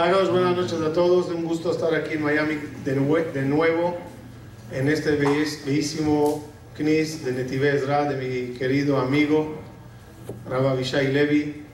Háganos 0.00 0.30
buenas 0.30 0.56
noches 0.56 0.80
a 0.80 0.94
todos. 0.94 1.26
Un 1.28 1.44
gusto 1.44 1.70
estar 1.70 1.94
aquí 1.94 2.14
en 2.14 2.22
Miami 2.22 2.54
de, 2.86 2.94
de 3.34 3.42
nuevo 3.42 3.98
en 4.72 4.88
este 4.88 5.10
bellísimo 5.10 6.42
CNIS 6.74 7.22
de 7.22 7.32
Netive 7.32 7.76
Ezra 7.76 8.10
de 8.10 8.16
mi 8.16 8.56
querido 8.56 8.98
amigo 8.98 9.58
Rabbi 10.48 10.78
Vishai 10.78 11.12
Levi, 11.12 11.64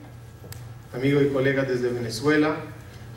amigo 0.93 1.21
y 1.21 1.29
colega 1.29 1.63
desde 1.63 1.87
Venezuela. 1.87 2.57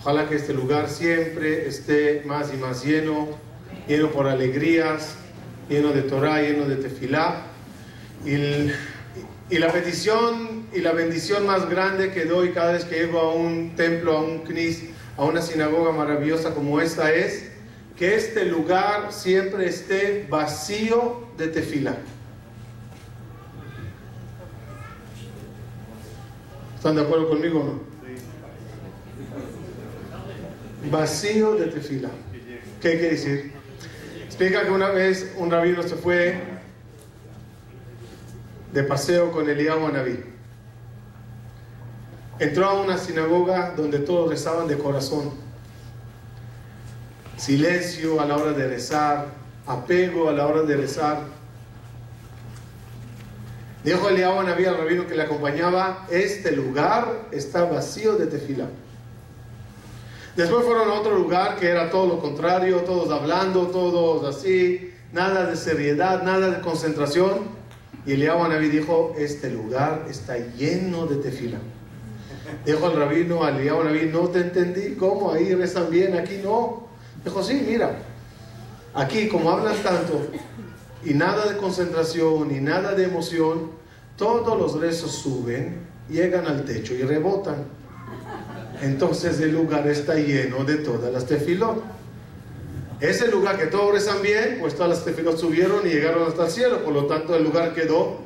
Ojalá 0.00 0.28
que 0.28 0.36
este 0.36 0.54
lugar 0.54 0.88
siempre 0.88 1.66
esté 1.66 2.22
más 2.24 2.54
y 2.54 2.56
más 2.56 2.84
lleno, 2.84 3.30
lleno 3.88 4.12
por 4.12 4.28
alegrías, 4.28 5.16
lleno 5.68 5.88
de 5.88 6.02
Torah, 6.02 6.40
lleno 6.40 6.66
de 6.66 6.76
tefilá. 6.76 7.46
Y, 8.24 8.36
y, 9.52 9.58
la 9.58 9.72
petición 9.72 10.66
y 10.72 10.82
la 10.82 10.92
bendición 10.92 11.46
más 11.46 11.68
grande 11.68 12.12
que 12.12 12.26
doy 12.26 12.50
cada 12.50 12.74
vez 12.74 12.84
que 12.84 12.94
llego 12.94 13.18
a 13.18 13.34
un 13.34 13.74
templo, 13.74 14.16
a 14.16 14.20
un 14.22 14.44
knis, 14.44 14.84
a 15.20 15.24
una 15.24 15.42
sinagoga 15.42 15.92
maravillosa 15.92 16.54
como 16.54 16.80
esta 16.80 17.12
es 17.12 17.50
que 17.94 18.14
este 18.14 18.46
lugar 18.46 19.12
siempre 19.12 19.68
esté 19.68 20.26
vacío 20.30 21.28
de 21.36 21.48
tefilá. 21.48 21.94
¿Están 26.74 26.96
de 26.96 27.02
acuerdo 27.02 27.28
conmigo 27.28 27.60
o 27.60 27.64
no? 27.64 27.80
Vacío 30.90 31.54
de 31.56 31.66
tefila. 31.66 32.08
¿Qué 32.80 32.92
quiere 32.92 33.10
decir? 33.10 33.52
Explica 34.24 34.64
que 34.64 34.70
una 34.70 34.88
vez 34.88 35.34
un 35.36 35.50
rabino 35.50 35.82
se 35.82 35.96
fue 35.96 36.40
de 38.72 38.82
paseo 38.84 39.30
con 39.32 39.50
Eliyahu 39.50 39.84
Anabí. 39.84 40.29
Entró 42.40 42.64
a 42.64 42.80
una 42.80 42.96
sinagoga 42.96 43.74
donde 43.76 43.98
todos 43.98 44.30
rezaban 44.30 44.66
de 44.66 44.78
corazón. 44.78 45.30
Silencio 47.36 48.18
a 48.18 48.24
la 48.24 48.38
hora 48.38 48.52
de 48.52 48.66
rezar, 48.66 49.26
apego 49.66 50.30
a 50.30 50.32
la 50.32 50.46
hora 50.46 50.62
de 50.62 50.74
rezar. 50.74 51.20
Dijo 53.84 54.08
Eliyahu 54.08 54.40
Anabí 54.40 54.64
al 54.64 54.78
rabino 54.78 55.06
que 55.06 55.14
le 55.14 55.22
acompañaba, 55.22 56.06
este 56.10 56.52
lugar 56.52 57.28
está 57.30 57.64
vacío 57.64 58.16
de 58.16 58.26
tefila. 58.26 58.68
Después 60.34 60.64
fueron 60.64 60.88
a 60.88 60.94
otro 60.94 61.14
lugar 61.14 61.56
que 61.56 61.68
era 61.68 61.90
todo 61.90 62.06
lo 62.06 62.20
contrario, 62.20 62.78
todos 62.78 63.10
hablando, 63.10 63.66
todos 63.66 64.34
así, 64.34 64.94
nada 65.12 65.44
de 65.44 65.56
seriedad, 65.56 66.22
nada 66.22 66.48
de 66.48 66.60
concentración. 66.62 67.60
Y 68.06 68.12
Eliyahu 68.12 68.44
Anabí 68.44 68.68
dijo, 68.70 69.14
este 69.18 69.50
lugar 69.50 70.06
está 70.08 70.38
lleno 70.38 71.06
de 71.06 71.16
tefila. 71.16 71.58
Dijo 72.64 72.86
al 72.86 72.96
rabino, 72.96 73.44
al 73.44 73.56
Eliyahu 73.56 73.80
Anabí, 73.80 74.06
no 74.06 74.28
te 74.28 74.40
entendí, 74.40 74.94
¿cómo? 74.96 75.32
Ahí 75.32 75.54
rezan 75.54 75.90
bien, 75.90 76.16
aquí 76.16 76.40
no. 76.42 76.88
Dijo, 77.24 77.42
sí, 77.42 77.64
mira, 77.66 77.98
aquí 78.94 79.28
como 79.28 79.50
hablan 79.50 79.76
tanto 79.82 80.26
y 81.04 81.14
nada 81.14 81.46
de 81.46 81.56
concentración 81.56 82.54
y 82.54 82.60
nada 82.60 82.94
de 82.94 83.04
emoción, 83.04 83.70
todos 84.16 84.58
los 84.58 84.80
rezos 84.80 85.12
suben, 85.12 85.80
llegan 86.08 86.46
al 86.46 86.64
techo 86.64 86.94
y 86.94 87.02
rebotan. 87.02 87.64
Entonces 88.82 89.40
el 89.40 89.52
lugar 89.52 89.86
está 89.86 90.14
lleno 90.14 90.64
de 90.64 90.76
todas 90.76 91.12
las 91.12 91.26
tefilot. 91.26 91.82
Ese 93.00 93.28
lugar 93.28 93.58
que 93.58 93.66
todos 93.66 93.92
rezan 93.92 94.20
bien, 94.20 94.58
pues 94.60 94.74
todas 94.74 94.90
las 94.90 95.04
tefilot 95.04 95.38
subieron 95.38 95.86
y 95.86 95.90
llegaron 95.90 96.28
hasta 96.28 96.46
el 96.46 96.50
cielo, 96.50 96.84
por 96.84 96.92
lo 96.92 97.06
tanto 97.06 97.34
el 97.34 97.44
lugar 97.44 97.74
quedó 97.74 98.18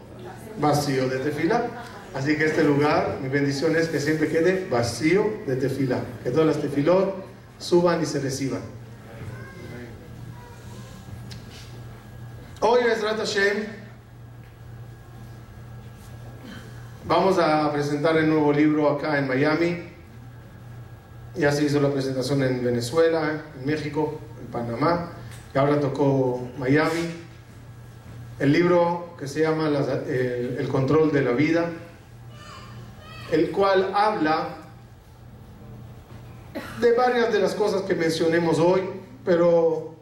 vacío 0.60 1.08
de 1.08 1.18
tefilá. 1.18 1.66
Así 2.14 2.36
que 2.36 2.44
este 2.44 2.62
lugar, 2.62 3.18
mi 3.20 3.28
bendición 3.28 3.74
es 3.76 3.88
que 3.88 3.98
siempre 3.98 4.28
quede 4.28 4.68
vacío 4.70 5.42
de 5.46 5.56
tefilá, 5.56 6.00
que 6.22 6.30
todas 6.30 6.46
las 6.46 6.60
tefilot 6.60 7.24
suban 7.58 8.00
y 8.02 8.06
se 8.06 8.20
reciban. 8.20 8.60
Hoy, 12.60 12.84
Bezrat 12.84 13.18
Hashem, 13.18 13.64
vamos 17.04 17.38
a 17.38 17.70
presentar 17.72 18.16
el 18.16 18.28
nuevo 18.28 18.52
libro 18.52 18.88
acá 18.90 19.18
en 19.18 19.28
Miami. 19.28 19.82
Ya 21.34 21.50
se 21.50 21.64
hizo 21.64 21.80
la 21.80 21.90
presentación 21.90 22.42
en 22.44 22.64
Venezuela, 22.64 23.42
en 23.58 23.66
México, 23.66 24.20
en 24.40 24.46
Panamá, 24.46 25.10
y 25.52 25.58
ahora 25.58 25.80
tocó 25.80 26.48
Miami. 26.58 27.10
El 28.38 28.52
libro 28.52 29.14
que 29.18 29.28
se 29.28 29.40
llama 29.40 29.68
el, 29.68 30.68
control 30.68 31.12
de 31.12 31.22
la 31.22 31.32
vida, 31.32 31.70
el 33.34 33.50
cual 33.50 33.90
habla 33.94 34.48
de 36.80 36.92
varias 36.92 37.32
de 37.32 37.40
las 37.40 37.54
cosas 37.54 37.82
que 37.82 37.96
mencionemos 37.96 38.60
hoy, 38.60 38.82
pero 39.24 39.96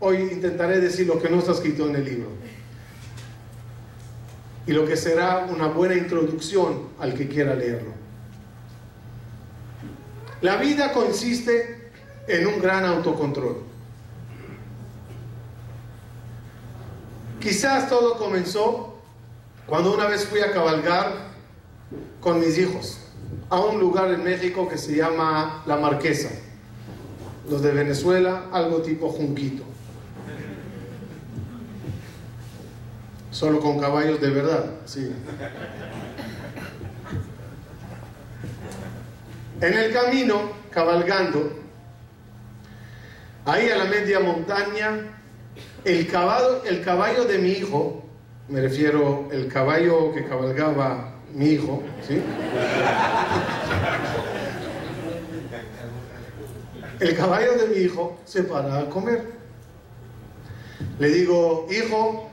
hoy 0.00 0.16
intentaré 0.32 0.80
decir 0.80 1.06
lo 1.06 1.20
que 1.20 1.28
no 1.28 1.40
está 1.40 1.52
escrito 1.52 1.86
en 1.86 1.96
el 1.96 2.04
libro. 2.06 2.28
Y 4.66 4.72
lo 4.72 4.86
que 4.86 4.96
será 4.96 5.46
una 5.50 5.66
buena 5.66 5.94
introducción 5.94 6.88
al 6.98 7.12
que 7.12 7.28
quiera 7.28 7.54
leerlo. 7.54 7.92
La 10.40 10.56
vida 10.56 10.92
consiste 10.94 11.90
en 12.26 12.46
un 12.46 12.62
gran 12.62 12.86
autocontrol. 12.86 13.58
Quizás 17.40 17.90
todo 17.90 18.16
comenzó 18.16 18.96
cuando 19.66 19.92
una 19.92 20.06
vez 20.06 20.24
fui 20.24 20.40
a 20.40 20.50
cabalgar 20.50 21.33
con 22.24 22.40
mis 22.40 22.56
hijos 22.56 23.00
a 23.50 23.60
un 23.60 23.78
lugar 23.78 24.10
en 24.10 24.24
México 24.24 24.66
que 24.66 24.78
se 24.78 24.96
llama 24.96 25.62
La 25.66 25.76
Marquesa. 25.76 26.30
Los 27.50 27.60
de 27.60 27.70
Venezuela, 27.70 28.46
algo 28.50 28.80
tipo 28.80 29.10
Junquito. 29.10 29.62
Solo 33.30 33.60
con 33.60 33.78
caballos 33.78 34.22
de 34.22 34.30
verdad, 34.30 34.70
sí. 34.86 35.12
En 39.60 39.74
el 39.74 39.92
camino, 39.92 40.50
cabalgando, 40.70 41.52
ahí 43.44 43.68
a 43.68 43.76
la 43.76 43.84
media 43.84 44.20
montaña, 44.20 45.20
el 45.84 46.06
caballo, 46.06 46.64
el 46.64 46.82
caballo 46.82 47.26
de 47.26 47.38
mi 47.38 47.50
hijo, 47.50 48.02
me 48.48 48.62
refiero 48.62 49.28
el 49.30 49.48
caballo 49.48 50.14
que 50.14 50.24
cabalgaba 50.24 51.13
mi 51.34 51.46
hijo, 51.46 51.82
¿sí? 52.06 52.22
El 57.00 57.16
caballo 57.16 57.56
de 57.58 57.66
mi 57.68 57.76
hijo 57.82 58.18
se 58.24 58.44
para 58.44 58.78
a 58.78 58.88
comer. 58.88 59.32
Le 60.98 61.08
digo, 61.08 61.66
hijo, 61.70 62.30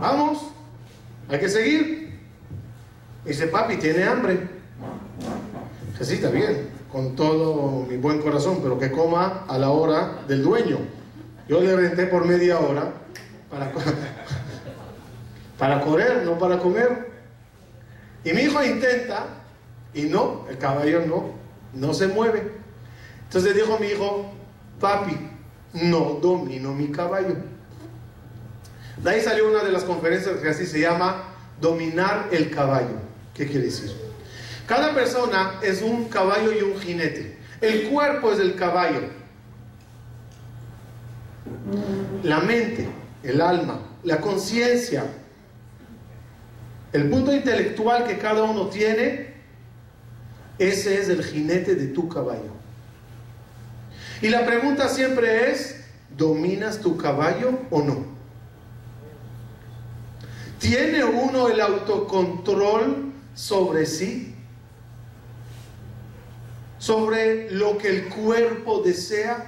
vamos, 0.00 0.48
hay 1.28 1.38
que 1.38 1.48
seguir. 1.48 2.18
dice, 3.24 3.46
papi, 3.46 3.76
tiene 3.76 4.04
hambre 4.04 4.60
sí, 6.04 6.14
está 6.14 6.30
bien, 6.30 6.68
con 6.90 7.14
todo 7.14 7.86
mi 7.86 7.96
buen 7.96 8.20
corazón, 8.20 8.60
pero 8.62 8.78
que 8.78 8.90
coma 8.90 9.44
a 9.48 9.58
la 9.58 9.70
hora 9.70 10.22
del 10.26 10.42
dueño. 10.42 10.78
Yo 11.48 11.60
le 11.60 11.76
renté 11.76 12.06
por 12.06 12.24
media 12.24 12.58
hora 12.58 12.92
para 15.58 15.80
correr, 15.84 16.22
no 16.24 16.38
para 16.38 16.58
comer. 16.58 17.09
Y 18.24 18.32
mi 18.32 18.42
hijo 18.42 18.62
intenta, 18.62 19.26
y 19.94 20.02
no, 20.02 20.46
el 20.48 20.58
caballo 20.58 21.04
no, 21.06 21.34
no 21.72 21.94
se 21.94 22.08
mueve. 22.08 22.52
Entonces 23.24 23.54
dijo 23.54 23.78
mi 23.78 23.88
hijo, 23.88 24.30
papi, 24.78 25.16
no 25.72 26.18
domino 26.20 26.72
mi 26.72 26.88
caballo. 26.88 27.36
De 28.96 29.10
ahí 29.10 29.20
salió 29.20 29.48
una 29.48 29.62
de 29.62 29.72
las 29.72 29.84
conferencias 29.84 30.36
que 30.38 30.48
así 30.48 30.66
se 30.66 30.80
llama 30.80 31.24
Dominar 31.60 32.28
el 32.32 32.50
caballo. 32.50 32.96
¿Qué 33.34 33.46
quiere 33.46 33.66
decir? 33.66 33.92
Cada 34.66 34.94
persona 34.94 35.58
es 35.62 35.82
un 35.82 36.08
caballo 36.08 36.52
y 36.52 36.62
un 36.62 36.78
jinete. 36.78 37.38
El 37.60 37.88
cuerpo 37.88 38.32
es 38.32 38.38
el 38.38 38.54
caballo. 38.54 39.00
La 42.22 42.40
mente, 42.40 42.88
el 43.22 43.40
alma, 43.40 43.80
la 44.02 44.20
conciencia, 44.20 45.04
el 46.92 47.08
punto 47.08 47.34
intelectual 47.34 48.04
que 48.06 48.18
cada 48.18 48.42
uno 48.42 48.66
tiene, 48.66 49.34
ese 50.58 51.00
es 51.00 51.08
el 51.08 51.22
jinete 51.24 51.74
de 51.74 51.88
tu 51.88 52.08
caballo. 52.08 52.52
Y 54.20 54.28
la 54.28 54.44
pregunta 54.44 54.88
siempre 54.88 55.50
es, 55.50 55.84
¿dominas 56.16 56.80
tu 56.80 56.96
caballo 56.96 57.58
o 57.70 57.82
no? 57.82 58.04
¿Tiene 60.58 61.04
uno 61.04 61.48
el 61.48 61.60
autocontrol 61.60 63.12
sobre 63.34 63.86
sí? 63.86 64.30
sobre 66.80 67.50
lo 67.50 67.76
que 67.76 67.88
el 67.88 68.08
cuerpo 68.08 68.80
desea, 68.82 69.44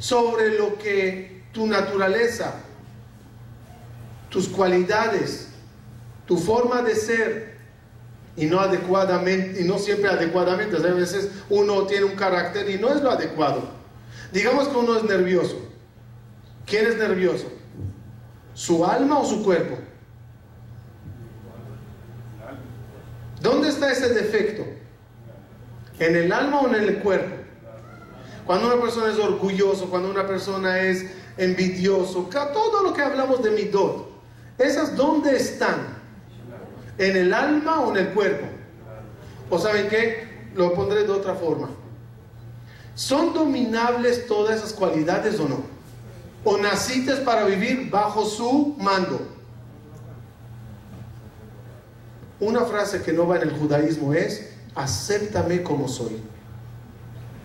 sobre 0.00 0.58
lo 0.58 0.76
que 0.76 1.44
tu 1.52 1.66
naturaleza, 1.66 2.56
tus 4.28 4.48
cualidades, 4.48 5.47
tu 6.28 6.36
forma 6.36 6.82
de 6.82 6.94
ser 6.94 7.58
y 8.36 8.44
no 8.46 8.60
adecuadamente, 8.60 9.62
y 9.62 9.64
no 9.64 9.78
siempre 9.78 10.10
adecuadamente. 10.10 10.76
a 10.76 10.80
veces 10.80 11.30
uno 11.48 11.86
tiene 11.86 12.04
un 12.04 12.14
carácter 12.14 12.68
y 12.70 12.78
no 12.78 12.90
es 12.90 13.02
lo 13.02 13.10
adecuado. 13.10 13.62
Digamos 14.30 14.68
que 14.68 14.76
uno 14.76 14.96
es 14.98 15.04
nervioso. 15.04 15.56
¿Quién 16.66 16.86
es 16.86 16.98
nervioso? 16.98 17.46
¿Su 18.52 18.84
alma 18.84 19.18
o 19.18 19.24
su 19.24 19.42
cuerpo? 19.42 19.78
¿Dónde 23.40 23.70
está 23.70 23.90
ese 23.90 24.10
defecto? 24.10 24.66
¿En 25.98 26.14
el 26.14 26.30
alma 26.30 26.60
o 26.60 26.68
en 26.68 26.74
el 26.74 26.98
cuerpo? 26.98 27.36
Cuando 28.44 28.66
una 28.66 28.82
persona 28.82 29.10
es 29.10 29.18
orgulloso, 29.18 29.88
cuando 29.88 30.10
una 30.10 30.26
persona 30.26 30.78
es 30.80 31.06
envidioso, 31.38 32.28
todo 32.30 32.82
lo 32.82 32.92
que 32.92 33.00
hablamos 33.00 33.42
de 33.42 33.50
midot, 33.50 34.10
¿esas 34.58 34.94
dónde 34.94 35.34
están? 35.34 35.97
¿En 36.98 37.16
el 37.16 37.32
alma 37.32 37.80
o 37.80 37.90
en 37.96 38.06
el 38.06 38.12
cuerpo? 38.12 38.46
¿O 39.48 39.58
saben 39.58 39.88
qué? 39.88 40.28
Lo 40.54 40.74
pondré 40.74 41.04
de 41.04 41.10
otra 41.10 41.34
forma. 41.34 41.70
¿Son 42.94 43.32
dominables 43.32 44.26
todas 44.26 44.56
esas 44.56 44.72
cualidades 44.72 45.38
o 45.38 45.48
no? 45.48 45.62
¿O 46.44 46.58
naciste 46.58 47.14
para 47.16 47.44
vivir 47.44 47.88
bajo 47.88 48.24
su 48.24 48.74
mando? 48.78 49.20
Una 52.40 52.64
frase 52.64 53.02
que 53.02 53.12
no 53.12 53.26
va 53.26 53.36
en 53.36 53.42
el 53.42 53.56
judaísmo 53.56 54.14
es, 54.14 54.50
acéptame 54.74 55.62
como 55.62 55.88
soy. 55.88 56.20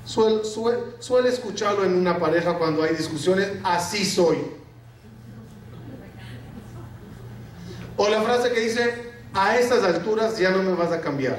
Suele, 0.05 1.29
escucharlo 1.29 1.85
en 1.85 1.95
una 1.95 2.19
pareja 2.19 2.57
cuando 2.57 2.83
hay 2.83 2.95
discusiones, 2.95 3.49
así 3.63 4.05
soy. 4.05 4.37
O 7.95 8.09
la 8.09 8.21
frase 8.21 8.51
que 8.51 8.59
dice, 8.59 9.12
a 9.33 9.57
estas 9.57 9.83
alturas 9.83 10.37
ya 10.37 10.51
no 10.51 10.61
me 10.61 10.73
vas 10.73 10.91
a 10.91 11.01
cambiar. 11.01 11.37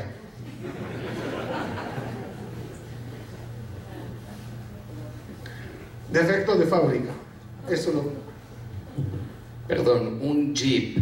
Defecto 6.11 6.57
de 6.57 6.67
fábrica. 6.67 7.11
Eso 7.69 7.93
lo... 7.93 8.13
Perdón, 9.67 10.19
un 10.21 10.55
Jeep 10.55 10.99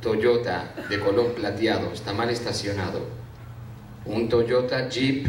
Toyota 0.00 0.74
de 0.88 0.98
color 1.00 1.34
plateado 1.34 1.92
está 1.92 2.12
mal 2.12 2.30
estacionado. 2.30 3.00
Un 4.04 4.28
Toyota 4.28 4.88
Jeep 4.88 5.26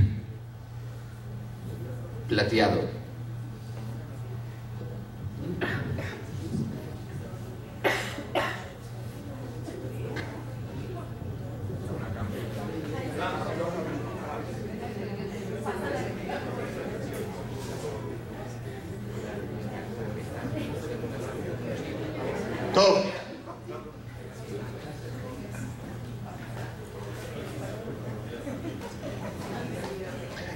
plateado 2.28 3.04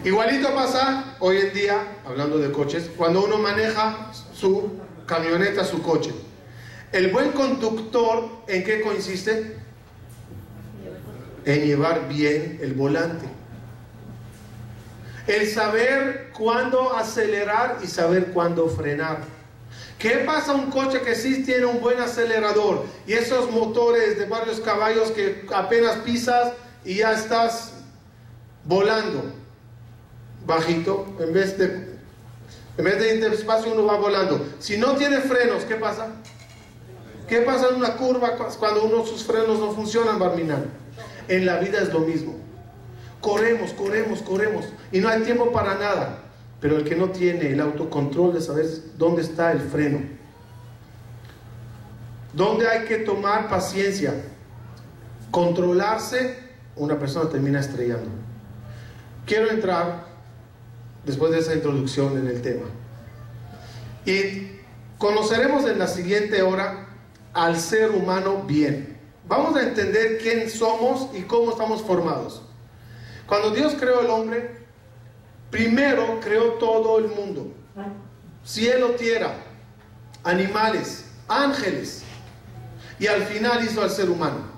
Igualito 0.07 0.55
pasa 0.55 1.17
hoy 1.19 1.35
en 1.35 1.53
día, 1.53 1.99
hablando 2.05 2.37
de 2.37 2.45
coches, 2.57 2.89
cuando 2.97 3.23
uno 3.23 3.37
maneja 3.37 4.11
su 4.33 4.71
camioneta, 5.05 5.63
su 5.63 5.83
coche. 5.83 6.11
El 6.91 7.11
buen 7.11 7.31
conductor, 7.31 8.29
¿en 8.47 8.63
qué 8.63 8.81
consiste? 8.81 9.57
En 11.45 11.65
llevar 11.65 12.07
bien 12.09 12.57
el 12.59 12.73
volante. 12.73 13.27
El 15.27 15.47
saber 15.47 16.31
cuándo 16.35 16.95
acelerar 16.95 17.77
y 17.83 17.87
saber 17.87 18.31
cuándo 18.31 18.67
frenar. 18.67 19.19
¿Qué 19.99 20.23
pasa 20.25 20.53
un 20.53 20.71
coche 20.71 21.01
que 21.01 21.13
sí 21.13 21.43
tiene 21.43 21.65
un 21.65 21.79
buen 21.79 21.99
acelerador 21.99 22.85
y 23.05 23.13
esos 23.13 23.51
motores 23.51 24.17
de 24.17 24.25
varios 24.25 24.59
caballos 24.61 25.11
que 25.11 25.45
apenas 25.53 25.97
pisas 25.97 26.53
y 26.83 26.95
ya 26.95 27.13
estás 27.13 27.73
volando? 28.63 29.37
bajito, 30.47 31.05
en 31.19 31.33
vez 31.33 31.57
de, 31.57 31.96
en 32.77 32.83
vez 32.83 32.99
de 32.99 33.15
ir 33.15 33.47
uno 33.71 33.85
va 33.85 33.97
volando. 33.97 34.45
Si 34.59 34.77
no 34.77 34.95
tiene 34.95 35.19
frenos, 35.21 35.63
¿qué 35.63 35.75
pasa? 35.75 36.07
¿Qué 37.27 37.39
pasa 37.39 37.69
en 37.69 37.75
una 37.75 37.95
curva 37.95 38.35
cuando 38.59 38.83
uno 38.83 39.05
sus 39.05 39.23
frenos 39.23 39.59
no 39.59 39.71
funcionan, 39.71 40.19
Barminal? 40.19 40.65
En 41.27 41.45
la 41.45 41.59
vida 41.59 41.81
es 41.81 41.91
lo 41.91 41.99
mismo. 41.99 42.35
Corremos, 43.19 43.73
corremos, 43.73 44.21
corremos 44.21 44.65
y 44.91 44.99
no 44.99 45.09
hay 45.09 45.23
tiempo 45.23 45.51
para 45.51 45.75
nada. 45.75 46.19
Pero 46.61 46.77
el 46.77 46.83
que 46.83 46.95
no 46.95 47.09
tiene 47.09 47.51
el 47.51 47.59
autocontrol 47.59 48.33
de 48.33 48.41
saber 48.41 48.65
dónde 48.97 49.21
está 49.21 49.51
el 49.51 49.59
freno, 49.59 49.99
dónde 52.33 52.67
hay 52.67 52.85
que 52.85 52.97
tomar 52.97 53.47
paciencia, 53.47 54.13
controlarse, 55.29 56.39
una 56.75 56.97
persona 56.97 57.29
termina 57.29 57.59
estrellando. 57.59 58.09
Quiero 59.25 59.51
entrar 59.51 60.06
después 61.07 61.31
de 61.31 61.39
esa 61.39 61.55
introducción 61.55 62.17
en 62.17 62.27
el 62.27 62.41
tema. 62.41 62.65
Y 64.05 64.51
conoceremos 64.99 65.65
en 65.65 65.79
la 65.79 65.87
siguiente 65.87 66.43
hora 66.43 66.89
al 67.33 67.57
ser 67.59 67.91
humano 67.91 68.43
bien. 68.43 68.99
Vamos 69.27 69.55
a 69.55 69.63
entender 69.63 70.19
quién 70.19 70.49
somos 70.49 71.09
y 71.15 71.21
cómo 71.23 71.51
estamos 71.51 71.81
formados. 71.81 72.43
Cuando 73.25 73.51
Dios 73.51 73.75
creó 73.79 74.01
el 74.01 74.07
hombre, 74.07 74.57
primero 75.49 76.19
creó 76.21 76.53
todo 76.53 76.99
el 76.99 77.07
mundo. 77.07 77.53
Cielo, 78.43 78.91
tierra, 78.91 79.33
animales, 80.23 81.05
ángeles. 81.27 82.03
Y 82.99 83.07
al 83.07 83.23
final 83.23 83.63
hizo 83.63 83.81
al 83.81 83.89
ser 83.89 84.09
humano. 84.09 84.57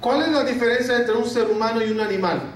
¿Cuál 0.00 0.22
es 0.22 0.28
la 0.28 0.44
diferencia 0.44 0.96
entre 0.96 1.14
un 1.14 1.28
ser 1.28 1.48
humano 1.50 1.84
y 1.84 1.90
un 1.90 2.00
animal? 2.00 2.54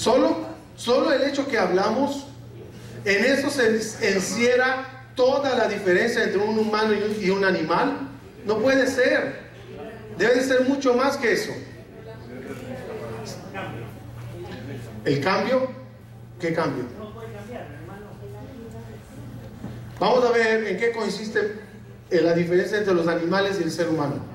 Solo, 0.00 0.34
solo 0.76 1.12
el 1.12 1.24
hecho 1.24 1.46
que 1.46 1.58
hablamos, 1.58 2.24
en 3.04 3.22
eso 3.22 3.50
se 3.50 4.14
encierra 4.14 4.86
toda 5.14 5.54
la 5.54 5.68
diferencia 5.68 6.24
entre 6.24 6.38
un 6.38 6.58
humano 6.58 6.94
y 6.94 7.28
un, 7.28 7.44
animal. 7.44 8.08
No 8.46 8.56
puede 8.60 8.86
ser. 8.86 9.50
Debe 10.16 10.42
ser 10.42 10.66
mucho 10.66 10.94
más 10.94 11.18
que 11.18 11.32
eso. 11.32 11.52
¿El 15.04 15.20
cambio? 15.20 15.68
¿Qué 16.40 16.54
cambio? 16.54 16.84
Vamos 19.98 20.24
a 20.24 20.30
ver 20.30 20.66
en 20.66 20.78
qué 20.78 20.92
consiste 20.92 21.60
la 22.10 22.32
diferencia 22.32 22.78
entre 22.78 22.94
los 22.94 23.06
animales 23.06 23.58
y 23.60 23.64
el 23.64 23.70
ser 23.70 23.90
humano. 23.90 24.29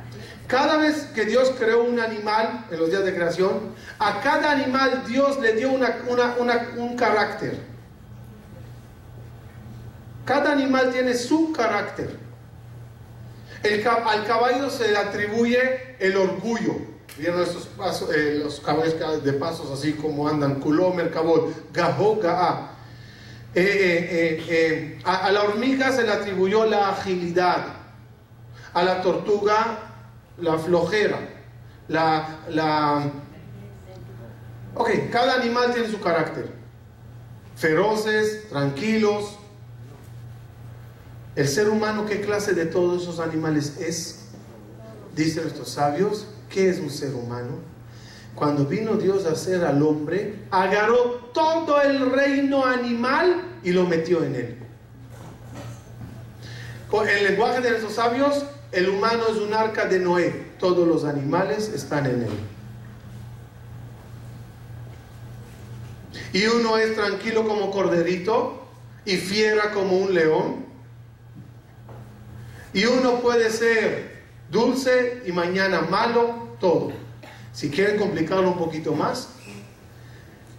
Cada 0.47 0.77
vez 0.77 1.07
que 1.15 1.25
Dios 1.25 1.53
creó 1.57 1.83
un 1.83 1.99
animal 1.99 2.67
en 2.69 2.79
los 2.79 2.89
días 2.89 3.03
de 3.03 3.15
creación, 3.15 3.73
a 3.97 4.21
cada 4.21 4.51
animal 4.51 5.03
Dios 5.07 5.39
le 5.39 5.53
dio 5.53 5.71
un 5.71 6.95
carácter. 6.95 7.59
Cada 10.23 10.51
animal 10.51 10.91
tiene 10.91 11.15
su 11.15 11.51
carácter. 11.51 12.19
al 14.05 14.25
caballo 14.25 14.69
se 14.69 14.91
le 14.91 14.97
atribuye 14.97 15.95
el 15.99 16.15
orgullo. 16.15 16.75
¿Vieron 17.17 17.41
estos 17.41 17.65
pasos, 17.67 18.13
eh, 18.13 18.41
los 18.43 18.59
caballos 18.59 19.23
de 19.23 19.33
pasos 19.33 19.71
así 19.71 19.93
como 19.93 20.27
andan? 20.27 20.59
Kulom, 20.59 20.97
cabot, 21.09 21.71
gaho, 21.73 22.19
ga'a. 22.19 22.71
Eh, 23.55 24.43
eh, 24.47 24.99
a 25.05 25.31
la 25.31 25.43
hormiga 25.43 25.91
se 25.91 26.03
le 26.03 26.11
atribuyó 26.11 26.65
la 26.65 26.89
agilidad. 26.89 27.65
A 28.73 28.83
la 28.83 29.01
tortuga 29.01 29.94
la 30.37 30.57
flojera, 30.57 31.19
la, 31.87 32.39
la... 32.49 33.11
Ok, 34.75 34.89
cada 35.11 35.35
animal 35.35 35.73
tiene 35.73 35.89
su 35.89 35.99
carácter. 35.99 36.49
Feroces, 37.55 38.49
tranquilos. 38.49 39.37
El 41.35 41.47
ser 41.47 41.69
humano, 41.69 42.05
¿qué 42.05 42.21
clase 42.21 42.53
de 42.53 42.65
todos 42.65 43.03
esos 43.03 43.19
animales 43.19 43.77
es? 43.79 44.25
Dicen 45.15 45.43
nuestros 45.43 45.69
sabios, 45.69 46.27
¿qué 46.49 46.69
es 46.69 46.79
un 46.79 46.89
ser 46.89 47.13
humano? 47.13 47.59
Cuando 48.35 48.65
vino 48.65 48.95
Dios 48.95 49.25
a 49.25 49.31
hacer 49.31 49.63
al 49.63 49.81
hombre, 49.81 50.43
agarró 50.51 51.31
todo 51.33 51.81
el 51.81 52.11
reino 52.11 52.65
animal 52.65 53.41
y 53.63 53.71
lo 53.71 53.85
metió 53.85 54.23
en 54.25 54.35
él. 54.35 54.57
Con 56.89 57.07
el 57.07 57.23
lenguaje 57.23 57.61
de 57.61 57.69
nuestros 57.69 57.93
sabios, 57.93 58.45
el 58.75 58.89
humano 58.89 59.23
es 59.29 59.37
un 59.37 59.53
arca 59.53 59.85
de 59.85 59.99
Noé, 59.99 60.51
todos 60.59 60.85
los 60.85 61.05
animales 61.05 61.69
están 61.69 62.05
en 62.07 62.23
él. 62.23 62.37
Y 66.33 66.45
uno 66.47 66.77
es 66.77 66.93
tranquilo 66.93 67.47
como 67.47 67.71
corderito 67.71 68.67
y 69.05 69.15
fiera 69.15 69.71
como 69.71 69.97
un 69.97 70.13
león. 70.13 70.65
Y 72.73 72.85
uno 72.85 73.21
puede 73.21 73.49
ser 73.49 74.23
dulce 74.51 75.23
y 75.25 75.31
mañana 75.31 75.79
malo, 75.81 76.57
todo. 76.59 76.91
Si 77.53 77.69
quieren 77.69 77.97
complicarlo 77.97 78.49
un 78.49 78.57
poquito 78.57 78.93
más, 78.93 79.29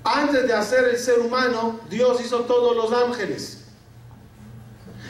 antes 0.03 0.47
de 0.47 0.55
hacer 0.55 0.89
el 0.89 0.97
ser 0.97 1.19
humano, 1.19 1.81
Dios 1.91 2.19
hizo 2.25 2.41
todos 2.45 2.75
los 2.75 2.91
ángeles. 2.99 3.56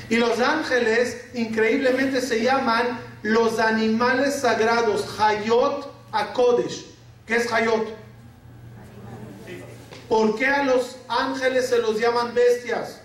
Y 0.09 0.17
los 0.17 0.39
ángeles 0.41 1.25
increíblemente 1.35 2.21
se 2.21 2.43
llaman 2.43 2.99
los 3.23 3.59
animales 3.59 4.37
sagrados, 4.37 5.05
Hayot 5.19 5.93
Akodesh. 6.13 6.87
¿Qué 7.27 7.37
es 7.37 7.53
Hayot? 7.53 7.89
¿Por 10.09 10.37
qué 10.37 10.47
a 10.47 10.63
los 10.63 10.97
ángeles 11.09 11.69
se 11.69 11.79
los 11.79 11.99
llaman 11.99 12.33
bestias? 12.33 13.01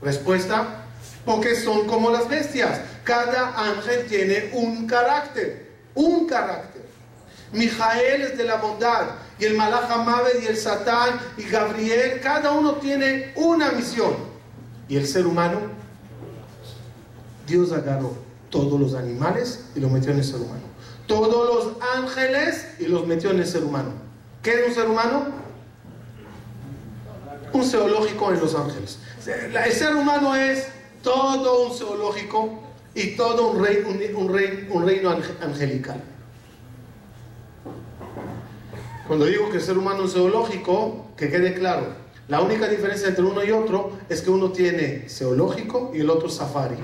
Respuesta, 0.00 0.84
porque 1.24 1.56
son 1.56 1.86
como 1.88 2.10
las 2.10 2.28
bestias. 2.28 2.80
Cada 3.02 3.60
ángel 3.60 4.06
tiene 4.06 4.50
un 4.52 4.86
carácter, 4.86 5.72
un 5.94 6.26
carácter. 6.28 6.86
Mijael 7.52 8.22
es 8.22 8.38
de 8.38 8.44
la 8.44 8.56
bondad, 8.56 9.06
y 9.38 9.44
el 9.44 9.54
Malach 9.54 9.90
y 10.42 10.46
el 10.46 10.56
Satán 10.56 11.18
y 11.36 11.42
Gabriel, 11.44 12.20
cada 12.20 12.52
uno 12.52 12.74
tiene 12.76 13.32
una 13.34 13.72
misión. 13.72 14.14
Y 14.88 14.96
el 14.96 15.06
ser 15.06 15.26
humano, 15.26 15.58
Dios 17.46 17.72
agarró 17.72 18.14
todos 18.50 18.80
los 18.80 18.94
animales 18.94 19.66
y 19.74 19.80
los 19.80 19.90
metió 19.90 20.12
en 20.12 20.18
el 20.18 20.24
ser 20.24 20.36
humano. 20.36 20.62
Todos 21.06 21.66
los 21.66 21.82
ángeles 21.96 22.66
y 22.78 22.86
los 22.86 23.06
metió 23.06 23.30
en 23.30 23.38
el 23.38 23.46
ser 23.46 23.64
humano. 23.64 23.90
¿Qué 24.42 24.60
es 24.60 24.68
un 24.68 24.74
ser 24.74 24.88
humano? 24.88 25.26
Un 27.52 27.64
zoológico 27.64 28.32
en 28.32 28.40
los 28.40 28.54
ángeles. 28.54 28.98
El 29.26 29.72
ser 29.72 29.94
humano 29.94 30.34
es 30.36 30.68
todo 31.02 31.66
un 31.66 31.76
zoológico 31.76 32.60
y 32.94 33.16
todo 33.16 33.50
un, 33.50 33.64
rey, 33.64 33.84
un, 34.14 34.32
rey, 34.32 34.68
un 34.70 34.86
reino 34.86 35.10
angelical. 35.42 36.02
Cuando 39.06 39.26
digo 39.26 39.50
que 39.50 39.56
el 39.56 39.62
ser 39.62 39.78
humano 39.78 40.04
es 40.04 40.12
zoológico, 40.12 41.06
que 41.16 41.30
quede 41.30 41.54
claro, 41.54 42.05
la 42.28 42.40
única 42.40 42.68
diferencia 42.68 43.08
entre 43.08 43.24
uno 43.24 43.44
y 43.44 43.52
otro 43.52 43.92
es 44.08 44.20
que 44.20 44.30
uno 44.30 44.50
tiene 44.50 45.08
zoológico 45.08 45.92
y 45.94 46.00
el 46.00 46.10
otro 46.10 46.28
safari. 46.28 46.76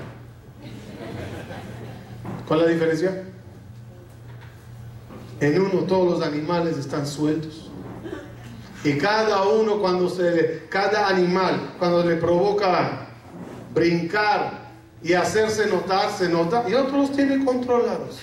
¿Cuál 2.47 2.61
es 2.61 2.65
la 2.65 2.71
diferencia? 2.71 3.23
En 5.41 5.61
uno 5.61 5.81
todos 5.81 6.19
los 6.19 6.27
animales 6.27 6.77
están 6.77 7.05
sueltos. 7.05 7.69
Y 8.85 8.97
cada 8.97 9.43
uno 9.43 9.79
cuando 9.79 10.09
se 10.09 10.63
cada 10.69 11.07
animal 11.07 11.75
cuando 11.79 12.03
le 12.05 12.15
provoca 12.17 13.07
brincar 13.73 14.63
y 15.01 15.13
hacerse 15.13 15.67
notar, 15.67 16.09
se 16.11 16.29
nota, 16.29 16.63
y 16.69 16.73
otros 16.73 17.09
los 17.09 17.11
tiene 17.11 17.43
controlados, 17.43 18.19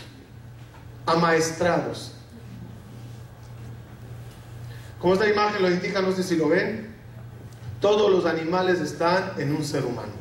amaestrados. 1.04 2.12
Como 4.98 5.14
esta 5.14 5.28
imagen 5.28 5.62
lo 5.62 5.70
indica, 5.70 6.00
no 6.00 6.12
sé 6.12 6.22
si 6.22 6.36
lo 6.36 6.48
ven, 6.48 6.89
todos 7.80 8.10
los 8.10 8.26
animales 8.26 8.80
están 8.80 9.32
en 9.38 9.54
un 9.54 9.64
ser 9.64 9.84
humano. 9.84 10.12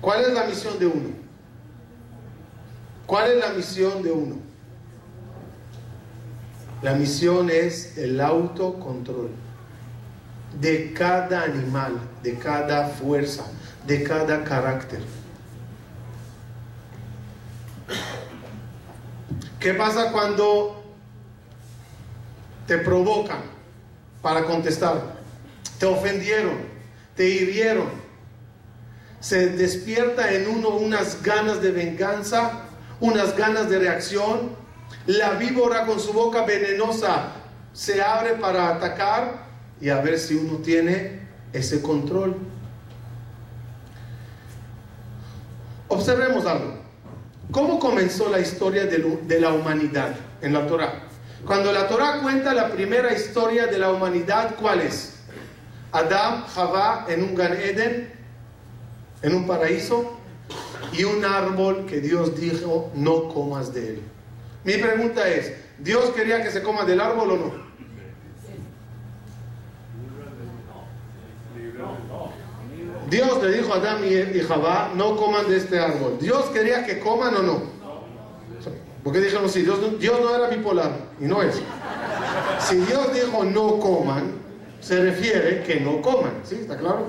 ¿Cuál 0.00 0.24
es 0.24 0.32
la 0.32 0.44
misión 0.44 0.78
de 0.78 0.86
uno? 0.86 1.10
¿Cuál 3.06 3.32
es 3.32 3.38
la 3.38 3.52
misión 3.52 4.02
de 4.02 4.12
uno? 4.12 4.36
La 6.82 6.94
misión 6.94 7.50
es 7.50 7.98
el 7.98 8.20
autocontrol 8.20 9.30
de 10.60 10.92
cada 10.94 11.42
animal, 11.42 11.98
de 12.22 12.38
cada 12.38 12.88
fuerza, 12.88 13.44
de 13.86 14.02
cada 14.02 14.44
carácter. 14.44 15.00
¿Qué 19.58 19.74
pasa 19.74 20.10
cuando 20.10 20.82
te 22.66 22.78
provocan? 22.78 23.60
para 24.22 24.44
contestar. 24.44 25.00
Te 25.78 25.86
ofendieron, 25.86 26.58
te 27.20 27.28
hirieron. 27.28 27.90
Se 29.20 29.50
despierta 29.50 30.32
en 30.32 30.48
uno 30.48 30.70
unas 30.70 31.22
ganas 31.22 31.60
de 31.60 31.70
venganza, 31.70 32.62
unas 32.98 33.36
ganas 33.36 33.68
de 33.68 33.78
reacción. 33.78 34.56
La 35.04 35.32
víbora 35.32 35.84
con 35.84 36.00
su 36.00 36.14
boca 36.14 36.46
venenosa 36.46 37.32
se 37.74 38.00
abre 38.00 38.36
para 38.36 38.70
atacar 38.70 39.48
y 39.82 39.90
a 39.90 40.00
ver 40.00 40.18
si 40.18 40.34
uno 40.34 40.60
tiene 40.60 41.20
ese 41.52 41.82
control. 41.82 42.38
Observemos 45.88 46.46
algo. 46.46 46.78
¿Cómo 47.50 47.78
comenzó 47.78 48.30
la 48.30 48.40
historia 48.40 48.86
de 48.86 49.40
la 49.40 49.52
humanidad 49.52 50.14
en 50.40 50.54
la 50.54 50.66
Torah? 50.66 51.02
Cuando 51.44 51.70
la 51.70 51.86
Torah 51.86 52.20
cuenta 52.22 52.54
la 52.54 52.70
primera 52.70 53.12
historia 53.12 53.66
de 53.66 53.76
la 53.78 53.92
humanidad, 53.92 54.54
¿cuál 54.58 54.80
es? 54.80 55.09
Adán, 55.92 56.44
Javá 56.46 57.06
en 57.08 57.22
un 57.22 57.34
Gan 57.34 57.52
Eden, 57.52 58.12
en 59.22 59.34
un 59.34 59.46
paraíso, 59.46 60.16
y 60.92 61.04
un 61.04 61.24
árbol 61.24 61.86
que 61.86 62.00
Dios 62.00 62.38
dijo, 62.38 62.90
no 62.94 63.28
comas 63.28 63.72
de 63.72 63.88
él. 63.90 64.02
Mi 64.64 64.74
pregunta 64.74 65.28
es, 65.28 65.52
¿Dios 65.78 66.10
quería 66.10 66.42
que 66.42 66.50
se 66.50 66.62
coma 66.62 66.84
del 66.84 67.00
árbol 67.00 67.30
o 67.30 67.36
no? 67.36 67.70
Dios 73.08 73.42
le 73.42 73.52
dijo 73.52 73.72
a 73.72 73.76
Adán 73.76 74.02
y 74.04 74.40
Javá, 74.40 74.92
no 74.94 75.16
coman 75.16 75.48
de 75.48 75.56
este 75.56 75.80
árbol. 75.80 76.18
¿Dios 76.20 76.44
quería 76.46 76.84
que 76.86 77.00
coman 77.00 77.34
o 77.34 77.42
no? 77.42 77.62
Porque 79.02 79.20
dijeron, 79.20 79.48
si 79.48 79.62
Dios, 79.62 79.98
Dios 79.98 80.20
no 80.20 80.34
era 80.34 80.48
bipolar, 80.48 80.92
y 81.18 81.24
no 81.24 81.42
es. 81.42 81.60
Si 82.60 82.76
Dios 82.76 83.12
dijo 83.14 83.44
no 83.44 83.78
coman, 83.78 84.34
se 84.80 85.02
refiere 85.02 85.62
que 85.62 85.80
no 85.80 86.00
coman, 86.00 86.32
¿sí? 86.44 86.56
¿Está 86.56 86.76
claro? 86.76 87.06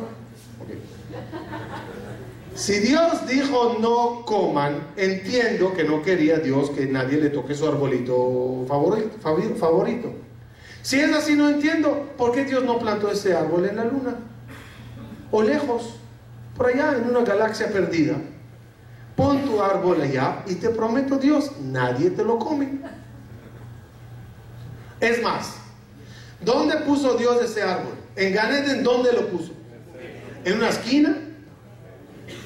Si 2.54 2.80
Dios 2.80 3.28
dijo 3.28 3.78
no 3.80 4.24
coman, 4.26 4.88
entiendo 4.98 5.74
que 5.74 5.84
no 5.84 6.02
quería 6.02 6.38
Dios 6.38 6.70
que 6.70 6.86
nadie 6.86 7.18
le 7.20 7.30
toque 7.30 7.56
su 7.56 7.68
arbolito 7.68 8.66
favorito. 8.68 9.18
favorito. 9.58 10.14
Si 10.82 11.00
es 11.00 11.14
así, 11.14 11.36
no 11.36 11.50
entiendo 11.50 12.10
por 12.18 12.34
qué 12.34 12.44
Dios 12.44 12.64
no 12.64 12.80
plantó 12.80 13.10
ese 13.10 13.36
árbol 13.36 13.66
en 13.66 13.76
la 13.78 13.86
luna. 13.86 14.16
O 15.32 15.42
lejos, 15.42 15.96
por 16.58 16.68
allá, 16.68 16.98
en 16.98 17.10
una 17.10 17.22
galaxia 17.22 17.68
perdida 17.72 18.18
pon 19.16 19.44
tu 19.44 19.62
árbol 19.62 20.02
allá 20.02 20.44
y 20.48 20.56
te 20.56 20.70
prometo 20.70 21.18
Dios, 21.18 21.52
nadie 21.60 22.10
te 22.10 22.24
lo 22.24 22.40
come. 22.40 22.80
Es 25.00 25.22
más, 25.22 25.58
¿dónde 26.42 26.78
puso 26.78 27.16
Dios 27.16 27.42
ese 27.42 27.64
árbol? 27.64 27.94
En 28.16 28.34
Ganeden, 28.34 28.84
¿dónde 28.84 29.14
lo 29.14 29.28
puso? 29.28 29.52
En 30.44 30.58
una 30.58 30.70
esquina. 30.70 31.18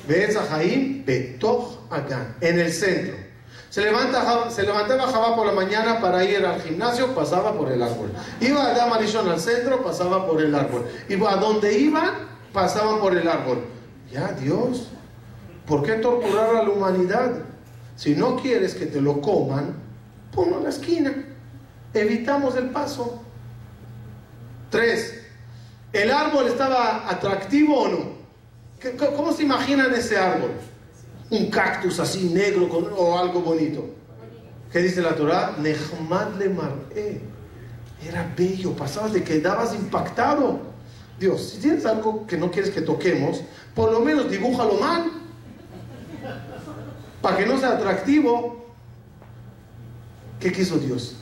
¿Ves 0.07 0.35
a 0.35 0.43
Jaim? 0.43 1.03
Betoch 1.05 1.79
Agan, 1.89 2.35
en 2.41 2.59
el 2.59 2.71
centro. 2.71 3.15
Se, 3.69 3.81
levanta, 3.81 4.49
se 4.49 4.63
levantaba 4.63 5.07
Jabá 5.07 5.35
por 5.35 5.45
la 5.45 5.53
mañana 5.53 5.99
para 5.99 6.23
ir 6.23 6.45
al 6.45 6.61
gimnasio, 6.61 7.13
pasaba 7.13 7.53
por 7.53 7.71
el 7.71 7.81
árbol. 7.81 8.11
Iba 8.39 8.67
a 8.67 8.73
Damarishon 8.73 9.27
al 9.29 9.39
centro, 9.39 9.83
pasaba 9.83 10.25
por 10.25 10.41
el 10.41 10.53
árbol. 10.53 10.85
Iba 11.09 11.33
a 11.33 11.35
donde 11.37 11.77
iban, 11.77 12.11
pasaban 12.53 12.99
por 12.99 13.17
el 13.17 13.27
árbol. 13.27 13.65
Ya, 14.11 14.31
Dios, 14.31 14.87
¿Por 15.65 15.83
qué 15.83 15.93
torturar 15.93 16.55
a 16.55 16.63
la 16.63 16.69
humanidad? 16.69 17.31
Si 17.95 18.15
no 18.15 18.35
quieres 18.35 18.75
que 18.75 18.85
te 18.85 19.01
lo 19.01 19.21
coman, 19.21 19.75
ponlo 20.33 20.57
en 20.57 20.63
la 20.63 20.69
esquina. 20.69 21.13
Evitamos 21.93 22.55
el 22.55 22.69
paso. 22.69 23.21
Tres, 24.69 25.21
¿el 25.93 26.11
árbol 26.11 26.47
estaba 26.47 27.09
atractivo 27.09 27.81
o 27.81 27.87
no? 27.87 28.15
¿Cómo 29.15 29.31
se 29.31 29.43
imaginan 29.43 29.93
ese 29.93 30.17
árbol? 30.17 30.51
Un 31.29 31.49
cactus 31.49 31.99
así 31.99 32.29
negro 32.29 32.65
o 32.65 33.17
algo 33.17 33.41
bonito. 33.41 33.85
¿Qué 34.71 34.79
dice 34.79 35.01
la 35.01 35.15
Torah? 35.15 35.55
Nehmad 35.57 36.35
le 36.37 36.53
Era 38.05 38.31
bello, 38.35 38.73
pasabas 38.73 39.13
de 39.13 39.23
quedabas 39.23 39.73
impactado. 39.73 40.59
Dios, 41.19 41.51
si 41.51 41.59
tienes 41.59 41.85
algo 41.85 42.27
que 42.27 42.37
no 42.37 42.51
quieres 42.51 42.71
que 42.71 42.81
toquemos, 42.81 43.41
por 43.73 43.91
lo 43.91 44.01
menos 44.01 44.29
dibújalo 44.29 44.73
mal 44.73 45.11
para 47.21 47.37
que 47.37 47.45
no 47.45 47.57
sea 47.57 47.71
atractivo, 47.71 48.65
¿qué 50.39 50.51
quiso 50.51 50.77
Dios? 50.77 51.15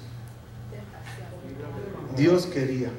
Dios 2.17 2.45
quería 2.47 2.89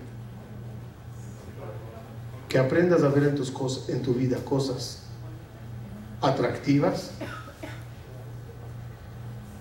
que 2.54 2.60
aprendas 2.60 3.02
a 3.02 3.08
ver 3.08 3.24
en, 3.24 3.34
tus 3.34 3.50
cosas, 3.50 3.88
en 3.88 4.00
tu 4.00 4.14
vida 4.14 4.36
cosas 4.44 5.00
atractivas 6.20 7.10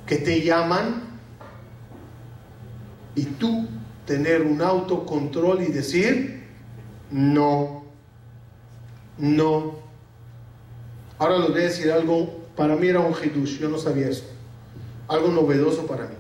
que 0.05 0.17
te 0.17 0.43
llaman 0.43 1.01
y 3.15 3.23
tú 3.23 3.67
tener 4.05 4.43
un 4.43 4.61
autocontrol 4.61 5.63
y 5.63 5.71
decir 5.71 6.45
no, 7.09 7.83
no. 9.17 9.73
Ahora 11.17 11.39
les 11.39 11.49
voy 11.49 11.61
a 11.61 11.63
decir 11.63 11.91
algo 11.91 12.45
para 12.55 12.75
mí 12.75 12.89
era 12.89 12.99
un 12.99 13.15
hidush, 13.15 13.57
yo 13.57 13.69
no 13.69 13.79
sabía 13.79 14.07
eso. 14.07 14.25
algo 15.07 15.29
novedoso 15.29 15.87
para 15.87 16.03
mí. 16.03 16.15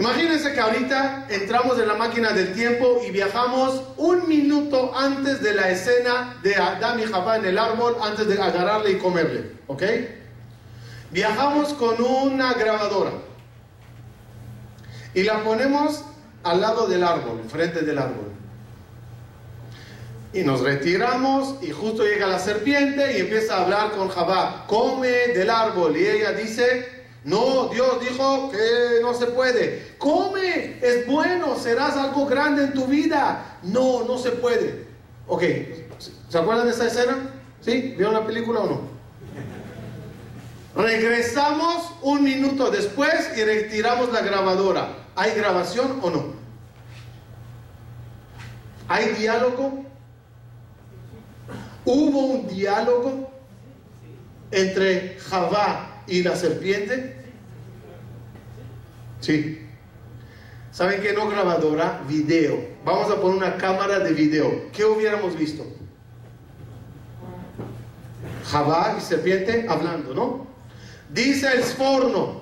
Imagínense 0.00 0.54
que 0.54 0.60
ahorita 0.60 1.26
entramos 1.28 1.78
en 1.78 1.86
la 1.86 1.94
máquina 1.94 2.30
del 2.32 2.54
tiempo 2.54 3.02
y 3.06 3.10
viajamos 3.10 3.82
un 3.98 4.26
minuto 4.26 4.96
antes 4.96 5.42
de 5.42 5.52
la 5.52 5.68
escena 5.68 6.38
de 6.42 6.56
Adam 6.56 7.00
y 7.00 7.02
Javá 7.02 7.36
en 7.36 7.44
el 7.44 7.58
árbol, 7.58 7.96
antes 8.00 8.26
de 8.26 8.40
agarrarle 8.40 8.92
y 8.92 8.96
comerle, 8.96 9.52
¿ok? 9.66 9.82
Viajamos 11.10 11.74
con 11.74 12.02
una 12.02 12.54
grabadora 12.54 13.10
y 15.12 15.22
la 15.22 15.44
ponemos 15.44 16.02
al 16.44 16.62
lado 16.62 16.86
del 16.86 17.04
árbol, 17.04 17.40
enfrente 17.42 17.82
del 17.82 17.98
árbol. 17.98 18.32
Y 20.32 20.44
nos 20.44 20.62
retiramos 20.62 21.62
y 21.62 21.72
justo 21.72 22.04
llega 22.04 22.26
la 22.26 22.38
serpiente 22.38 23.18
y 23.18 23.20
empieza 23.20 23.58
a 23.58 23.64
hablar 23.64 23.90
con 23.90 24.08
Javá, 24.08 24.64
come 24.66 25.08
del 25.08 25.50
árbol. 25.50 25.94
Y 25.94 26.06
ella 26.06 26.32
dice, 26.32 26.99
no, 27.24 27.68
Dios 27.68 28.00
dijo 28.00 28.50
que 28.50 29.00
no 29.02 29.12
se 29.12 29.26
puede. 29.26 29.94
Come, 29.98 30.78
es 30.80 31.06
bueno, 31.06 31.56
serás 31.56 31.96
algo 31.96 32.26
grande 32.26 32.64
en 32.64 32.72
tu 32.72 32.86
vida. 32.86 33.58
No, 33.62 34.04
no 34.04 34.16
se 34.16 34.30
puede. 34.30 34.86
Ok, 35.26 35.42
¿se 36.28 36.38
acuerdan 36.38 36.66
de 36.66 36.72
esa 36.72 36.86
escena? 36.86 37.30
¿Sí? 37.60 37.94
¿Vieron 37.96 38.14
la 38.14 38.26
película 38.26 38.60
o 38.60 38.66
no? 38.66 38.80
Regresamos 40.74 41.92
un 42.00 42.22
minuto 42.22 42.70
después 42.70 43.36
y 43.36 43.44
retiramos 43.44 44.12
la 44.12 44.22
grabadora. 44.22 44.88
¿Hay 45.14 45.34
grabación 45.34 45.98
o 46.02 46.10
no? 46.10 46.24
¿Hay 48.88 49.08
diálogo? 49.12 49.84
¿Hubo 51.84 52.18
un 52.18 52.48
diálogo 52.48 53.30
entre 54.50 55.18
Javá 55.18 55.89
y 56.10 56.22
la 56.22 56.36
serpiente? 56.36 57.16
Sí. 59.20 59.66
¿Saben 60.72 61.00
qué? 61.00 61.12
No 61.12 61.28
grabadora, 61.28 62.02
video. 62.08 62.58
Vamos 62.84 63.10
a 63.10 63.20
poner 63.20 63.36
una 63.36 63.56
cámara 63.56 64.00
de 64.00 64.12
video. 64.12 64.70
¿Qué 64.72 64.84
hubiéramos 64.84 65.36
visto? 65.36 65.64
Javá 68.46 68.96
y 68.98 69.00
serpiente 69.00 69.66
hablando, 69.68 70.14
¿no? 70.14 70.46
Dice 71.12 71.48
el 71.52 71.62
Sforno. 71.62 72.40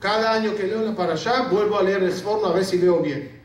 Cada 0.00 0.32
año 0.32 0.54
que 0.54 0.64
leo 0.64 0.82
la 0.82 0.94
para 0.94 1.14
allá, 1.14 1.48
vuelvo 1.50 1.78
a 1.78 1.82
leer 1.82 2.02
el 2.02 2.12
Sforno 2.12 2.48
a 2.48 2.52
ver 2.52 2.64
si 2.64 2.78
veo 2.78 3.00
bien. 3.00 3.40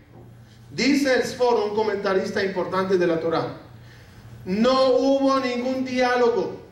Dice 0.72 1.14
el 1.14 1.24
Sforno, 1.24 1.66
un 1.66 1.76
comentarista 1.76 2.44
importante 2.44 2.98
de 2.98 3.08
la 3.08 3.20
Torah. 3.20 3.58
No 4.46 4.90
hubo 4.98 5.40
ningún 5.40 5.86
diálogo. 5.86 6.63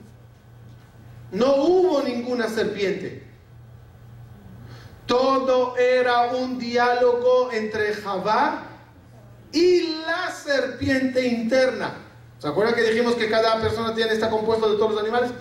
No 1.32 1.56
hubo 1.56 2.02
ninguna 2.02 2.50
serpiente. 2.50 3.24
Todo 5.06 5.78
era 5.78 6.34
un 6.34 6.60
diálogo 6.60 7.52
entre 7.52 7.94
Javá 7.94 8.64
y 9.52 9.82
la 10.06 10.32
serpiente 10.32 11.26
interna. 11.26 11.96
¿Se 12.40 12.48
acuerdan 12.48 12.76
que 12.76 12.84
dijimos 12.84 13.16
que 13.16 13.30
cada 13.30 13.62
persona 13.62 13.94
está 13.98 14.30
compuesto 14.30 14.72
de 14.72 14.78
todos 14.78 14.94
los 14.94 15.02
animales? 15.02 15.32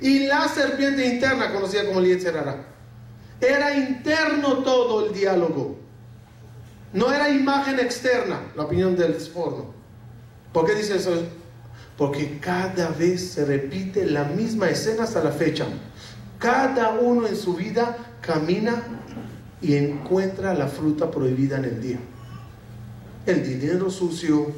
Y 0.00 0.26
la 0.26 0.48
serpiente 0.48 1.06
interna, 1.06 1.52
conocida 1.52 1.84
como 1.86 2.00
el 2.00 2.06
Era 3.40 3.76
interno 3.76 4.58
todo 4.58 5.06
el 5.06 5.12
diálogo. 5.12 5.76
No 6.92 7.12
era 7.12 7.28
imagen 7.28 7.78
externa, 7.78 8.40
la 8.54 8.64
opinión 8.64 8.96
del 8.96 9.20
Sforno. 9.20 9.74
¿Por 10.52 10.66
qué 10.66 10.74
dice 10.74 10.96
eso? 10.96 11.12
Porque 11.96 12.38
cada 12.40 12.88
vez 12.90 13.32
se 13.32 13.44
repite 13.44 14.04
la 14.04 14.24
misma 14.24 14.68
escena 14.68 15.04
hasta 15.04 15.24
la 15.24 15.32
fecha. 15.32 15.66
Cada 16.38 16.90
uno 16.90 17.26
en 17.26 17.36
su 17.36 17.54
vida 17.54 17.96
camina 18.20 18.82
y 19.62 19.74
encuentra 19.74 20.54
la 20.54 20.68
fruta 20.68 21.10
prohibida 21.10 21.56
en 21.56 21.64
el 21.64 21.80
día. 21.80 21.98
El 23.24 23.42
dinero 23.42 23.90
sucio, 23.90 24.52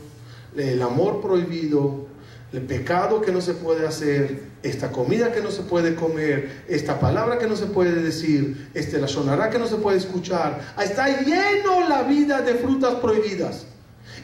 el 0.56 0.82
amor 0.82 1.20
prohibido, 1.20 2.06
el 2.52 2.62
pecado 2.62 3.20
que 3.20 3.30
no 3.30 3.40
se 3.40 3.54
puede 3.54 3.86
hacer, 3.86 4.48
esta 4.62 4.90
comida 4.90 5.32
que 5.32 5.40
no 5.40 5.50
se 5.50 5.62
puede 5.62 5.94
comer, 5.94 6.64
esta 6.68 6.98
palabra 6.98 7.38
que 7.38 7.46
no 7.46 7.56
se 7.56 7.66
puede 7.66 8.02
decir, 8.02 8.70
este 8.74 8.98
la 8.98 9.06
sonará 9.06 9.50
que 9.50 9.58
no 9.58 9.66
se 9.66 9.76
puede 9.76 9.98
escuchar. 9.98 10.74
Está 10.82 11.22
lleno 11.22 11.88
la 11.88 12.02
vida 12.02 12.40
de 12.40 12.54
frutas 12.54 12.94
prohibidas. 12.96 13.66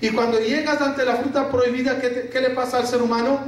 Y 0.00 0.11
cuando 0.11 0.38
llegas 0.38 0.80
ante 0.80 1.04
la 1.04 1.16
fruta 1.16 1.50
prohibida, 1.50 2.00
¿qué, 2.00 2.28
¿qué, 2.33 2.40
le 2.40 2.50
pasa 2.50 2.78
al 2.78 2.87
ser 2.87 3.02
humano? 3.02 3.40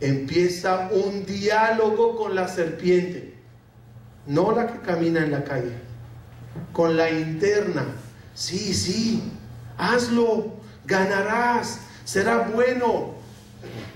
Empieza 0.00 0.88
un 0.90 1.24
diálogo 1.24 2.16
con 2.16 2.34
la 2.34 2.48
serpiente, 2.48 3.34
no 4.26 4.52
la 4.52 4.66
que 4.66 4.80
camina 4.80 5.20
en 5.20 5.30
la 5.30 5.44
calle, 5.44 5.72
con 6.72 6.96
la 6.96 7.10
interna. 7.10 7.84
Sí, 8.34 8.74
sí, 8.74 9.22
hazlo, 9.78 10.54
ganarás, 10.86 11.80
será 12.04 12.38
bueno, 12.38 13.14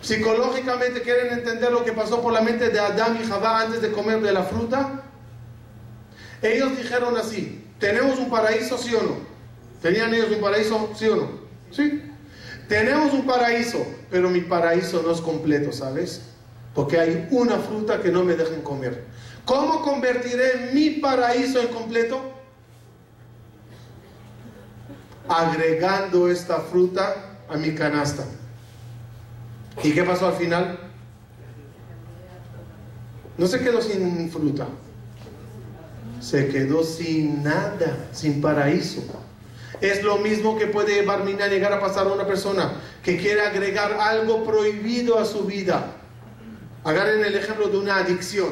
Psicológicamente 0.01 1.03
quieren 1.03 1.33
entender 1.33 1.73
lo 1.73 1.85
que 1.85 1.93
pasó 1.93 2.23
por 2.23 2.33
la 2.33 2.41
mente 2.41 2.69
de 2.69 2.79
Adán 2.79 3.19
y 3.21 3.27
Jabá 3.27 3.63
antes 3.63 3.83
de 3.83 3.91
comer 3.91 4.21
de 4.21 4.33
la 4.33 4.45
fruta. 4.45 5.03
Ellos 6.41 6.77
dijeron 6.77 7.17
así, 7.17 7.65
tenemos 7.81 8.19
un 8.19 8.31
paraíso, 8.31 8.79
sí 8.79 8.95
o 8.95 9.03
no. 9.03 9.17
¿Tenían 9.83 10.15
ellos 10.15 10.31
un 10.31 10.41
paraíso, 10.41 10.91
sí 10.97 11.09
o 11.09 11.17
no? 11.17 11.38
Sí. 11.71 12.03
Tenemos 12.69 13.13
un 13.15 13.25
paraíso, 13.27 13.87
pero 14.11 14.29
mi 14.29 14.41
paraíso 14.41 15.03
no 15.03 15.13
es 15.13 15.21
completo, 15.21 15.73
¿sabes? 15.73 16.23
Porque 16.75 16.99
hay 16.99 17.27
una 17.31 17.57
fruta 17.57 18.01
que 18.03 18.11
no 18.11 18.25
me 18.25 18.37
dejan 18.37 18.61
comer. 18.61 19.05
¿Cómo 19.45 19.83
convertiré 19.83 20.71
mi 20.75 20.91
paraíso 20.91 21.61
en 21.61 21.69
completo? 21.69 22.21
Agregando 25.29 26.29
esta 26.31 26.61
fruta 26.61 27.39
a 27.49 27.57
mi 27.57 27.75
canasta. 27.75 28.25
¿Y 29.83 29.93
qué 29.93 30.05
pasó 30.05 30.29
al 30.29 30.35
final? 30.35 30.79
No 33.39 33.47
se 33.47 33.61
quedó 33.61 33.81
sin 33.81 34.31
fruta, 34.31 34.67
se 36.21 36.49
quedó 36.49 36.83
sin 36.83 37.45
nada, 37.45 38.09
sin 38.13 38.41
paraíso. 38.41 39.03
Es 39.81 40.03
lo 40.03 40.19
mismo 40.19 40.59
que 40.59 40.67
puede 40.67 41.03
Barmina 41.03 41.47
llegar 41.47 41.73
a 41.73 41.81
pasar 41.81 42.07
a 42.07 42.13
una 42.13 42.27
persona 42.27 42.73
que 43.03 43.17
quiere 43.17 43.43
agregar 43.43 43.93
algo 44.01 44.45
prohibido 44.45 45.19
a 45.19 45.25
su 45.25 45.45
vida. 45.45 45.93
Agarren 46.85 47.25
el 47.25 47.35
ejemplo 47.35 47.69
de 47.69 47.79
una 47.79 47.97
adicción. 47.97 48.51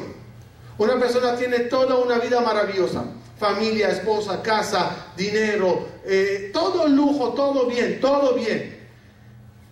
Una 0.78 0.98
persona 0.98 1.36
tiene 1.36 1.60
toda 1.60 1.96
una 1.96 2.18
vida 2.18 2.40
maravillosa. 2.40 3.04
Familia, 3.38 3.88
esposa, 3.88 4.42
casa, 4.42 5.08
dinero, 5.16 5.86
eh, 6.04 6.50
todo 6.52 6.88
lujo, 6.88 7.34
todo 7.34 7.66
bien, 7.66 8.00
todo 8.00 8.34
bien 8.34 8.76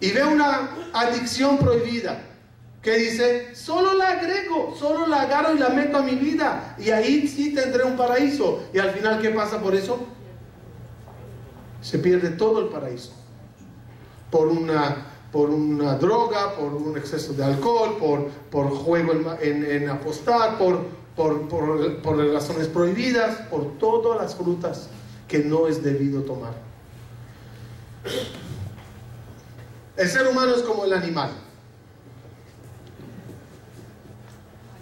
y 0.04 0.10
ve 0.10 0.22
una 0.22 0.68
adicción 0.92 1.56
prohibida 1.56 2.20
que 2.82 2.94
dice, 2.96 3.54
solo 3.54 3.94
la 3.94 4.10
agrego, 4.10 4.76
solo 4.78 5.06
la 5.06 5.22
agarro 5.22 5.54
y 5.54 5.58
la 5.58 5.70
meto 5.70 5.96
a 5.96 6.02
mi 6.02 6.14
vida 6.16 6.76
y 6.78 6.90
ahí 6.90 7.26
sí 7.26 7.54
tendré 7.54 7.84
un 7.84 7.96
paraíso. 7.96 8.64
Y 8.74 8.78
al 8.78 8.90
final, 8.90 9.22
¿qué 9.22 9.30
pasa 9.30 9.58
por 9.58 9.74
eso? 9.74 10.06
Se 11.94 12.00
pierde 12.00 12.30
todo 12.30 12.58
el 12.58 12.70
paraíso. 12.70 13.12
Por 14.28 14.48
una, 14.48 15.06
por 15.30 15.48
una 15.50 15.96
droga, 15.96 16.56
por 16.56 16.74
un 16.74 16.98
exceso 16.98 17.34
de 17.34 17.44
alcohol, 17.44 17.98
por, 18.00 18.30
por 18.50 18.68
juego 18.68 19.12
en, 19.40 19.88
apostar, 19.88 20.58
por, 20.58 20.86
por, 21.14 21.46
por, 21.46 22.02
por 22.02 22.16
razones 22.32 22.66
prohibidas, 22.66 23.42
por 23.42 23.78
todas 23.78 24.20
las 24.20 24.34
frutas 24.34 24.88
que 25.28 25.38
no 25.38 25.68
es 25.68 25.84
debido 25.84 26.22
tomar. 26.22 26.54
El 29.96 30.08
ser 30.08 30.26
humano 30.26 30.56
es 30.56 30.62
como 30.62 30.86
el 30.86 30.94
animal. 30.94 31.30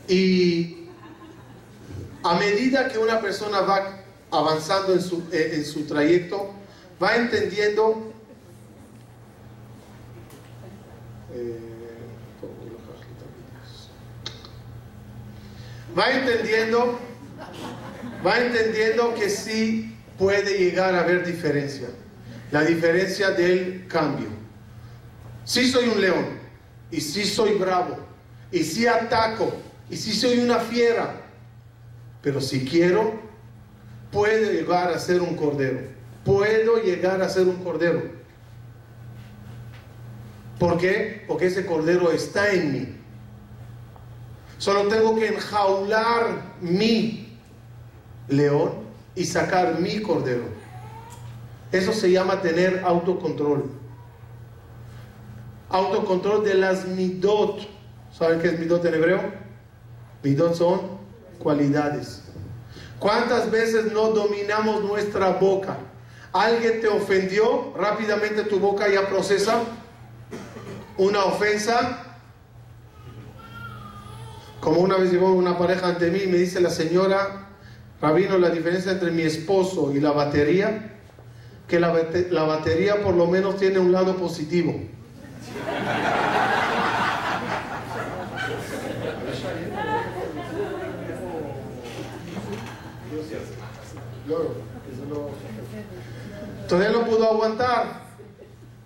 Y 0.08 0.88
a 2.22 2.36
medida 2.36 2.88
que 2.88 2.96
una 2.96 3.20
persona 3.20 3.60
va 3.60 3.98
avanzando 4.30 4.94
en 4.94 5.02
su, 5.02 5.24
eh, 5.30 5.50
en 5.56 5.64
su 5.66 5.84
trayecto, 5.84 6.61
va 7.02 7.16
entendiendo 7.16 8.12
eh, 11.32 11.58
va 15.98 16.10
entendiendo 16.10 16.98
va 18.24 18.38
entendiendo 18.38 19.14
que 19.14 19.28
sí 19.28 19.96
puede 20.18 20.58
llegar 20.58 20.94
a 20.94 21.00
haber 21.00 21.26
diferencia 21.26 21.88
la 22.50 22.62
diferencia 22.62 23.30
del 23.30 23.86
cambio 23.88 24.42
Sí 25.44 25.68
soy 25.68 25.88
un 25.88 26.00
león, 26.00 26.24
y 26.90 27.00
sí 27.00 27.24
soy 27.24 27.54
bravo, 27.54 27.98
y 28.50 28.62
sí 28.62 28.86
ataco, 28.86 29.52
y 29.90 29.96
sí 29.96 30.12
soy 30.12 30.38
una 30.38 30.60
fiera, 30.60 31.14
pero 32.22 32.40
si 32.40 32.64
quiero, 32.64 33.20
puedo 34.12 34.52
llegar 34.52 34.92
a 34.92 34.98
ser 34.98 35.20
un 35.20 35.34
cordero. 35.34 35.91
Puedo 36.24 36.76
llegar 36.76 37.20
a 37.22 37.28
ser 37.28 37.46
un 37.48 37.56
cordero. 37.56 38.02
¿Por 40.58 40.78
qué? 40.78 41.24
Porque 41.26 41.46
ese 41.46 41.66
cordero 41.66 42.12
está 42.12 42.52
en 42.52 42.72
mí. 42.72 42.96
Solo 44.58 44.86
tengo 44.88 45.16
que 45.16 45.26
enjaular 45.26 46.54
mi 46.60 47.36
león 48.28 48.74
y 49.16 49.24
sacar 49.24 49.80
mi 49.80 50.00
cordero. 50.00 50.44
Eso 51.72 51.92
se 51.92 52.12
llama 52.12 52.40
tener 52.42 52.82
autocontrol. 52.84 53.70
Autocontrol 55.68 56.44
de 56.44 56.54
las 56.54 56.86
midot. 56.86 57.66
¿Saben 58.12 58.40
qué 58.40 58.48
es 58.48 58.58
midot 58.60 58.84
en 58.84 58.94
hebreo? 58.94 59.32
Midot 60.22 60.54
son 60.54 60.80
cualidades. 61.40 62.22
¿Cuántas 63.00 63.50
veces 63.50 63.90
no 63.92 64.10
dominamos 64.10 64.84
nuestra 64.84 65.30
boca? 65.30 65.76
Alguien 66.32 66.80
te 66.80 66.88
ofendió, 66.88 67.74
rápidamente 67.76 68.44
tu 68.44 68.58
boca 68.58 68.88
ya 68.88 69.08
procesa 69.08 69.60
una 70.96 71.24
ofensa. 71.24 72.16
Como 74.60 74.80
una 74.80 74.96
vez 74.96 75.12
llegó 75.12 75.32
una 75.32 75.58
pareja 75.58 75.88
ante 75.88 76.10
mí 76.10 76.20
y 76.24 76.26
me 76.28 76.38
dice 76.38 76.60
la 76.60 76.70
señora, 76.70 77.48
Rabino, 78.00 78.38
la 78.38 78.48
diferencia 78.48 78.92
entre 78.92 79.10
mi 79.10 79.22
esposo 79.22 79.92
y 79.94 80.00
la 80.00 80.12
batería, 80.12 80.96
que 81.68 81.78
la, 81.78 81.92
la 82.30 82.44
batería 82.44 83.02
por 83.02 83.14
lo 83.14 83.26
menos 83.26 83.58
tiene 83.58 83.78
un 83.78 83.92
lado 83.92 84.16
positivo. 84.16 84.72
Todavía 96.72 96.98
no 96.98 97.04
pudo 97.04 97.30
aguantar. 97.30 98.00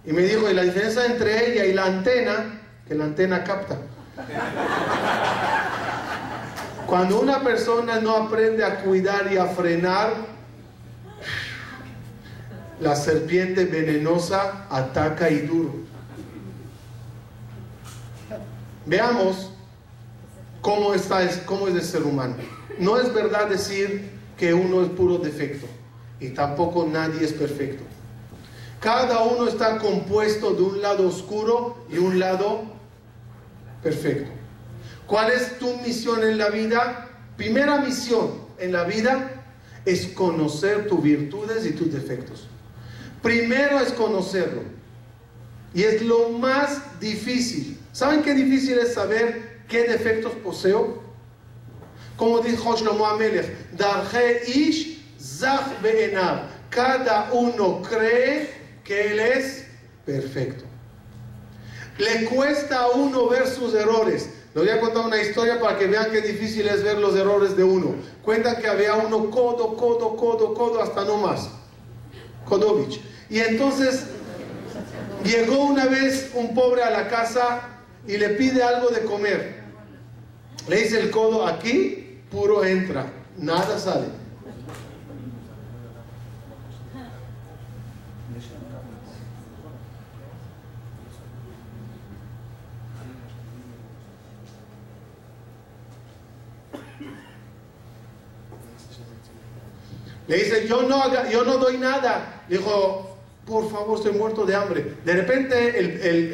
Y 0.05 0.13
me 0.13 0.23
dijo, 0.23 0.51
y 0.51 0.55
la 0.55 0.63
diferencia 0.63 1.07
entre 1.07 1.53
ella 1.53 1.67
y 1.67 1.73
la 1.73 1.85
antena, 1.85 2.61
que 2.85 2.97
la 2.97 3.05
antena 3.05 3.45
capta. 3.45 3.77
Cuando 6.89 7.21
una 7.21 7.45
persona 7.45 8.01
no 8.01 8.17
aprende 8.17 8.65
a 8.65 8.81
cuidar 8.81 9.33
y 9.33 9.37
a 9.37 9.47
frenar, 9.47 10.15
la 12.81 12.97
serpiente 12.97 13.67
venenosa 13.67 14.67
ataca 14.69 15.31
y 15.31 15.43
duro. 15.43 15.77
Veamos 18.85 19.53
cómo, 20.61 20.93
está, 20.93 21.21
cómo 21.45 21.69
es 21.69 21.77
el 21.77 21.83
ser 21.83 22.03
humano. 22.03 22.35
No 22.81 22.99
es 22.99 23.15
verdad 23.15 23.47
decir 23.47 24.11
que 24.37 24.53
uno 24.55 24.83
es 24.83 24.89
puro 24.89 25.19
defecto 25.19 25.69
y 26.21 26.31
tampoco 26.31 26.87
nadie 26.87 27.25
es 27.25 27.33
perfecto. 27.33 27.83
Cada 28.81 29.23
uno 29.23 29.49
está 29.49 29.79
compuesto 29.79 30.53
de 30.53 30.63
un 30.63 30.83
lado 30.83 31.09
oscuro 31.09 31.87
y 31.91 31.99
un 31.99 32.19
lado 32.19 32.65
perfecto. 33.83 34.31
¿Cuál 35.07 35.33
es 35.33 35.59
tu 35.59 35.77
misión 35.79 36.23
en 36.23 36.39
la 36.39 36.51
vida? 36.51 37.09
Primera 37.37 37.79
misión 37.79 38.33
en 38.59 38.73
la 38.73 38.85
vida 38.85 39.43
es 39.85 40.09
conocer 40.09 40.89
tus 40.89 41.03
virtudes 41.03 41.65
y 41.65 41.73
tus 41.73 41.93
defectos. 41.93 42.49
Primero 43.23 43.81
es 43.81 43.93
conocerlo. 43.93 44.63
Y 45.75 45.83
es 45.83 46.03
lo 46.03 46.31
más 46.31 47.01
difícil. 47.01 47.79
¿Saben 47.93 48.23
qué 48.23 48.35
difícil 48.35 48.79
es 48.79 48.95
saber 48.95 49.63
qué 49.69 49.85
defectos 49.85 50.33
poseo? 50.43 51.03
Como 52.17 52.41
dijo 52.41 52.77
Shlomo 52.77 53.07
Amelech, 53.07 53.73
Darje 53.73 54.43
ish 54.49 54.96
zach 55.37 55.65
Cada 56.71 57.33
uno 57.33 57.83
cree 57.83 58.51
que 58.85 59.13
él 59.13 59.21
es 59.21 59.67
perfecto. 60.05 60.65
Le 61.99 62.25
cuesta 62.27 62.81
a 62.81 62.89
uno 62.89 63.29
ver 63.29 63.47
sus 63.47 63.75
errores. 63.75 64.31
Les 64.55 64.65
voy 64.65 64.73
a 64.73 64.81
contar 64.81 65.05
una 65.05 65.21
historia 65.21 65.61
para 65.61 65.79
que 65.79 65.87
vean 65.87 66.11
qué 66.11 66.21
difícil 66.21 66.67
es 66.69 66.83
ver 66.83 66.99
los 66.99 67.15
errores 67.15 67.57
de 67.57 67.65
uno. 67.65 67.95
Cuentan 68.23 68.57
que 68.57 68.67
había 68.67 68.95
uno 68.95 69.31
codo, 69.31 69.77
codo, 69.77 70.17
codo, 70.17 70.55
codo, 70.55 70.83
hasta 70.83 71.05
no 71.05 71.19
más. 71.19 71.49
Kodovich. 72.47 73.01
Y 73.29 73.41
entonces 73.41 74.05
llegó 75.25 75.65
una 75.65 75.87
vez 75.87 76.31
un 76.35 76.55
pobre 76.55 76.83
a 76.83 76.91
la 76.91 77.09
casa 77.09 77.61
y 78.07 78.17
le 78.17 78.31
pide 78.31 78.63
algo 78.63 78.89
de 78.89 79.01
comer. 79.01 79.63
Le 80.69 80.77
dice 80.77 81.01
el 81.01 81.11
codo, 81.11 81.47
aquí 81.47 82.21
puro 82.31 82.65
entra, 82.65 83.07
nada 83.37 83.79
sale. 83.79 84.07
Le 100.29 100.37
dice, 100.37 100.67
yo 100.67 100.83
no, 100.83 101.31
yo 101.31 101.45
no 101.45 101.59
doy 101.59 101.79
nada. 101.79 102.45
Dijo, 102.49 103.17
por 103.45 103.71
favor, 103.71 103.97
estoy 103.97 104.13
muerto 104.13 104.45
de 104.45 104.57
hambre. 104.57 104.97
De 105.05 105.13
repente 105.15 105.79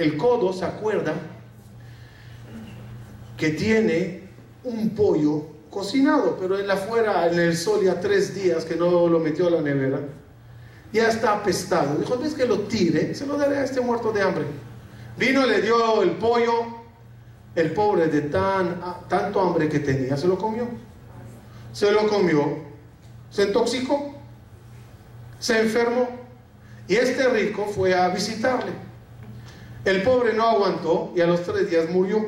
el, 0.03 0.17
codo 0.17 0.53
se 0.53 0.65
acuerda 0.65 1.15
que 3.37 3.51
tiene 3.51 4.29
un 4.65 4.91
pollo 4.91 5.47
cocinado, 5.71 6.37
pero 6.41 6.59
él 6.59 6.71
afuera 6.71 7.29
en 7.29 7.39
el 7.39 7.57
sol 7.57 7.85
ya 7.85 8.01
tres 8.01 8.35
días 8.35 8.65
que 8.65 8.77
no 8.77 9.09
lo 9.09 9.19
metió 9.19 9.49
a 9.49 9.51
la 9.51 9.61
nevera. 9.61 10.01
Ya 10.93 11.09
está 11.09 11.35
apestado. 11.35 11.97
Dijo, 11.97 12.19
¿ves 12.19 12.35
que 12.35 12.47
lo 12.47 12.61
tire? 12.61 13.15
Se 13.15 13.27
lo 13.27 13.37
daré 13.37 13.59
a 13.59 13.65
este 13.65 13.81
muerto 13.81 14.13
de 14.13 14.23
hambre. 14.23 14.45
Vino, 15.19 15.45
le 15.47 15.61
dio 15.61 16.03
el 16.03 16.13
pollo. 16.13 16.82
El 17.55 17.73
pobre 17.73 18.07
de 18.09 18.23
tan, 18.23 18.81
tanto 19.09 19.41
hambre 19.41 19.69
que 19.69 19.81
tenía, 19.81 20.17
se 20.17 20.27
lo 20.27 20.39
comió. 20.39 20.69
Se 21.73 21.91
lo 21.91 22.09
comió 22.09 22.73
se 23.33 23.45
intoxicó, 23.45 24.13
se 25.39 25.59
enfermó 25.59 26.07
y 26.87 26.95
este 26.95 27.27
rico 27.29 27.65
fue 27.65 27.95
a 27.95 28.09
visitarle. 28.11 28.73
El 29.85 30.03
pobre 30.03 30.35
no 30.35 30.47
aguantó 30.47 31.13
y 31.17 31.23
a 31.23 31.27
los 31.27 31.43
tres 31.43 31.69
días 31.69 31.91
murió 31.91 32.25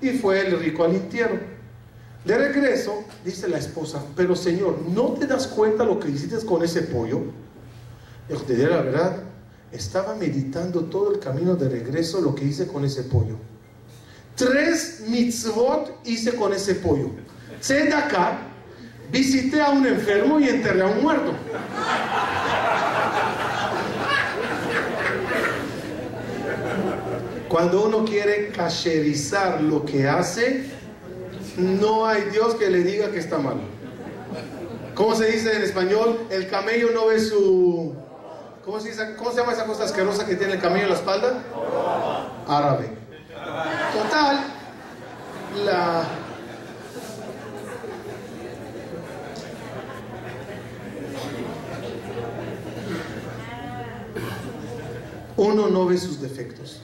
y 0.00 0.10
fue 0.10 0.46
el 0.46 0.58
rico 0.58 0.84
al 0.84 0.94
entierro. 0.94 1.38
De 2.24 2.38
regreso, 2.38 3.04
dice 3.24 3.48
la 3.48 3.58
esposa, 3.58 4.02
pero 4.16 4.34
señor, 4.36 4.78
¿no 4.88 5.12
te 5.12 5.26
das 5.26 5.48
cuenta 5.48 5.84
lo 5.84 5.98
que 5.98 6.08
hiciste 6.08 6.38
con 6.46 6.62
ese 6.62 6.82
pollo? 6.82 7.20
Dijo, 8.28 8.42
te 8.42 8.54
diré 8.54 8.70
la 8.70 8.80
verdad, 8.80 9.16
estaba 9.72 10.14
meditando 10.14 10.84
todo 10.84 11.12
el 11.12 11.18
camino 11.18 11.56
de 11.56 11.68
regreso 11.68 12.20
lo 12.20 12.34
que 12.34 12.44
hice 12.44 12.66
con 12.66 12.84
ese 12.84 13.02
pollo. 13.02 13.36
Tres 14.36 15.04
mitzvot 15.06 16.00
hice 16.04 16.34
con 16.34 16.52
ese 16.52 16.74
pollo. 16.74 17.10
acá 17.96 18.38
visité 19.10 19.60
a 19.60 19.70
un 19.70 19.86
enfermo 19.86 20.40
y 20.40 20.48
enterré 20.48 20.82
a 20.82 20.86
un 20.86 21.02
muerto. 21.02 21.32
Cuando 27.48 27.84
uno 27.84 28.04
quiere 28.04 28.48
cacherizar 28.48 29.60
lo 29.62 29.84
que 29.84 30.08
hace, 30.08 30.64
no 31.56 32.04
hay 32.04 32.22
Dios 32.32 32.56
que 32.56 32.68
le 32.68 32.82
diga 32.82 33.12
que 33.12 33.20
está 33.20 33.38
mal. 33.38 33.60
¿Cómo 34.96 35.14
se 35.14 35.26
dice 35.26 35.54
en 35.54 35.62
español? 35.62 36.26
El 36.30 36.48
camello 36.48 36.90
no 36.92 37.06
ve 37.06 37.20
su... 37.20 37.94
¿Cómo 38.64 38.80
se, 38.80 39.14
¿Cómo 39.14 39.30
se 39.30 39.36
llama 39.36 39.52
esa 39.52 39.66
cosa 39.66 39.84
asquerosa 39.84 40.26
que 40.26 40.34
tiene 40.34 40.54
el 40.54 40.60
camello 40.60 40.84
en 40.84 40.90
la 40.90 40.96
espalda? 40.96 41.42
Árabe. 42.48 43.03
Total, 43.54 44.40
la, 45.64 46.04
uno 55.36 55.68
no 55.68 55.86
ve 55.86 55.98
sus 55.98 56.20
defectos. 56.20 56.80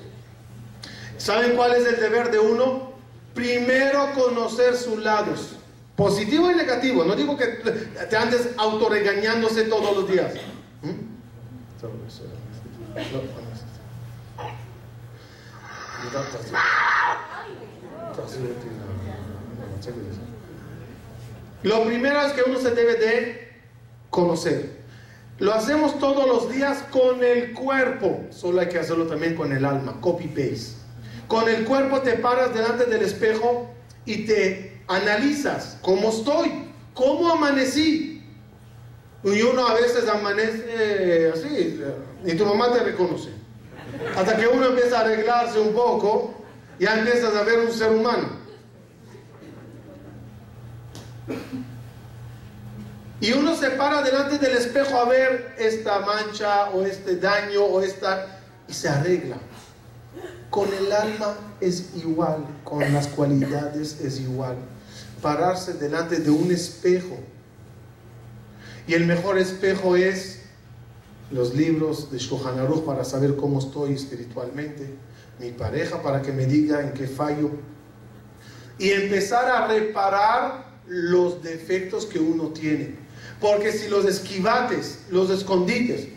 ¿Saben 1.18 1.56
cuál 1.56 1.72
es 1.74 1.86
el 1.86 2.00
deber 2.00 2.30
de 2.30 2.38
uno? 2.38 2.92
Primero 3.34 4.12
conocer 4.14 4.76
sus 4.76 4.98
lados, 4.98 5.56
positivo 5.96 6.52
y 6.52 6.54
negativo. 6.54 7.04
No 7.04 7.16
digo 7.16 7.36
que 7.36 7.46
te 7.46 8.16
andes 8.16 8.50
autorregañándose 8.56 9.64
todos 9.64 9.96
los 9.96 10.08
días. 10.08 10.34
¿Mm? 10.82 11.10
Lo 21.62 21.84
primero 21.84 22.20
es 22.22 22.32
que 22.32 22.42
uno 22.48 22.58
se 22.58 22.70
debe 22.70 22.94
de 22.96 23.52
conocer. 24.08 24.80
Lo 25.38 25.54
hacemos 25.54 25.98
todos 25.98 26.26
los 26.26 26.52
días 26.52 26.84
con 26.90 27.24
el 27.24 27.54
cuerpo, 27.54 28.26
solo 28.30 28.60
hay 28.60 28.68
que 28.68 28.78
hacerlo 28.78 29.06
también 29.06 29.34
con 29.34 29.52
el 29.52 29.64
alma, 29.64 30.00
copy 30.00 30.28
paste. 30.28 30.76
Con 31.28 31.48
el 31.48 31.64
cuerpo 31.64 32.00
te 32.00 32.12
paras 32.14 32.52
delante 32.52 32.84
del 32.84 33.02
espejo 33.02 33.70
y 34.04 34.26
te 34.26 34.82
analizas 34.88 35.78
cómo 35.80 36.10
estoy, 36.10 36.72
cómo 36.92 37.32
amanecí. 37.32 38.22
Y 39.22 39.42
uno 39.42 39.66
a 39.66 39.74
veces 39.74 40.08
amanece 40.08 41.30
así, 41.32 41.82
y 42.24 42.34
tu 42.34 42.44
mamá 42.44 42.72
te 42.72 42.80
reconoce. 42.80 43.39
Hasta 44.16 44.36
que 44.36 44.46
uno 44.46 44.66
empieza 44.66 44.98
a 44.98 45.00
arreglarse 45.02 45.58
un 45.58 45.72
poco, 45.72 46.34
ya 46.78 46.98
empiezas 46.98 47.34
a 47.34 47.42
ver 47.42 47.60
un 47.60 47.72
ser 47.72 47.92
humano. 47.92 48.40
Y 53.20 53.32
uno 53.32 53.54
se 53.54 53.70
para 53.70 54.02
delante 54.02 54.38
del 54.38 54.56
espejo 54.56 54.96
a 54.96 55.04
ver 55.04 55.54
esta 55.58 56.00
mancha 56.00 56.70
o 56.70 56.86
este 56.86 57.16
daño 57.16 57.62
o 57.62 57.82
esta 57.82 58.40
y 58.66 58.72
se 58.72 58.88
arregla. 58.88 59.36
Con 60.48 60.72
el 60.72 60.90
alma 60.90 61.36
es 61.60 61.94
igual, 61.96 62.46
con 62.64 62.80
las 62.92 63.08
cualidades 63.08 64.00
es 64.00 64.20
igual. 64.20 64.56
Pararse 65.20 65.74
delante 65.74 66.16
de 66.16 66.30
un 66.30 66.50
espejo. 66.50 67.18
Y 68.86 68.94
el 68.94 69.06
mejor 69.06 69.38
espejo 69.38 69.96
es 69.96 70.39
los 71.30 71.54
libros 71.54 72.10
de 72.10 72.18
Shulchan 72.18 72.56
para 72.84 73.04
saber 73.04 73.36
cómo 73.36 73.58
estoy 73.58 73.94
espiritualmente, 73.94 74.94
mi 75.38 75.52
pareja 75.52 76.02
para 76.02 76.22
que 76.22 76.32
me 76.32 76.46
diga 76.46 76.80
en 76.80 76.92
qué 76.92 77.06
fallo 77.06 77.50
y 78.78 78.90
empezar 78.90 79.48
a 79.48 79.66
reparar 79.66 80.80
los 80.86 81.42
defectos 81.42 82.06
que 82.06 82.18
uno 82.18 82.48
tiene. 82.48 82.96
Porque 83.40 83.72
si 83.72 83.88
los 83.88 84.04
esquivates, 84.04 85.00
los 85.10 85.30
escondites 85.30 86.08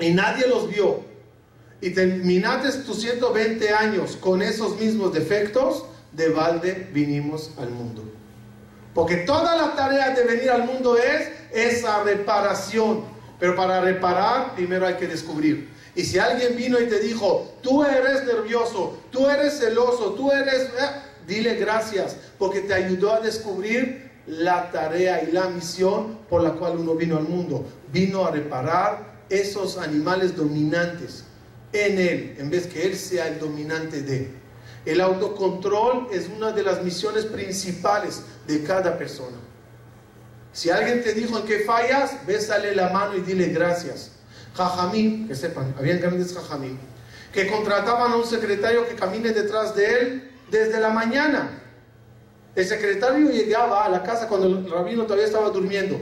y 0.00 0.10
nadie 0.12 0.46
los 0.46 0.68
vio 0.68 1.00
y 1.80 1.90
terminaste 1.90 2.84
tus 2.84 3.00
120 3.00 3.70
años 3.70 4.16
con 4.16 4.40
esos 4.40 4.78
mismos 4.80 5.12
defectos, 5.12 5.84
de 6.12 6.28
balde 6.28 6.88
vinimos 6.92 7.50
al 7.58 7.70
mundo. 7.70 8.02
Porque 8.94 9.16
toda 9.16 9.56
la 9.56 9.74
tarea 9.74 10.10
de 10.10 10.24
venir 10.24 10.50
al 10.50 10.64
mundo 10.64 10.96
es 10.96 11.28
esa 11.52 12.02
reparación. 12.04 13.13
Pero 13.44 13.56
para 13.56 13.82
reparar, 13.82 14.54
primero 14.54 14.86
hay 14.86 14.94
que 14.94 15.06
descubrir. 15.06 15.68
Y 15.94 16.02
si 16.02 16.18
alguien 16.18 16.56
vino 16.56 16.80
y 16.80 16.86
te 16.86 16.98
dijo, 16.98 17.58
tú 17.60 17.84
eres 17.84 18.24
nervioso, 18.24 18.96
tú 19.10 19.28
eres 19.28 19.58
celoso, 19.58 20.14
tú 20.14 20.32
eres... 20.32 20.62
Eh", 20.62 20.90
dile 21.26 21.56
gracias, 21.56 22.16
porque 22.38 22.62
te 22.62 22.72
ayudó 22.72 23.12
a 23.12 23.20
descubrir 23.20 24.10
la 24.26 24.70
tarea 24.70 25.22
y 25.22 25.30
la 25.30 25.50
misión 25.50 26.20
por 26.30 26.42
la 26.42 26.52
cual 26.52 26.78
uno 26.78 26.94
vino 26.94 27.18
al 27.18 27.24
mundo. 27.24 27.66
Vino 27.92 28.24
a 28.24 28.30
reparar 28.30 29.20
esos 29.28 29.76
animales 29.76 30.34
dominantes 30.34 31.24
en 31.74 31.98
él, 31.98 32.36
en 32.38 32.48
vez 32.48 32.66
que 32.66 32.86
él 32.86 32.96
sea 32.96 33.28
el 33.28 33.40
dominante 33.40 34.00
de. 34.00 34.30
El 34.86 35.02
autocontrol 35.02 36.08
es 36.10 36.30
una 36.34 36.50
de 36.50 36.62
las 36.62 36.82
misiones 36.82 37.26
principales 37.26 38.22
de 38.46 38.64
cada 38.64 38.96
persona. 38.96 39.36
Si 40.54 40.70
alguien 40.70 41.02
te 41.02 41.12
dijo 41.14 41.36
en 41.36 41.44
qué 41.46 41.64
fallas, 41.64 42.24
bésale 42.26 42.76
la 42.76 42.90
mano 42.90 43.16
y 43.16 43.22
dile 43.22 43.48
gracias. 43.48 44.12
Jajamín, 44.56 45.26
que 45.26 45.34
sepan, 45.34 45.74
habían 45.76 46.00
grandes 46.00 46.32
jajamín, 46.32 46.78
que 47.32 47.50
contrataban 47.50 48.12
a 48.12 48.16
un 48.16 48.24
secretario 48.24 48.86
que 48.86 48.94
camine 48.94 49.32
detrás 49.32 49.74
de 49.74 49.98
él 49.98 50.30
desde 50.52 50.78
la 50.78 50.90
mañana. 50.90 51.60
El 52.54 52.64
secretario 52.64 53.30
llegaba 53.30 53.84
a 53.84 53.88
la 53.88 54.04
casa 54.04 54.28
cuando 54.28 54.46
el 54.46 54.70
rabino 54.70 55.02
todavía 55.02 55.26
estaba 55.26 55.50
durmiendo. 55.50 55.98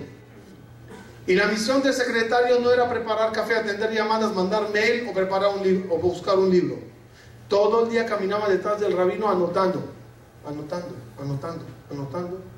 Y 1.26 1.34
la 1.34 1.46
misión 1.46 1.82
del 1.82 1.94
secretario 1.94 2.60
no 2.60 2.70
era 2.70 2.90
preparar 2.90 3.32
café, 3.32 3.56
atender 3.56 3.90
llamadas, 3.90 4.34
mandar 4.34 4.68
mail 4.68 5.08
o 5.08 5.14
preparar 5.14 5.56
un 5.56 5.62
libro 5.62 5.94
o 5.94 5.98
buscar 5.98 6.38
un 6.38 6.50
libro. 6.50 6.78
Todo 7.48 7.84
el 7.84 7.90
día 7.90 8.04
caminaba 8.04 8.50
detrás 8.50 8.78
del 8.80 8.94
rabino 8.94 9.30
anotando, 9.30 9.82
anotando, 10.46 10.94
anotando, 11.18 11.64
anotando. 11.90 12.51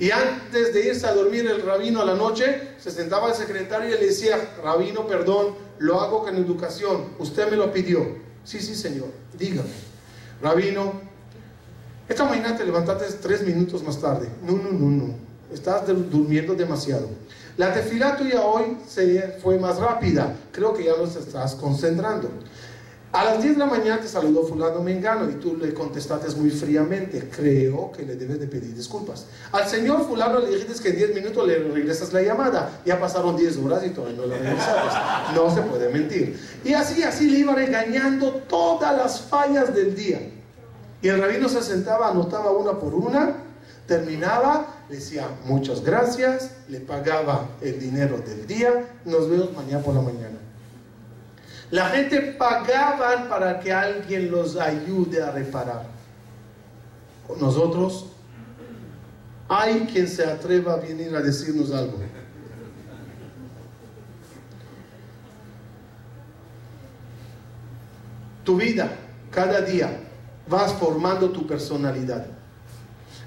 Y 0.00 0.10
antes 0.10 0.72
de 0.72 0.86
irse 0.86 1.06
a 1.06 1.12
dormir 1.12 1.46
el 1.46 1.60
rabino 1.60 2.00
a 2.00 2.06
la 2.06 2.14
noche, 2.14 2.68
se 2.78 2.90
sentaba 2.90 3.28
el 3.28 3.34
secretario 3.34 3.94
y 3.94 4.00
le 4.00 4.06
decía, 4.06 4.38
rabino, 4.64 5.06
perdón, 5.06 5.54
lo 5.78 6.00
hago 6.00 6.22
con 6.22 6.34
educación, 6.36 7.08
usted 7.18 7.50
me 7.50 7.56
lo 7.58 7.70
pidió. 7.70 8.16
Sí, 8.42 8.60
sí, 8.60 8.74
señor, 8.74 9.08
dígame. 9.38 9.68
Rabino, 10.42 10.94
esta 12.08 12.24
mañana 12.24 12.56
te 12.56 12.64
levantaste 12.64 13.04
tres 13.20 13.42
minutos 13.42 13.82
más 13.82 14.00
tarde. 14.00 14.28
No, 14.42 14.52
no, 14.52 14.72
no, 14.72 14.90
no. 14.90 15.14
Estás 15.52 15.86
durmiendo 15.86 16.54
demasiado. 16.54 17.08
La 17.58 17.74
tefila 17.74 18.16
tuya 18.16 18.40
hoy 18.40 18.78
se 18.88 19.36
fue 19.42 19.58
más 19.58 19.78
rápida. 19.78 20.34
Creo 20.50 20.72
que 20.72 20.84
ya 20.84 20.96
nos 20.96 21.14
estás 21.16 21.54
concentrando. 21.56 22.30
A 23.12 23.24
las 23.24 23.42
10 23.42 23.54
de 23.54 23.58
la 23.58 23.66
mañana 23.66 24.00
te 24.00 24.06
saludó 24.06 24.46
fulano 24.46 24.82
Mengano 24.82 25.28
y 25.28 25.34
tú 25.34 25.56
le 25.56 25.74
contestaste 25.74 26.30
muy 26.36 26.48
fríamente. 26.48 27.28
Creo 27.28 27.90
que 27.90 28.04
le 28.04 28.14
debes 28.14 28.38
de 28.38 28.46
pedir 28.46 28.72
disculpas. 28.72 29.26
Al 29.50 29.66
señor 29.66 30.06
fulano 30.06 30.38
le 30.38 30.50
dijiste 30.50 30.80
que 30.80 30.90
en 30.90 30.96
10 30.96 31.14
minutos 31.16 31.44
le 31.44 31.58
regresas 31.58 32.12
la 32.12 32.22
llamada. 32.22 32.80
Ya 32.86 33.00
pasaron 33.00 33.36
10 33.36 33.56
horas 33.56 33.84
y 33.84 33.90
todavía 33.90 34.16
no 34.16 34.26
la 34.26 34.38
regresas. 34.38 35.34
No 35.34 35.52
se 35.52 35.60
puede 35.62 35.88
mentir. 35.88 36.38
Y 36.64 36.72
así, 36.72 37.02
así 37.02 37.28
le 37.28 37.40
iba 37.40 37.52
regañando 37.52 38.30
todas 38.48 38.96
las 38.96 39.20
fallas 39.22 39.74
del 39.74 39.96
día. 39.96 40.30
Y 41.02 41.08
el 41.08 41.20
rabino 41.20 41.48
se 41.48 41.62
sentaba, 41.62 42.10
anotaba 42.10 42.52
una 42.52 42.78
por 42.78 42.94
una, 42.94 43.38
terminaba, 43.88 44.84
le 44.88 44.96
decía 44.96 45.26
muchas 45.46 45.82
gracias, 45.82 46.52
le 46.68 46.78
pagaba 46.78 47.48
el 47.60 47.80
dinero 47.80 48.18
del 48.18 48.46
día, 48.46 48.84
nos 49.04 49.28
vemos 49.28 49.52
mañana 49.56 49.82
por 49.82 49.94
la 49.94 50.02
mañana. 50.02 50.49
La 51.70 51.88
gente 51.90 52.20
pagaba 52.36 53.28
para 53.28 53.60
que 53.60 53.72
alguien 53.72 54.30
los 54.30 54.56
ayude 54.56 55.22
a 55.22 55.30
reparar. 55.30 55.84
Nosotros, 57.40 58.06
hay 59.48 59.86
quien 59.92 60.08
se 60.08 60.24
atreva 60.24 60.74
a 60.74 60.76
venir 60.76 61.14
a 61.14 61.20
decirnos 61.20 61.72
algo. 61.72 61.98
Tu 68.44 68.56
vida, 68.56 68.90
cada 69.30 69.60
día, 69.60 70.00
vas 70.48 70.72
formando 70.72 71.30
tu 71.30 71.46
personalidad. 71.46 72.26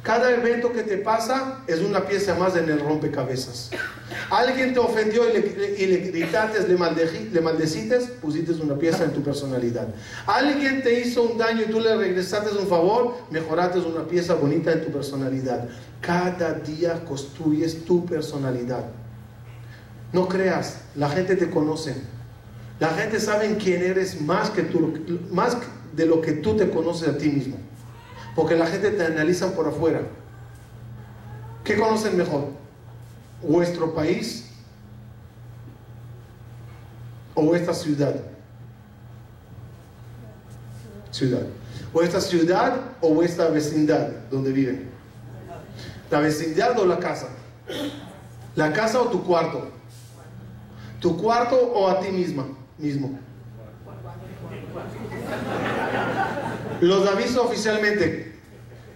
Cada 0.03 0.31
evento 0.31 0.73
que 0.73 0.83
te 0.83 0.97
pasa 0.97 1.63
es 1.65 1.79
una 1.79 2.05
pieza 2.05 2.35
más 2.35 2.57
en 2.57 2.69
el 2.69 2.81
rompecabezas. 2.81 3.71
Alguien 4.29 4.73
te 4.73 4.79
ofendió 4.79 5.29
y 5.29 5.33
le, 5.33 5.75
y 5.79 5.85
le 5.85 5.97
gritaste, 6.09 6.67
le, 6.67 7.31
le 7.31 7.41
maldeciste, 7.41 7.99
pusiste 8.21 8.51
una 8.61 8.77
pieza 8.77 9.05
en 9.05 9.13
tu 9.13 9.23
personalidad. 9.23 9.87
Alguien 10.27 10.83
te 10.83 10.99
hizo 10.99 11.23
un 11.23 11.37
daño 11.37 11.61
y 11.61 11.71
tú 11.71 11.79
le 11.79 11.95
regresaste 11.95 12.53
un 12.57 12.67
favor, 12.67 13.15
mejoraste 13.31 13.79
una 13.79 14.05
pieza 14.05 14.33
bonita 14.33 14.73
en 14.73 14.83
tu 14.83 14.91
personalidad. 14.91 15.69
Cada 16.01 16.53
día 16.53 17.05
construyes 17.05 17.85
tu 17.85 18.05
personalidad. 18.05 18.83
No 20.11 20.27
creas, 20.27 20.81
la 20.95 21.09
gente 21.09 21.37
te 21.37 21.49
conoce. 21.49 21.95
La 22.77 22.89
gente 22.89 23.21
sabe 23.21 23.55
quién 23.55 23.81
eres 23.81 24.19
más 24.19 24.49
que 24.49 24.63
tú, 24.63 24.99
más 25.31 25.55
de 25.95 26.05
lo 26.05 26.19
que 26.19 26.33
tú 26.33 26.57
te 26.57 26.69
conoces 26.69 27.07
a 27.07 27.17
ti 27.17 27.29
mismo. 27.29 27.55
Porque 28.35 28.55
la 28.55 28.65
gente 28.65 28.91
te 28.91 29.05
analiza 29.05 29.53
por 29.53 29.67
afuera. 29.67 30.01
¿Qué 31.63 31.77
conocen 31.77 32.17
mejor? 32.17 32.47
¿Vuestro 33.41 33.93
país 33.93 34.49
o 37.35 37.55
esta 37.55 37.73
ciudad? 37.73 38.15
Ciudad. 41.11 41.43
¿O 41.93 42.01
esta 42.01 42.19
ciudad 42.19 42.75
o 43.01 43.21
esta 43.21 43.49
vecindad 43.49 44.09
donde 44.31 44.51
viven? 44.51 44.89
¿La 46.09 46.19
vecindad 46.19 46.77
o 46.79 46.85
la 46.85 46.99
casa? 46.99 47.27
¿La 48.55 48.73
casa 48.73 49.01
o 49.01 49.05
tu 49.07 49.23
cuarto? 49.23 49.69
¿Tu 50.99 51.17
cuarto 51.17 51.55
o 51.55 51.89
a 51.89 51.99
ti 51.99 52.09
misma, 52.09 52.45
mismo? 52.77 53.19
Los 56.81 57.07
aviso 57.07 57.43
oficialmente, 57.43 58.33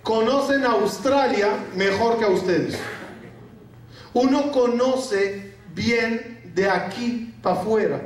conocen 0.04 0.64
a 0.64 0.72
Australia 0.72 1.50
mejor 1.76 2.18
que 2.18 2.26
a 2.26 2.30
ustedes. 2.30 2.78
Uno 4.14 4.52
conoce 4.52 5.54
bien 5.74 6.52
de 6.54 6.70
aquí 6.70 7.34
para 7.42 7.60
afuera, 7.60 8.02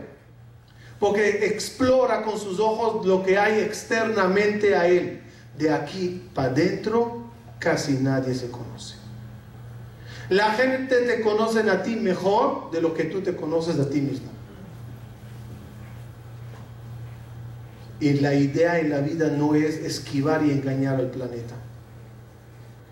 porque 0.99 1.45
explora 1.45 2.21
con 2.23 2.37
sus 2.37 2.59
ojos 2.59 3.05
lo 3.05 3.23
que 3.23 3.37
hay 3.37 3.61
externamente 3.61 4.75
a 4.75 4.87
él. 4.87 5.21
De 5.57 5.71
aquí 5.71 6.23
para 6.33 6.49
adentro 6.49 7.23
casi 7.59 7.93
nadie 7.93 8.33
se 8.33 8.49
conoce. 8.49 8.95
La 10.29 10.51
gente 10.53 10.95
te 10.95 11.21
conoce 11.21 11.59
a 11.69 11.83
ti 11.83 11.95
mejor 11.95 12.71
de 12.71 12.81
lo 12.81 12.93
que 12.93 13.03
tú 13.05 13.21
te 13.21 13.35
conoces 13.35 13.79
a 13.79 13.89
ti 13.89 14.01
mismo. 14.01 14.29
Y 18.01 18.13
la 18.13 18.33
idea 18.33 18.79
en 18.79 18.89
la 18.89 18.99
vida 18.99 19.29
no 19.29 19.53
es 19.53 19.75
esquivar 19.75 20.43
y 20.43 20.49
engañar 20.51 20.95
al 20.95 21.11
planeta, 21.11 21.53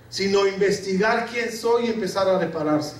sino 0.07 0.45
investigar 0.45 1.25
quién 1.25 1.51
soy 1.51 1.87
y 1.87 1.89
empezar 1.89 2.29
a 2.29 2.37
repararse. 2.37 2.95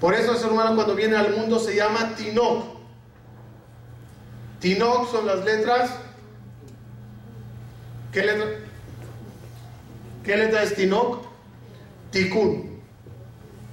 Por 0.00 0.14
eso 0.14 0.32
ese 0.32 0.46
hermano 0.46 0.74
cuando 0.74 0.94
viene 0.94 1.14
al 1.14 1.36
mundo 1.36 1.58
se 1.58 1.76
llama 1.76 2.16
Tinoc. 2.16 2.64
Tinoc 4.60 5.10
son 5.10 5.26
las 5.26 5.44
letras. 5.44 5.90
¿Qué 8.10 8.22
letra? 8.24 8.46
¿Qué 10.24 10.36
letra 10.38 10.62
es 10.62 10.74
Tinoc? 10.74 11.26
Tikkun. 12.10 12.80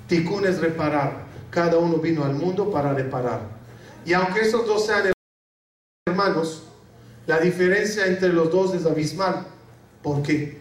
Tikkun 0.08 0.46
es 0.48 0.60
reparar. 0.60 1.28
Cada 1.50 1.78
uno 1.78 1.96
vino 1.98 2.26
al 2.26 2.34
mundo 2.34 2.70
para 2.70 2.94
reparar. 2.94 3.39
Y 4.06 4.12
aunque 4.12 4.41
esos 4.41 4.67
dos 4.67 4.86
sean 4.86 5.13
hermanos, 6.06 6.63
la 7.32 7.39
diferencia 7.39 8.08
entre 8.08 8.28
los 8.28 8.52
dos 8.52 8.76
es 8.76 8.86
abismal. 8.86 9.48
¿Por 10.04 10.22
qué? 10.22 10.58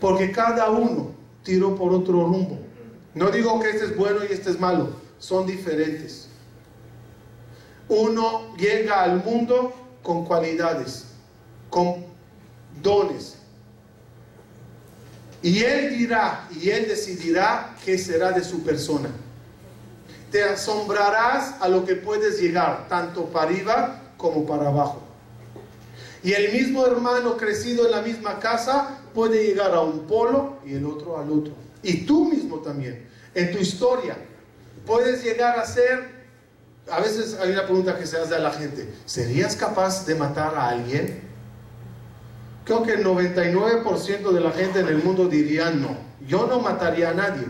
Porque 0.00 0.32
cada 0.32 0.68
uno 0.68 1.12
tiró 1.44 1.76
por 1.76 1.92
otro 1.92 2.24
rumbo. 2.24 2.58
No 3.14 3.30
digo 3.30 3.60
que 3.60 3.70
este 3.70 3.84
es 3.84 3.96
bueno 3.96 4.18
y 4.28 4.32
este 4.32 4.50
es 4.50 4.58
malo, 4.58 4.88
son 5.20 5.46
diferentes. 5.46 6.26
Uno 7.88 8.56
llega 8.56 9.04
al 9.04 9.22
mundo 9.22 9.72
con 10.02 10.24
cualidades, 10.24 11.04
con 11.70 12.04
dones. 12.82 13.36
Y 15.40 15.62
él 15.62 15.96
dirá 15.96 16.48
y 16.50 16.68
él 16.70 16.88
decidirá 16.88 17.76
qué 17.84 17.96
será 17.96 18.32
de 18.32 18.42
su 18.42 18.64
persona. 18.64 19.10
Te 20.32 20.42
asombrarás 20.42 21.54
a 21.60 21.68
lo 21.68 21.84
que 21.84 21.94
puedes 21.94 22.40
llegar, 22.40 22.88
tanto 22.88 23.26
para 23.26 23.46
arriba 23.46 24.02
como 24.16 24.44
para 24.44 24.66
abajo. 24.66 25.05
Y 26.26 26.32
el 26.32 26.52
mismo 26.52 26.84
hermano 26.84 27.36
crecido 27.36 27.86
en 27.86 27.92
la 27.92 28.02
misma 28.02 28.40
casa 28.40 28.98
puede 29.14 29.46
llegar 29.46 29.72
a 29.72 29.80
un 29.80 30.08
polo 30.08 30.56
y 30.66 30.74
el 30.74 30.84
otro 30.84 31.20
al 31.20 31.30
otro. 31.30 31.52
Y 31.84 31.98
tú 31.98 32.24
mismo 32.28 32.58
también, 32.58 33.06
en 33.32 33.52
tu 33.52 33.58
historia, 33.58 34.16
puedes 34.84 35.22
llegar 35.22 35.56
a 35.56 35.64
ser 35.64 36.16
a 36.90 36.98
veces 36.98 37.38
hay 37.40 37.52
una 37.52 37.62
pregunta 37.62 37.96
que 37.96 38.06
se 38.06 38.16
hace 38.16 38.34
a 38.34 38.40
la 38.40 38.50
gente, 38.50 38.92
¿serías 39.04 39.54
capaz 39.54 40.04
de 40.04 40.16
matar 40.16 40.56
a 40.56 40.70
alguien? 40.70 41.20
Creo 42.64 42.82
que 42.82 42.94
el 42.94 43.04
99% 43.04 44.32
de 44.32 44.40
la 44.40 44.50
gente 44.50 44.80
en 44.80 44.88
el 44.88 44.98
mundo 44.98 45.28
diría 45.28 45.70
no, 45.70 45.96
yo 46.26 46.48
no 46.48 46.58
mataría 46.58 47.10
a 47.10 47.14
nadie. 47.14 47.46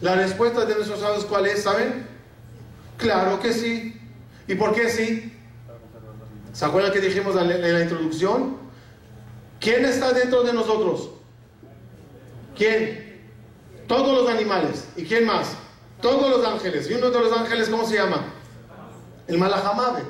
La 0.00 0.14
respuesta 0.14 0.64
de 0.64 0.76
nuestros 0.76 1.00
sabios, 1.00 1.24
¿cuál 1.24 1.46
es? 1.46 1.64
¿Saben? 1.64 2.06
Claro 2.96 3.40
que 3.40 3.52
sí. 3.52 4.00
¿Y 4.46 4.54
por 4.54 4.72
qué 4.72 4.88
sí? 4.88 5.33
¿Se 6.54 6.64
acuerdan 6.64 6.92
que 6.92 7.00
dijimos 7.00 7.36
en 7.36 7.60
la 7.60 7.82
introducción? 7.82 8.56
¿Quién 9.60 9.84
está 9.84 10.14
dentro 10.14 10.42
de 10.42 10.54
nosotros? 10.54 11.10
¿Quién? 12.56 13.20
Todos 13.86 14.22
los 14.22 14.30
animales. 14.30 14.86
¿Y 14.96 15.04
quién 15.04 15.26
más? 15.26 15.48
Todos 16.00 16.30
los 16.30 16.46
ángeles. 16.46 16.90
¿Y 16.90 16.94
uno 16.94 17.10
de 17.10 17.20
los 17.20 17.32
ángeles 17.36 17.68
cómo 17.68 17.86
se 17.86 17.96
llama? 17.96 18.32
el 19.26 19.38
Malahamavet. 19.38 20.06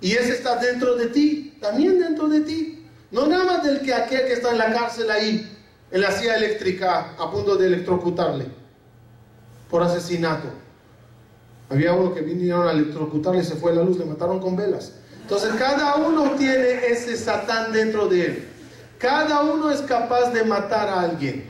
Y 0.00 0.12
ese 0.12 0.32
está 0.32 0.56
dentro 0.56 0.96
de 0.96 1.08
ti, 1.08 1.56
también 1.60 1.98
dentro 1.98 2.28
de 2.28 2.40
ti. 2.40 2.86
No 3.10 3.26
nada 3.26 3.44
más 3.44 3.64
del 3.64 3.80
que 3.80 3.92
aquel 3.92 4.26
que 4.26 4.34
está 4.34 4.52
en 4.52 4.58
la 4.58 4.72
cárcel 4.72 5.10
ahí, 5.10 5.58
en 5.90 6.00
la 6.00 6.12
silla 6.12 6.36
eléctrica, 6.36 7.14
a 7.18 7.30
punto 7.30 7.56
de 7.56 7.66
electrocutarle 7.66 8.46
por 9.68 9.82
asesinato. 9.82 10.48
Había 11.68 11.92
uno 11.92 12.14
que 12.14 12.22
vinieron 12.22 12.66
a 12.66 12.72
electrocutarle 12.72 13.44
se 13.44 13.56
fue 13.56 13.74
la 13.74 13.82
luz, 13.82 13.98
le 13.98 14.04
mataron 14.04 14.40
con 14.40 14.56
velas. 14.56 14.94
Entonces 15.30 15.54
cada 15.60 15.94
uno 15.94 16.32
tiene 16.32 16.86
ese 16.88 17.16
satán 17.16 17.70
dentro 17.72 18.08
de 18.08 18.26
él. 18.26 18.48
Cada 18.98 19.42
uno 19.42 19.70
es 19.70 19.80
capaz 19.82 20.32
de 20.32 20.42
matar 20.42 20.88
a 20.88 21.02
alguien. 21.02 21.44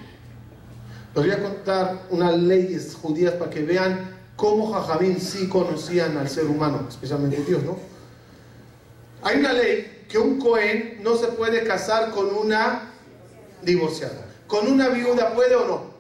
Les 1.14 1.24
voy 1.24 1.30
a 1.30 1.42
contar 1.42 2.02
unas 2.10 2.36
leyes 2.36 2.94
judías 2.94 3.32
para 3.36 3.50
que 3.50 3.62
vean 3.62 4.18
cómo 4.36 4.70
Jajamín 4.70 5.18
sí 5.18 5.48
conocían 5.48 6.18
al 6.18 6.28
ser 6.28 6.44
humano, 6.44 6.84
especialmente 6.90 7.42
Dios, 7.42 7.62
¿no? 7.62 7.78
Hay 9.22 9.38
una 9.38 9.54
ley 9.54 10.04
que 10.10 10.18
un 10.18 10.38
Cohen 10.38 10.98
no 11.02 11.16
se 11.16 11.28
puede 11.28 11.64
casar 11.64 12.10
con 12.10 12.34
una 12.34 12.92
divorciada. 13.62 14.26
¿Con 14.46 14.70
una 14.70 14.90
viuda 14.90 15.32
puede 15.32 15.54
o 15.54 15.66
no? 15.66 15.90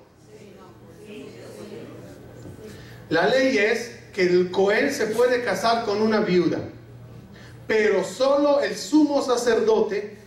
La 3.08 3.26
ley 3.26 3.56
es 3.56 3.90
que 4.12 4.24
el 4.24 4.50
Cohen 4.50 4.92
se 4.92 5.06
puede 5.06 5.42
casar 5.42 5.86
con 5.86 6.02
una 6.02 6.20
viuda, 6.20 6.58
pero 7.70 8.02
solo 8.02 8.60
el 8.62 8.76
sumo 8.76 9.22
sacerdote, 9.22 10.18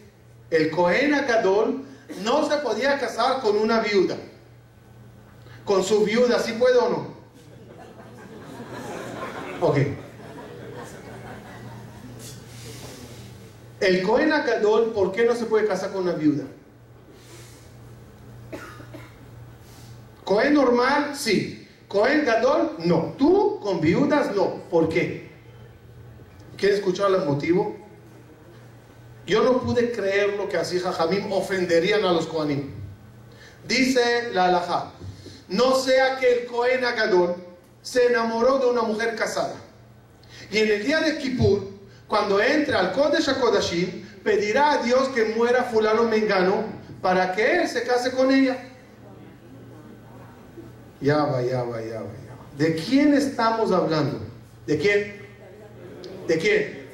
el 0.49 0.71
Cohen 0.71 1.13
Akadol, 1.13 1.83
no 2.23 2.49
se 2.49 2.55
podía 2.59 2.97
casar 2.97 3.41
con 3.41 3.57
una 3.57 3.81
viuda. 3.81 4.15
Con 5.65 5.83
su 5.83 6.05
viuda, 6.05 6.39
¿sí 6.39 6.53
puede 6.53 6.77
o 6.77 6.89
no? 6.89 7.07
Ok. 9.59 9.77
El 13.81 14.03
Cohen 14.03 14.31
Akadol, 14.31 14.93
¿por 14.93 15.11
qué 15.11 15.25
no 15.25 15.35
se 15.35 15.43
puede 15.43 15.67
casar 15.67 15.91
con 15.91 16.03
una 16.03 16.13
viuda? 16.13 16.45
Cohen 20.23 20.53
normal, 20.53 21.13
sí. 21.13 21.67
Cohen 21.89 22.23
Gadol, 22.23 22.77
no. 22.85 23.15
Tú 23.17 23.59
con 23.59 23.81
viudas, 23.81 24.33
no. 24.33 24.61
¿Por 24.69 24.87
qué? 24.87 25.32
¿Quieres 26.63 26.79
escuchar 26.79 27.11
el 27.11 27.25
motivo? 27.25 27.75
Yo 29.27 29.43
no 29.43 29.59
pude 29.59 29.91
creer 29.91 30.37
lo 30.37 30.47
que 30.47 30.55
así 30.55 30.79
Jajamim 30.79 31.29
ofenderían 31.33 32.05
a 32.05 32.13
los 32.13 32.25
Kohanim. 32.25 32.69
Dice 33.67 34.31
la 34.31 34.45
alajá, 34.45 34.93
no 35.49 35.75
sea 35.75 36.19
que 36.19 36.31
el 36.31 36.45
Cohen 36.45 36.85
Agadol 36.85 37.35
se 37.81 38.05
enamoró 38.05 38.59
de 38.59 38.67
una 38.67 38.83
mujer 38.83 39.13
casada. 39.17 39.55
Y 40.51 40.59
en 40.59 40.71
el 40.71 40.85
día 40.85 41.01
de 41.01 41.17
Kippur, 41.17 41.67
cuando 42.07 42.41
entre 42.41 42.75
al 42.75 42.93
Kodesh 42.93 43.27
HaKodashim, 43.27 44.07
pedirá 44.23 44.71
a 44.71 44.83
Dios 44.83 45.09
que 45.09 45.35
muera 45.35 45.65
fulano 45.65 46.03
mengano 46.03 46.63
para 47.01 47.33
que 47.33 47.57
él 47.57 47.67
se 47.67 47.83
case 47.83 48.09
con 48.11 48.31
ella. 48.31 48.57
Ya 51.01 51.25
va, 51.25 51.41
ya 51.41 51.61
va, 51.63 51.81
ya 51.81 51.99
va, 51.99 52.07
ya 52.25 52.35
va. 52.35 52.57
¿De 52.57 52.73
quién 52.75 53.13
estamos 53.13 53.73
hablando? 53.73 54.21
¿De 54.65 54.77
quién? 54.77 55.22
¿De 56.27 56.37
quién? 56.37 56.87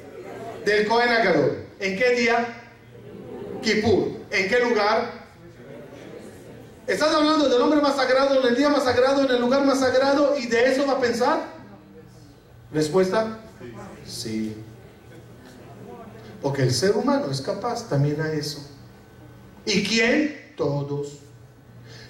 Del 0.64 0.86
Kohen 0.86 1.08
Agadol. 1.08 1.64
¿En 1.78 1.98
qué 1.98 2.10
día? 2.14 2.46
Kippur. 3.62 4.08
¿En 4.30 4.48
qué 4.48 4.60
lugar? 4.60 5.20
Estás 6.86 7.14
hablando 7.14 7.48
del 7.48 7.60
hombre 7.60 7.80
más 7.80 7.96
sagrado, 7.96 8.40
en 8.40 8.48
el 8.48 8.56
día 8.56 8.68
más 8.68 8.84
sagrado, 8.84 9.24
en 9.24 9.30
el 9.30 9.40
lugar 9.40 9.64
más 9.64 9.78
sagrado, 9.78 10.36
y 10.36 10.46
de 10.46 10.72
eso 10.72 10.86
va 10.86 10.94
a 10.94 11.00
pensar. 11.00 11.40
¿Respuesta? 12.72 13.38
Sí. 14.04 14.56
Porque 16.42 16.62
el 16.62 16.72
ser 16.72 16.96
humano 16.96 17.30
es 17.30 17.40
capaz 17.40 17.88
también 17.88 18.20
a 18.20 18.32
eso. 18.32 18.60
¿Y 19.64 19.84
quién? 19.84 20.54
Todos. 20.56 21.18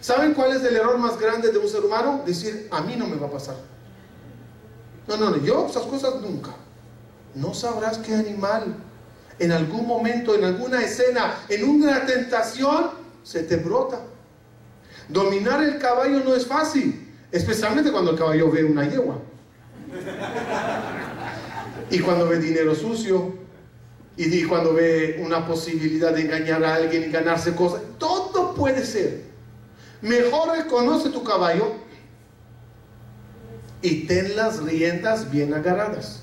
¿Saben 0.01 0.33
cuál 0.33 0.53
es 0.57 0.65
el 0.65 0.77
error 0.77 0.97
más 0.99 1.19
grande 1.19 1.53
de 1.53 1.59
un 1.59 1.69
ser 1.69 1.85
humano? 1.85 2.23
Decir, 2.25 2.69
a 2.71 2.81
mí 2.81 2.97
no 2.97 3.07
me 3.07 3.17
va 3.17 3.27
a 3.27 3.31
pasar. 3.31 3.57
No, 5.07 5.17
no, 5.17 5.31
no, 5.31 5.37
yo 5.45 5.67
esas 5.69 5.83
cosas 5.83 6.15
nunca. 6.23 6.55
No 7.35 7.55
sabrás 7.55 7.99
qué 7.99 8.14
animal 8.14 8.77
en 9.38 9.53
algún 9.53 9.87
momento, 9.87 10.35
en 10.35 10.45
alguna 10.45 10.83
escena, 10.83 11.35
en 11.49 11.64
una 11.69 12.05
tentación, 12.05 12.90
se 13.23 13.43
te 13.43 13.57
brota. 13.57 14.01
Dominar 15.09 15.62
el 15.62 15.79
caballo 15.79 16.21
no 16.21 16.35
es 16.35 16.47
fácil, 16.47 17.14
especialmente 17.33 17.90
cuando 17.90 18.12
el 18.12 18.19
caballo 18.19 18.51
ve 18.51 18.64
una 18.64 18.88
yegua. 18.88 19.19
Y 21.90 21.99
cuando 22.01 22.29
ve 22.29 22.38
dinero 22.38 22.75
sucio, 22.75 23.35
y 24.16 24.45
cuando 24.45 24.75
ve 24.75 25.23
una 25.25 25.47
posibilidad 25.47 26.12
de 26.12 26.23
engañar 26.23 26.62
a 26.62 26.75
alguien 26.75 27.05
y 27.05 27.07
ganarse 27.07 27.55
cosas, 27.55 27.81
todo 27.99 28.55
puede 28.55 28.85
ser. 28.85 29.23
Mejor 30.03 30.57
reconoce 30.57 31.09
tu 31.09 31.25
caballo 31.25 31.73
y 33.81 34.07
ten 34.07 34.37
las 34.37 34.62
riendas 34.62 35.31
bien 35.31 35.55
agarradas. 35.55 36.23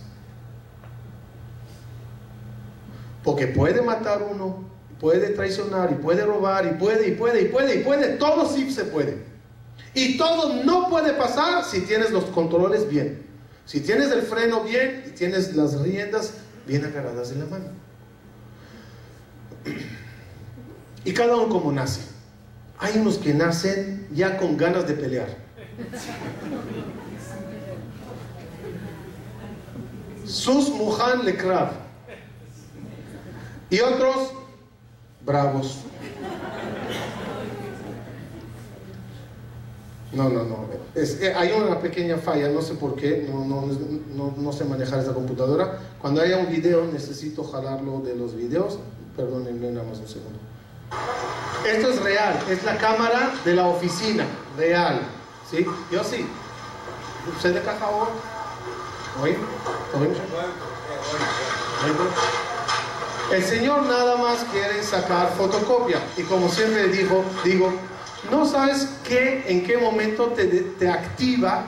Porque 3.27 3.45
puede 3.45 3.81
matar 3.81 4.23
uno, 4.23 4.63
puede 5.01 5.31
traicionar 5.31 5.91
y 5.91 5.95
puede 5.95 6.23
robar 6.23 6.65
y 6.65 6.79
puede 6.79 7.09
y 7.09 7.11
puede 7.11 7.41
y 7.41 7.45
puede 7.49 7.75
y 7.75 7.83
puede, 7.83 8.13
todo 8.13 8.49
sí 8.49 8.71
se 8.71 8.85
puede. 8.85 9.21
Y 9.93 10.17
todo 10.17 10.63
no 10.63 10.87
puede 10.89 11.11
pasar 11.11 11.65
si 11.65 11.81
tienes 11.81 12.11
los 12.11 12.23
controles 12.27 12.87
bien. 12.87 13.27
Si 13.65 13.81
tienes 13.81 14.13
el 14.13 14.21
freno 14.21 14.63
bien 14.63 15.03
y 15.05 15.09
tienes 15.09 15.53
las 15.57 15.77
riendas 15.81 16.35
bien 16.65 16.85
agarradas 16.85 17.33
en 17.33 17.39
la 17.39 17.45
mano. 17.47 17.65
Y 21.03 21.11
cada 21.11 21.35
uno 21.35 21.49
como 21.49 21.73
nace. 21.73 22.03
Hay 22.79 22.97
unos 22.97 23.17
que 23.17 23.33
nacen 23.33 24.07
ya 24.13 24.37
con 24.37 24.55
ganas 24.55 24.87
de 24.87 24.93
pelear. 24.93 25.27
Sus 30.23 30.69
Muhan 30.69 31.25
Lekrav. 31.25 31.86
Y 33.69 33.79
otros 33.81 34.31
bravos. 35.25 35.79
No, 40.13 40.29
no, 40.29 40.43
no. 40.43 40.67
Es, 40.95 41.21
hay 41.35 41.51
una 41.51 41.79
pequeña 41.79 42.17
falla, 42.17 42.47
no 42.49 42.61
sé 42.61 42.75
por 42.75 42.95
qué, 42.95 43.27
no, 43.29 43.45
no, 43.45 43.67
no, 44.15 44.33
no, 44.35 44.53
sé 44.53 44.63
manejar 44.63 44.99
esa 44.99 45.13
computadora. 45.13 45.79
Cuando 46.01 46.21
haya 46.21 46.37
un 46.37 46.49
video 46.49 46.85
necesito 46.85 47.43
jalarlo 47.43 47.99
de 47.99 48.15
los 48.15 48.35
videos. 48.35 48.79
Perdónenme 49.15 49.71
nada 49.71 49.85
más 49.85 49.99
un 49.99 50.07
segundo. 50.07 50.39
Esto 51.67 51.89
es 51.89 52.01
real, 52.01 52.39
es 52.49 52.63
la 52.63 52.77
cámara 52.77 53.33
de 53.43 53.55
la 53.55 53.67
oficina, 53.67 54.25
real. 54.57 55.01
¿Sí? 55.49 55.65
Yo 55.91 56.03
sí. 56.03 56.25
¿Usted 57.35 57.55
de 57.55 57.61
caja 57.61 57.85
ahora? 57.85 58.11
¿Oí? 59.21 59.35
El 63.31 63.43
Señor 63.43 63.83
nada 63.83 64.15
más 64.15 64.45
quiere 64.51 64.81
sacar 64.83 65.33
fotocopia. 65.37 66.01
Y 66.15 66.23
como 66.23 66.49
siempre 66.49 66.87
digo, 66.87 67.25
digo, 67.43 67.73
no 68.31 68.45
sabes 68.45 68.87
qué, 69.05 69.43
en 69.47 69.65
qué 69.65 69.77
momento 69.77 70.27
te, 70.27 70.45
te 70.45 70.89
activa 70.89 71.65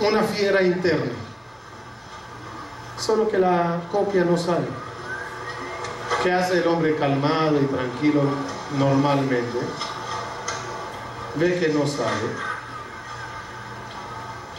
una 0.00 0.22
fiera 0.22 0.62
interna. 0.62 1.12
Solo 2.98 3.28
que 3.28 3.38
la 3.38 3.80
copia 3.92 4.24
no 4.24 4.36
sale. 4.36 4.66
¿Qué 6.22 6.32
hace 6.32 6.58
el 6.58 6.66
hombre 6.66 6.96
calmado 6.96 7.60
y 7.60 7.66
tranquilo 7.66 8.22
normalmente? 8.76 9.58
Ve 11.36 11.60
que 11.60 11.68
no 11.68 11.86
sale. 11.86 12.48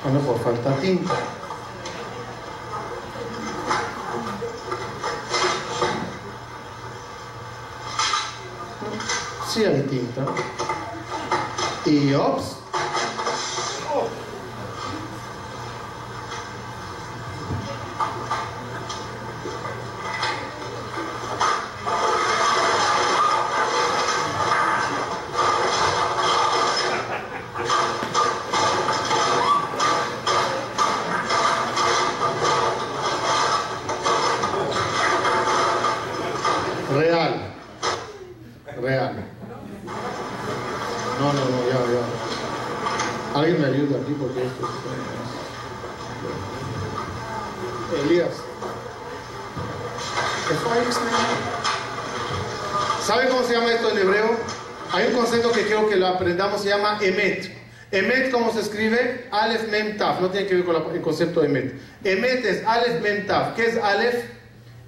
A 0.06 0.10
mejor 0.10 0.40
falta 0.40 0.74
tinta. 0.78 1.14
Sí 9.60 9.66
hay 9.66 9.82
tinta. 9.82 10.26
Y 11.86 12.14
ops. 12.14 12.59
Aquí 43.84 44.14
porque 44.20 44.46
esto 44.46 44.70
es... 47.94 48.04
Elías. 48.06 48.34
¿Qué 50.48 50.54
fue 50.56 50.74
ahí, 50.74 50.92
señor? 50.92 51.60
¿Sabe 53.04 53.30
cómo 53.30 53.44
se 53.44 53.54
llama 53.54 53.72
esto 53.72 53.90
en 53.92 53.98
hebreo? 53.98 54.38
Hay 54.92 55.08
un 55.08 55.14
concepto 55.14 55.52
que 55.52 55.64
quiero 55.66 55.88
que 55.90 55.96
lo 55.96 56.08
aprendamos, 56.08 56.62
se 56.62 56.70
llama 56.70 56.98
emet. 57.02 57.52
Emet, 57.92 58.32
¿cómo 58.32 58.52
se 58.54 58.62
escribe? 58.62 59.28
Aleph 59.32 59.68
Mem 59.70 59.98
Taf. 59.98 60.22
No 60.22 60.30
tiene 60.30 60.48
que 60.48 60.56
ver 60.56 60.66
con 60.66 60.96
el 60.96 61.02
concepto 61.02 61.42
de 61.42 61.48
emet. 61.48 61.74
Emet 62.04 62.46
es 62.46 62.66
Aleph 62.66 63.02
Mem 63.02 63.26
Taf. 63.26 63.56
¿Qué 63.56 63.66
es 63.68 63.78
Aleph? 63.78 64.26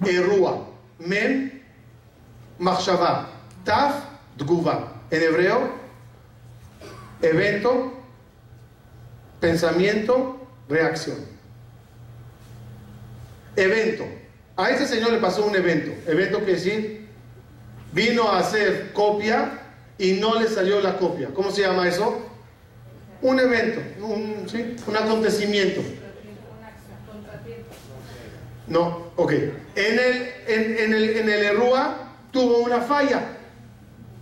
Erua. 0.05 0.67
Mem, 0.99 1.63
Machshava. 2.59 3.29
Taf, 3.63 3.95
Dguva. 4.37 4.93
En 5.09 5.23
hebreo, 5.23 5.69
evento, 7.21 8.00
pensamiento, 9.41 10.39
reacción. 10.69 11.17
Evento. 13.57 14.05
A 14.55 14.69
este 14.69 14.87
señor 14.87 15.11
le 15.11 15.17
pasó 15.17 15.45
un 15.45 15.55
evento. 15.55 15.91
Evento 16.09 16.37
quiere 16.37 16.53
decir, 16.53 17.07
vino 17.91 18.29
a 18.29 18.39
hacer 18.39 18.93
copia 18.93 19.59
y 19.97 20.13
no 20.13 20.39
le 20.39 20.47
salió 20.47 20.79
la 20.79 20.97
copia. 20.97 21.29
¿Cómo 21.33 21.51
se 21.51 21.61
llama 21.63 21.87
eso? 21.89 22.27
Un 23.21 23.39
evento, 23.39 23.81
un, 24.05 24.47
¿sí? 24.47 24.75
un 24.87 24.95
acontecimiento. 24.95 25.81
No, 28.67 29.11
ok. 29.17 29.31
En 29.75 29.99
el, 29.99 30.33
en, 30.47 30.77
en 30.77 30.93
el, 30.93 31.17
en 31.17 31.29
el 31.29 31.43
Errua 31.43 32.13
tuvo 32.31 32.59
una 32.59 32.79
falla. 32.81 33.37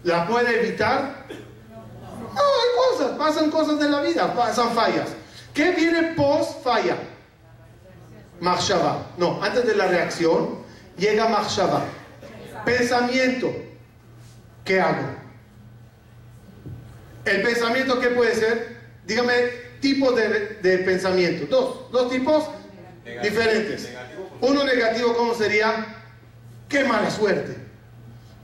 ¿La 0.04 0.28
puede 0.28 0.60
evitar? 0.60 1.26
No, 2.40 2.46
hay 2.46 2.98
cosas, 2.98 3.18
pasan 3.18 3.52
cosas 3.52 3.80
de 3.80 3.90
la 3.90 4.02
vida, 4.02 4.34
pasan 4.34 4.74
fallas. 4.74 5.10
¿Qué 5.54 5.72
viene 5.72 6.14
post 6.16 6.64
falla? 6.64 6.98
Machshava. 8.40 9.08
No, 9.18 9.44
antes 9.44 9.66
de 9.66 9.76
la 9.76 9.88
reacción 9.88 10.60
llega 10.98 11.28
Machshava. 11.28 11.84
Pensamiento. 12.64 13.54
¿Qué 14.64 14.80
hago? 14.80 15.04
El 17.26 17.42
pensamiento, 17.42 18.00
¿qué 18.00 18.10
puede 18.10 18.36
ser? 18.36 18.78
Dígame 19.06 19.34
tipos 19.82 20.16
de, 20.16 20.60
de 20.62 20.78
pensamiento. 20.80 21.46
Dos, 21.48 21.92
dos 21.92 22.10
tipos 22.10 22.46
diferentes. 23.22 23.90
Uno 24.42 24.64
negativo, 24.64 25.16
¿cómo 25.16 25.34
sería? 25.34 25.98
Qué 26.70 26.84
mala 26.86 27.10
suerte. 27.10 27.58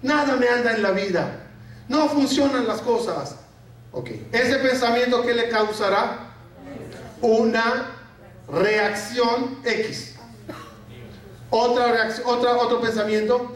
Nada 0.02 0.36
me 0.36 0.50
anda 0.50 0.74
en 0.74 0.84
la 0.84 0.92
vida. 0.92 1.48
No 1.88 2.10
funcionan 2.10 2.68
las 2.68 2.82
cosas. 2.82 3.38
Ok. 3.96 4.10
Ese 4.34 4.58
pensamiento, 4.58 5.22
¿qué 5.22 5.34
le 5.34 5.48
causará? 5.48 6.34
Una 7.22 7.92
reacción 8.52 9.60
X. 9.64 10.16
Otra 11.50 11.94
reacción, 11.94 12.26
otro 12.28 12.82
pensamiento. 12.82 13.56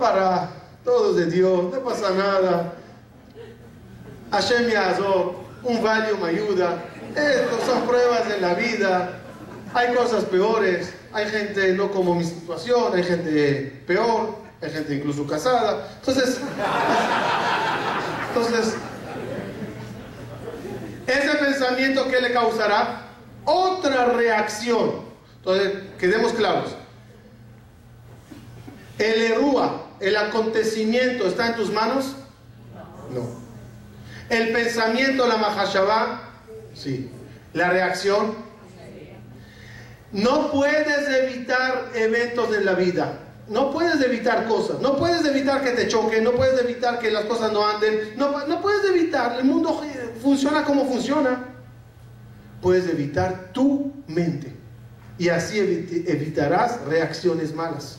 Para 0.00 0.50
todo 0.82 1.10
es 1.10 1.16
de 1.24 1.36
Dios, 1.36 1.72
no 1.72 1.80
pasa 1.84 2.10
nada. 2.10 2.74
Hashem 4.32 4.68
Yazor, 4.68 5.36
un 5.62 5.80
value 5.80 6.18
me 6.18 6.30
ayuda. 6.30 6.82
Estos 7.14 7.62
son 7.64 7.82
pruebas 7.86 8.28
de 8.28 8.40
la 8.40 8.54
vida. 8.54 9.20
Hay 9.72 9.94
cosas 9.94 10.24
peores. 10.24 10.92
Hay 11.12 11.26
gente 11.26 11.74
no 11.74 11.92
como 11.92 12.16
mi 12.16 12.24
situación, 12.24 12.92
hay 12.92 13.04
gente 13.04 13.84
peor, 13.86 14.34
hay 14.60 14.68
gente 14.68 14.96
incluso 14.96 15.24
casada. 15.28 15.88
Entonces, 16.00 16.40
entonces, 18.34 18.74
ese 21.06 21.34
pensamiento 21.36 22.08
que 22.08 22.20
le 22.20 22.32
causará 22.32 23.02
otra 23.44 24.06
reacción. 24.06 25.04
Entonces, 25.36 25.72
quedemos 25.98 26.32
claros. 26.32 26.74
El 28.98 29.22
erúa, 29.22 29.86
el 30.00 30.16
acontecimiento, 30.16 31.28
¿está 31.28 31.48
en 31.48 31.56
tus 31.56 31.70
manos? 31.70 32.16
No. 33.12 33.28
El 34.30 34.52
pensamiento, 34.52 35.28
la 35.28 35.36
mahashabá, 35.36 36.22
sí. 36.74 37.10
La 37.52 37.70
reacción, 37.70 38.34
no 40.10 40.50
puedes 40.50 41.08
evitar 41.08 41.90
eventos 41.94 42.56
en 42.56 42.64
la 42.64 42.74
vida. 42.74 43.18
No 43.48 43.70
puedes 43.70 44.00
evitar 44.00 44.46
cosas. 44.48 44.80
No 44.80 44.96
puedes 44.96 45.24
evitar 45.26 45.62
que 45.62 45.70
te 45.72 45.86
choquen. 45.88 46.24
No 46.24 46.32
puedes 46.32 46.58
evitar 46.60 46.98
que 46.98 47.10
las 47.10 47.24
cosas 47.26 47.52
no 47.52 47.66
anden. 47.66 48.14
No, 48.16 48.32
puedes 48.62 48.84
evitar. 48.90 49.36
El 49.38 49.44
mundo 49.44 49.80
funciona 50.22 50.64
como 50.64 50.86
funciona. 50.86 51.44
Puedes 52.62 52.88
evitar 52.88 53.50
tu 53.52 53.92
mente. 54.06 54.56
Y 55.18 55.28
así 55.28 55.58
evi- 55.58 56.04
evitarás 56.08 56.80
reacciones 56.86 57.54
malas. 57.54 57.98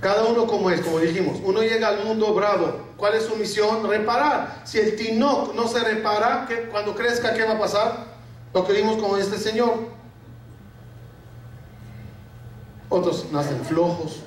Cada 0.00 0.24
uno 0.24 0.46
como 0.46 0.70
es, 0.70 0.80
como 0.80 0.98
dijimos. 0.98 1.38
Uno 1.44 1.62
llega 1.62 1.88
al 1.88 2.04
mundo 2.04 2.34
bravo. 2.34 2.80
¿Cuál 2.96 3.14
es 3.14 3.24
su 3.24 3.36
misión? 3.36 3.88
Reparar. 3.88 4.62
Si 4.64 4.78
el 4.78 4.96
tinoc 4.96 5.54
no 5.54 5.68
se 5.68 5.80
repara, 5.80 6.44
¿qué- 6.48 6.68
cuando 6.70 6.94
crezca, 6.94 7.32
¿qué 7.34 7.44
va 7.44 7.52
a 7.52 7.58
pasar? 7.58 8.04
Lo 8.52 8.66
que 8.66 8.72
vimos 8.74 9.02
con 9.02 9.18
este 9.20 9.38
señor. 9.38 9.95
Otros 12.88 13.26
nacen 13.32 13.64
flojos. 13.64 14.20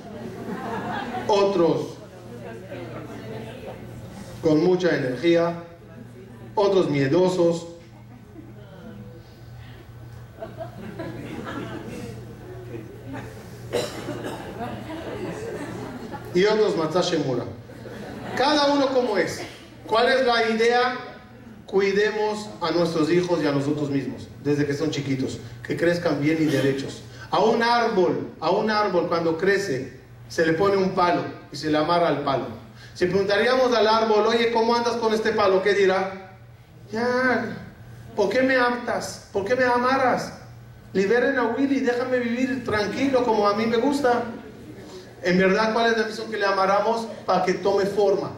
Otros 1.28 1.96
con 4.42 4.64
mucha 4.64 4.96
energía. 4.96 5.64
Otros 6.56 6.90
miedosos. 6.90 7.68
y 16.34 16.46
otros 16.46 16.78
Matzashemura. 16.78 17.44
Cada 18.38 18.72
uno 18.74 18.88
como 18.94 19.18
es. 19.18 19.42
¿Cuál 19.88 20.10
es 20.10 20.26
la 20.26 20.50
idea? 20.50 20.98
Cuidemos 21.66 22.50
a 22.62 22.72
nuestros 22.72 23.12
hijos 23.12 23.42
y 23.44 23.48
a 23.48 23.52
nosotros 23.52 23.90
mismos 23.90 24.28
desde 24.44 24.66
que 24.66 24.74
son 24.74 24.90
chiquitos, 24.90 25.40
que 25.66 25.78
crezcan 25.78 26.22
bien 26.22 26.38
y 26.40 26.46
derechos. 26.46 27.02
A 27.32 27.40
un 27.40 27.62
árbol, 27.62 28.32
a 28.40 28.50
un 28.50 28.72
árbol 28.72 29.08
cuando 29.08 29.38
crece, 29.38 30.00
se 30.28 30.46
le 30.46 30.54
pone 30.54 30.78
un 30.78 30.92
palo 30.92 31.24
y 31.52 31.56
se 31.56 31.70
le 31.70 31.78
amarra 31.78 32.08
al 32.08 32.24
palo. 32.24 32.46
Si 32.94 33.06
preguntaríamos 33.06 33.74
al 33.74 33.88
árbol, 33.88 34.28
oye, 34.28 34.52
¿cómo 34.52 34.76
andas 34.76 34.96
con 34.96 35.14
este 35.14 35.32
palo? 35.32 35.62
¿Qué 35.62 35.74
dirá? 35.74 36.38
Ya, 36.92 37.56
¿por 38.16 38.30
qué 38.30 38.42
me 38.42 38.56
amas? 38.56 39.28
¿Por 39.32 39.46
qué 39.46 39.56
me 39.56 39.64
amarras? 39.64 40.34
Liberen 40.94 41.38
a 41.38 41.44
Willy, 41.44 41.82
déjame 41.82 42.18
vivir 42.18 42.66
tranquilo 42.66 43.24
como 43.24 43.48
a 43.48 43.54
mí 43.54 43.68
me 43.68 43.78
gusta. 43.78 44.24
En 45.22 45.38
verdad, 45.38 45.74
¿cuál 45.74 45.92
es 45.92 45.98
la 45.98 46.08
misión 46.08 46.32
que 46.32 46.38
le 46.38 46.46
amaramos? 46.46 47.08
Para 47.26 47.46
que 47.46 47.54
tome 47.54 47.86
forma. 47.86 48.32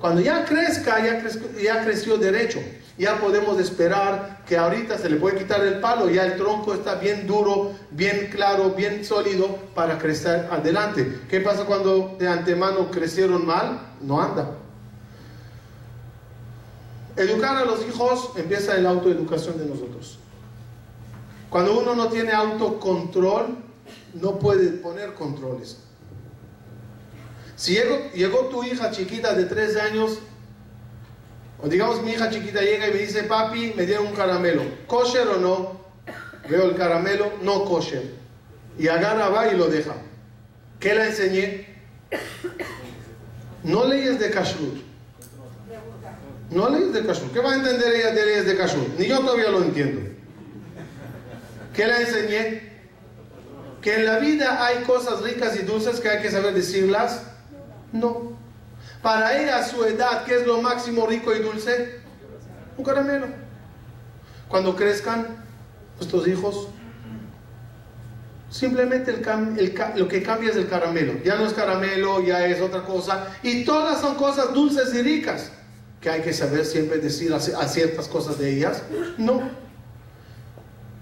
Cuando 0.00 0.20
ya 0.20 0.44
crezca, 0.44 0.98
ya, 0.98 1.22
ya 1.62 1.84
creció 1.84 2.18
derecho. 2.18 2.58
Ya 3.02 3.18
podemos 3.18 3.58
esperar 3.58 4.44
que 4.46 4.56
ahorita 4.56 4.96
se 4.96 5.10
le 5.10 5.16
puede 5.16 5.36
quitar 5.36 5.60
el 5.66 5.80
palo, 5.80 6.08
ya 6.08 6.24
el 6.24 6.36
tronco 6.36 6.72
está 6.72 6.94
bien 6.94 7.26
duro, 7.26 7.72
bien 7.90 8.28
claro, 8.30 8.70
bien 8.70 9.04
sólido 9.04 9.56
para 9.74 9.98
crecer 9.98 10.46
adelante. 10.52 11.22
¿Qué 11.28 11.40
pasa 11.40 11.64
cuando 11.64 12.14
de 12.16 12.28
antemano 12.28 12.92
crecieron 12.92 13.44
mal? 13.44 13.80
No 14.00 14.22
anda. 14.22 14.52
Educar 17.16 17.56
a 17.56 17.64
los 17.64 17.84
hijos 17.88 18.34
empieza 18.36 18.76
en 18.76 18.84
la 18.84 18.90
autoeducación 18.90 19.58
de 19.58 19.66
nosotros. 19.66 20.20
Cuando 21.50 21.80
uno 21.80 21.96
no 21.96 22.06
tiene 22.06 22.30
autocontrol, 22.30 23.56
no 24.14 24.38
puede 24.38 24.68
poner 24.74 25.14
controles. 25.14 25.78
Si 27.56 27.74
llegó, 28.14 28.46
tu 28.46 28.62
hija 28.62 28.92
chiquita 28.92 29.34
de 29.34 29.46
tres 29.46 29.76
años, 29.76 30.20
o 31.62 31.68
digamos 31.68 32.02
mi 32.02 32.12
hija 32.12 32.28
chiquita 32.28 32.60
llega 32.60 32.88
y 32.88 32.92
me 32.92 32.98
dice, 32.98 33.22
papi, 33.22 33.72
me 33.76 33.86
dieron 33.86 34.08
un 34.08 34.14
caramelo, 34.14 34.62
kosher 34.86 35.28
o 35.28 35.38
no, 35.38 35.80
veo 36.48 36.64
el 36.64 36.76
caramelo, 36.76 37.32
no 37.42 37.64
kosher. 37.64 38.02
Y 38.78 38.88
agarra, 38.88 39.28
va 39.28 39.48
y 39.48 39.56
lo 39.56 39.68
deja. 39.68 39.94
¿Qué 40.80 40.94
le 40.94 41.06
enseñé? 41.06 41.66
No 43.62 43.86
leyes 43.86 44.18
de 44.18 44.30
kashrut. 44.30 44.82
No 46.50 46.68
leyes 46.68 46.92
de 46.92 47.06
kashrut. 47.06 47.32
¿Qué 47.32 47.38
va 47.38 47.52
a 47.52 47.56
entender 47.56 47.94
ella 47.94 48.10
de 48.12 48.26
leyes 48.26 48.46
de 48.46 48.56
kashrut? 48.56 48.98
Ni 48.98 49.06
yo 49.06 49.20
todavía 49.20 49.50
lo 49.50 49.62
entiendo. 49.62 50.00
¿Qué 51.74 51.86
le 51.86 52.00
enseñé? 52.00 52.72
Que 53.80 53.96
en 53.96 54.06
la 54.06 54.18
vida 54.18 54.66
hay 54.66 54.82
cosas 54.82 55.20
ricas 55.22 55.56
y 55.56 55.62
dulces 55.62 56.00
que 56.00 56.08
hay 56.08 56.22
que 56.22 56.30
saber 56.30 56.54
decirlas 56.54 57.22
no. 57.92 58.32
Para 59.02 59.36
ella 59.36 59.58
a 59.58 59.64
su 59.64 59.84
edad, 59.84 60.24
¿qué 60.24 60.36
es 60.36 60.46
lo 60.46 60.62
máximo 60.62 61.06
rico 61.06 61.34
y 61.34 61.40
dulce? 61.40 62.00
Un 62.76 62.84
caramelo. 62.84 63.26
Cuando 64.48 64.76
crezcan 64.76 65.44
nuestros 65.96 66.28
hijos, 66.28 66.68
simplemente 68.48 69.20
lo 69.96 70.06
que 70.06 70.22
cambia 70.22 70.50
es 70.50 70.56
el 70.56 70.68
caramelo. 70.68 71.14
Ya 71.24 71.34
no 71.34 71.46
es 71.46 71.52
caramelo, 71.52 72.22
ya 72.22 72.46
es 72.46 72.60
otra 72.60 72.84
cosa. 72.84 73.36
Y 73.42 73.64
todas 73.64 74.00
son 74.00 74.14
cosas 74.14 74.54
dulces 74.54 74.94
y 74.94 75.02
ricas. 75.02 75.50
Que 76.00 76.08
hay 76.08 76.22
que 76.22 76.32
saber 76.32 76.64
siempre 76.64 76.98
decir 76.98 77.32
a 77.34 77.40
ciertas 77.40 78.06
cosas 78.06 78.38
de 78.38 78.56
ellas. 78.56 78.82
No. 79.18 79.50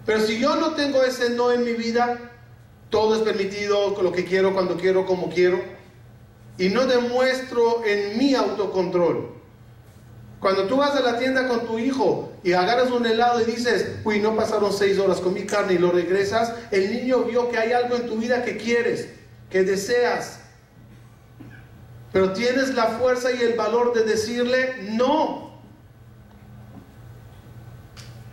Pero 0.07 0.21
si 0.21 0.39
yo 0.39 0.57
no 0.57 0.73
tengo 0.73 1.03
ese 1.03 1.31
no 1.31 1.53
en 1.53 1.65
mi 1.65 1.73
vida, 1.73 2.19
todo 2.89 3.17
es 3.17 3.23
permitido, 3.23 4.01
lo 4.03 4.11
que 4.11 4.25
quiero, 4.25 4.55
cuando 4.55 4.77
quiero, 4.79 5.05
como 5.05 5.29
quiero 5.29 5.80
y 6.61 6.69
no 6.69 6.87
demuestro 6.87 7.83
en 7.87 8.19
mi 8.19 8.35
autocontrol. 8.35 9.31
Cuando 10.41 10.67
tú 10.67 10.77
vas 10.77 10.95
a 10.95 11.01
la 11.01 11.19
tienda 11.19 11.49
con 11.49 11.67
tu 11.67 11.79
hijo 11.79 12.33
y 12.45 12.53
agarras 12.53 12.91
un 12.91 13.07
helado 13.07 13.41
y 13.41 13.45
dices, 13.45 13.97
uy, 14.05 14.21
no 14.21 14.37
pasaron 14.37 14.71
seis 14.71 14.99
horas 14.99 15.21
con 15.21 15.33
mi 15.33 15.45
carne 15.45 15.75
y 15.75 15.79
lo 15.79 15.91
regresas, 15.91 16.53
el 16.71 16.93
niño 16.93 17.25
vio 17.25 17.51
que 17.51 17.57
hay 17.57 17.73
algo 17.73 17.97
en 17.97 18.07
tu 18.07 18.17
vida 18.17 18.45
que 18.45 18.59
quieres, 18.59 19.09
que 19.49 19.65
deseas. 19.65 20.41
Pero 22.13 22.35
tienes 22.35 22.75
la 22.75 22.89
fuerza 22.89 23.33
y 23.33 23.41
el 23.41 23.55
valor 23.55 23.95
de 23.95 24.03
decirle 24.03 24.83
no. 24.91 25.59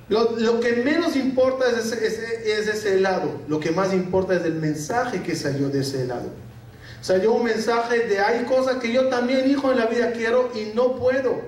Lo, 0.09 0.59
que 0.59 0.83
menos 0.83 1.15
importa 1.15 1.69
es 1.69 1.93
es 1.93 2.67
ese 2.67 2.95
helado. 2.95 3.39
Lo 3.47 3.61
que 3.61 3.71
más 3.71 3.93
importa 3.93 4.35
es 4.35 4.43
el 4.43 4.55
mensaje 4.55 5.23
que 5.23 5.33
salió 5.33 5.69
de 5.69 5.79
ese 5.79 6.03
helado. 6.03 6.46
Salió 7.01 7.33
un 7.33 7.43
mensaje 7.43 8.07
de 8.07 8.19
hay 8.19 8.45
cosas 8.45 8.77
que 8.77 8.91
yo 8.91 9.07
también, 9.07 9.49
hijo, 9.49 9.71
en 9.71 9.79
la 9.79 9.85
vida 9.85 10.11
quiero 10.11 10.51
y 10.55 10.73
no 10.75 10.95
puedo. 10.95 11.41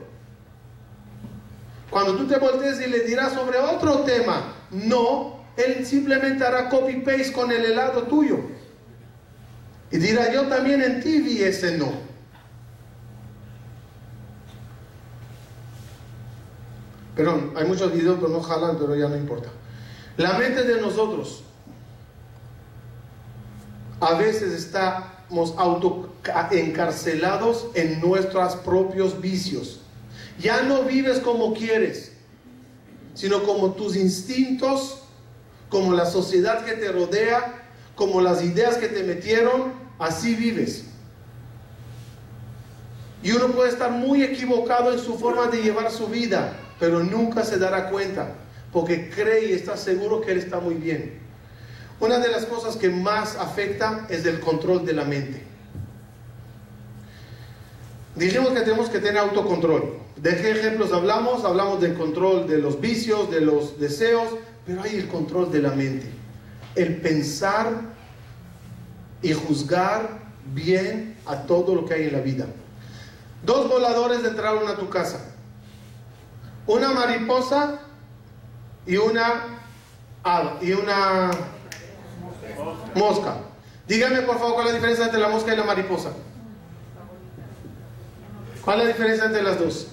Cuando 1.90 2.16
tú 2.16 2.28
te 2.28 2.38
voltees 2.38 2.80
y 2.82 2.90
le 2.90 3.02
dirás 3.02 3.34
sobre 3.34 3.58
otro 3.58 4.00
tema, 4.00 4.54
no, 4.72 5.44
él 5.58 5.86
simplemente 5.86 6.46
hará 6.46 6.70
copy-paste 6.70 7.34
con 7.34 7.52
el 7.52 7.66
helado 7.66 8.04
tuyo. 8.04 8.40
Y 9.92 9.98
dirá, 9.98 10.32
yo 10.32 10.48
también 10.48 10.82
en 10.82 11.02
ti 11.02 11.20
vi 11.20 11.42
ese 11.42 11.78
no. 11.78 11.92
Perdón, 17.16 17.54
hay 17.58 17.66
muchos 17.66 17.92
videos, 17.92 18.18
pero 18.22 18.30
no 18.30 18.42
jalan, 18.42 18.78
pero 18.78 18.96
ya 18.96 19.10
no 19.10 19.18
importa. 19.18 19.50
La 20.16 20.34
mente 20.38 20.64
de 20.64 20.80
nosotros 20.80 21.44
a 24.00 24.14
veces 24.14 24.54
está 24.54 25.19
auto 25.58 26.14
encarcelados 26.52 27.68
en 27.74 28.00
nuestros 28.02 28.56
propios 28.58 29.20
vicios. 29.22 29.82
Ya 30.40 30.62
no 30.64 30.84
vives 30.84 31.20
como 31.20 31.54
quieres, 31.54 32.14
sino 33.14 33.44
como 33.44 33.74
tus 33.74 33.96
instintos, 33.96 35.04
como 35.70 35.94
la 35.94 36.06
sociedad 36.06 36.64
que 36.66 36.74
te 36.74 36.92
rodea, 36.92 37.64
como 37.96 38.22
las 38.22 38.44
ideas 38.44 38.78
que 38.78 38.88
te 38.88 39.04
metieron, 39.04 39.74
así 40.00 40.36
vives. 40.36 40.86
Y 43.22 43.32
uno 43.32 43.48
puede 43.48 43.70
estar 43.70 43.92
muy 43.92 44.24
equivocado 44.24 44.94
en 44.94 45.00
su 45.00 45.18
forma 45.18 45.48
de 45.48 45.62
llevar 45.62 45.92
su 45.92 46.08
vida, 46.08 46.58
pero 46.80 47.04
nunca 47.04 47.44
se 47.44 47.58
dará 47.58 47.90
cuenta, 47.90 48.36
porque 48.72 49.10
cree 49.10 49.50
y 49.50 49.52
está 49.52 49.76
seguro 49.76 50.22
que 50.22 50.32
él 50.32 50.38
está 50.38 50.60
muy 50.62 50.76
bien. 50.76 51.20
Una 52.00 52.20
de 52.20 52.30
las 52.30 52.46
cosas 52.46 52.78
que 52.78 52.90
más 52.90 53.36
afecta 53.36 54.08
es 54.10 54.26
el 54.26 54.40
control 54.40 54.86
de 54.86 54.94
la 54.94 55.04
mente. 55.04 55.44
Dijimos 58.16 58.50
que 58.50 58.62
tenemos 58.62 58.90
que 58.90 59.00
tener 59.00 59.18
autocontrol. 59.18 60.00
¿De 60.16 60.36
qué 60.36 60.52
ejemplos 60.52 60.92
hablamos? 60.94 61.44
Hablamos 61.44 61.82
del 61.82 61.96
control 61.96 62.48
de 62.48 62.58
los 62.58 62.80
vicios, 62.80 63.30
de 63.30 63.42
los 63.42 63.80
deseos, 63.80 64.30
pero 64.66 64.82
hay 64.82 64.96
el 64.96 65.08
control 65.08 65.52
de 65.52 65.60
la 65.60 65.72
mente. 65.72 66.10
El 66.76 66.98
pensar 67.02 67.82
y 69.22 69.34
juzgar 69.34 70.20
bien 70.54 71.18
a 71.26 71.44
todo 71.44 71.76
lo 71.76 71.86
que 71.86 71.96
hay 71.96 72.04
en 72.08 72.14
la 72.14 72.22
vida. 72.22 72.46
Dos 73.46 73.70
voladores 73.70 74.24
entraron 74.24 74.68
a 74.68 74.76
tu 74.76 74.90
casa. 74.90 75.34
Una 76.68 76.92
mariposa 76.92 77.80
y 78.86 78.98
una 78.98 79.60
y 80.62 80.74
una 80.74 81.32
Mosca. 82.96 83.38
Dígame 83.88 84.22
por 84.22 84.38
favor 84.38 84.56
cuál 84.56 84.68
es 84.68 84.74
la 84.74 84.78
diferencia 84.78 85.06
entre 85.06 85.20
la 85.20 85.30
mosca 85.30 85.54
y 85.54 85.58
la 85.58 85.64
mariposa. 85.64 86.12
¿Cuál 88.64 88.82
es 88.82 88.86
la 88.86 88.94
diferencia 88.94 89.26
entre 89.26 89.42
las 89.42 89.60
dos? 89.60 89.88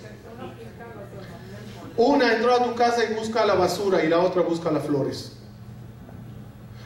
Una 1.96 2.34
entró 2.34 2.54
a 2.54 2.62
tu 2.62 2.74
casa 2.74 3.04
y 3.04 3.14
busca 3.14 3.46
la 3.46 3.54
basura 3.54 4.04
y 4.04 4.08
la 4.08 4.18
otra 4.18 4.42
busca 4.42 4.70
las 4.70 4.84
flores. 4.84 5.32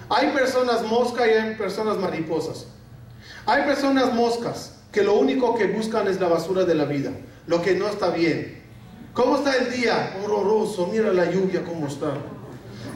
Hay 0.09 0.29
personas 0.29 0.83
mosca 0.83 1.27
y 1.27 1.31
hay 1.31 1.55
personas 1.57 1.97
mariposas. 1.97 2.67
Hay 3.47 3.65
personas 3.65 4.13
moscas 4.13 4.77
que 4.93 5.03
lo 5.03 5.15
único 5.15 5.57
que 5.57 5.67
buscan 5.67 6.07
es 6.09 6.21
la 6.21 6.29
basura 6.29 6.65
de 6.65 6.75
la 6.75 6.85
vida, 6.85 7.11
lo 7.47 7.63
que 7.63 7.75
no 7.75 7.89
está 7.89 8.11
bien. 8.11 8.63
¿Cómo 9.15 9.37
está 9.37 9.57
el 9.57 9.73
día? 9.73 10.17
Horroroso, 10.23 10.89
mira 10.93 11.13
la 11.13 11.31
lluvia 11.31 11.65
cómo 11.65 11.89
está. 11.89 12.13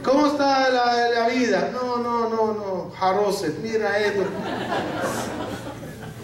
¿Cómo 0.05 0.27
está 0.27 0.69
la, 0.69 1.29
vida? 1.29 1.71
No, 1.73 1.97
no, 1.97 2.29
no, 2.29 2.53
no. 2.53 2.91
Jaroset, 2.91 3.59
mira 3.61 3.99
esto. 3.99 4.25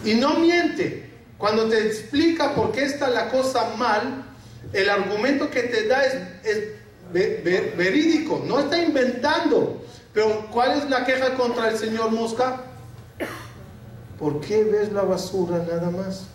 Y 0.04 0.14
no 0.14 0.34
miente. 0.34 1.10
Cuando 1.38 1.66
te 1.68 1.86
explica 1.86 2.54
por 2.54 2.72
qué 2.72 2.84
está 2.84 3.08
la 3.08 3.30
cosa 3.30 3.74
mal, 3.78 4.26
el 4.74 4.90
argumento 4.90 5.48
que 5.48 5.62
te 5.62 5.88
da 5.88 6.04
es, 6.04 6.74
verídico, 7.10 8.44
no 8.46 8.60
está 8.60 8.82
inventando. 8.82 9.82
Pero 10.12 10.46
¿cuál 10.50 10.72
es 10.72 10.90
la 10.90 11.06
queja 11.06 11.34
contra 11.34 11.70
el 11.70 11.78
señor 11.78 12.10
Mosca? 12.10 12.64
¿Por 14.18 14.40
qué 14.40 14.64
ves 14.64 14.92
la 14.92 15.02
basura 15.02 15.58
nada 15.58 15.90
más? 15.90 16.26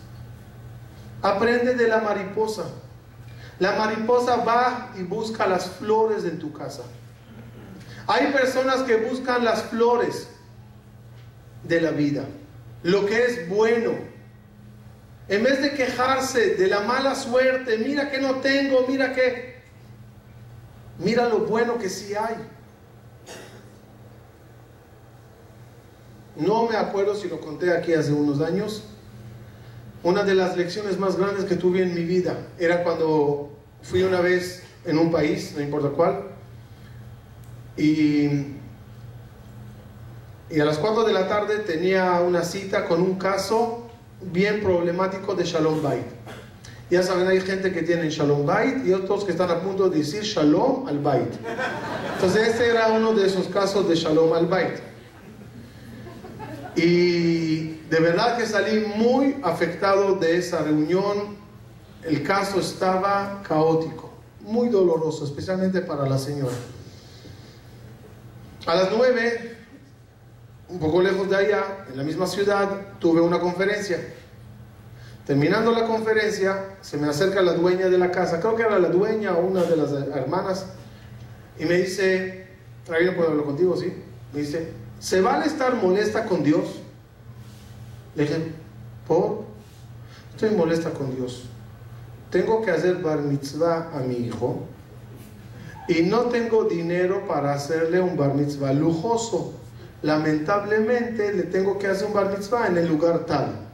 Aprende 1.22 1.74
de 1.74 1.86
la 1.86 2.00
mariposa. 2.00 2.64
La 3.60 3.76
mariposa 3.76 4.36
va 4.36 4.90
y 4.98 5.02
busca 5.02 5.46
las 5.46 5.66
flores 5.66 6.24
en 6.24 6.40
tu 6.40 6.52
casa. 6.52 6.82
Hay 8.06 8.32
personas 8.32 8.82
que 8.82 8.96
buscan 8.96 9.44
las 9.44 9.62
flores 9.64 10.28
de 11.64 11.80
la 11.80 11.90
vida, 11.90 12.24
lo 12.82 13.04
que 13.06 13.24
es 13.24 13.48
bueno. 13.48 13.92
En 15.28 15.42
vez 15.42 15.60
de 15.60 15.72
quejarse 15.72 16.54
de 16.54 16.68
la 16.68 16.80
mala 16.80 17.16
suerte, 17.16 17.78
mira 17.78 18.10
que 18.10 18.20
no 18.20 18.36
tengo, 18.36 18.86
mira 18.88 19.12
que... 19.12 19.56
Mira 20.98 21.28
lo 21.28 21.40
bueno 21.40 21.78
que 21.78 21.90
sí 21.90 22.14
hay. 22.14 22.36
No 26.36 26.68
me 26.68 26.76
acuerdo 26.76 27.14
si 27.14 27.28
lo 27.28 27.40
conté 27.40 27.72
aquí 27.72 27.92
hace 27.92 28.12
unos 28.12 28.40
años. 28.40 28.84
Una 30.02 30.22
de 30.22 30.34
las 30.34 30.56
lecciones 30.56 30.98
más 30.98 31.16
grandes 31.16 31.44
que 31.44 31.56
tuve 31.56 31.82
en 31.82 31.94
mi 31.94 32.04
vida 32.04 32.36
era 32.58 32.84
cuando 32.84 33.50
fui 33.82 34.02
una 34.02 34.20
vez 34.20 34.62
en 34.84 34.98
un 34.98 35.10
país, 35.10 35.52
no 35.56 35.62
importa 35.62 35.88
cuál, 35.88 36.35
y, 37.76 38.28
a 40.60 40.64
las 40.64 40.78
4 40.78 41.04
de 41.04 41.12
la 41.12 41.28
tarde 41.28 41.58
tenía 41.58 42.20
una 42.20 42.42
cita 42.42 42.86
con 42.86 43.02
un 43.02 43.16
caso 43.16 43.88
bien 44.20 44.62
problemático 44.62 45.34
de 45.34 45.44
Shalom 45.44 45.82
Bait. 45.82 46.06
Ya 46.88 47.02
saben, 47.02 47.26
hay 47.26 47.40
gente 47.40 47.72
que 47.72 47.82
tiene 47.82 48.08
Shalom 48.08 48.46
Bait 48.46 48.86
y 48.86 48.92
otros 48.92 49.24
que 49.24 49.32
están 49.32 49.50
a 49.50 49.60
punto 49.60 49.88
de 49.88 49.98
decir 49.98 50.22
Shalom 50.22 50.86
al 50.86 51.00
Bait. 51.00 51.34
Entonces 52.14 52.48
este 52.48 52.70
era 52.70 52.88
uno 52.88 53.12
de 53.12 53.26
esos 53.26 53.48
casos 53.48 53.88
de 53.88 53.96
Shalom 53.96 54.32
al 54.32 54.46
Bait. 54.46 54.78
Y 56.76 57.80
de 57.90 58.00
verdad 58.00 58.36
que 58.36 58.46
salí 58.46 58.86
muy 58.96 59.36
afectado 59.42 60.14
de 60.16 60.36
esa 60.36 60.62
reunión. 60.62 61.36
El 62.02 62.22
caso 62.22 62.60
estaba 62.60 63.42
caótico, 63.46 64.12
muy 64.42 64.68
doloroso, 64.68 65.24
especialmente 65.24 65.80
para 65.80 66.08
la 66.08 66.18
señora. 66.18 66.54
A 68.66 68.74
las 68.74 68.90
nueve, 68.90 69.56
un 70.68 70.80
poco 70.80 71.00
lejos 71.00 71.30
de 71.30 71.36
allá, 71.36 71.86
en 71.88 71.96
la 71.96 72.02
misma 72.02 72.26
ciudad, 72.26 72.68
tuve 72.98 73.20
una 73.20 73.38
conferencia. 73.38 73.98
Terminando 75.24 75.70
la 75.70 75.86
conferencia, 75.86 76.76
se 76.80 76.96
me 76.98 77.08
acerca 77.08 77.42
la 77.42 77.52
dueña 77.52 77.88
de 77.88 77.96
la 77.96 78.10
casa, 78.10 78.40
creo 78.40 78.56
que 78.56 78.62
era 78.62 78.80
la 78.80 78.88
dueña 78.88 79.34
o 79.34 79.46
una 79.46 79.62
de 79.62 79.76
las 79.76 79.92
hermanas, 79.92 80.66
y 81.60 81.64
me 81.64 81.74
dice, 81.74 82.48
¿alguien 82.92 83.14
puedo 83.14 83.30
hablar 83.30 83.46
contigo? 83.46 83.76
Sí. 83.76 83.92
Me 84.32 84.40
dice, 84.40 84.72
¿se 84.98 85.20
vale 85.20 85.46
estar 85.46 85.74
molesta 85.76 86.24
con 86.24 86.42
Dios? 86.42 86.80
Le 88.16 88.24
dije, 88.24 88.52
¿por? 89.06 89.44
Estoy 90.32 90.50
molesta 90.56 90.90
con 90.90 91.14
Dios. 91.14 91.44
Tengo 92.30 92.64
que 92.64 92.72
hacer 92.72 92.96
bar 92.96 93.20
mitzvah 93.20 93.90
a 93.94 94.00
mi 94.00 94.16
hijo 94.16 94.66
y 95.88 96.02
no 96.02 96.22
tengo 96.22 96.64
dinero 96.64 97.26
para 97.26 97.54
hacerle 97.54 98.00
un 98.00 98.16
bar 98.16 98.34
mitzvah 98.34 98.72
lujoso. 98.72 99.54
Lamentablemente 100.02 101.32
le 101.32 101.44
tengo 101.44 101.78
que 101.78 101.88
hacer 101.88 102.06
un 102.06 102.14
bar 102.14 102.30
mitzvah 102.30 102.66
en 102.68 102.78
el 102.78 102.88
lugar 102.88 103.20
tal. 103.26 103.66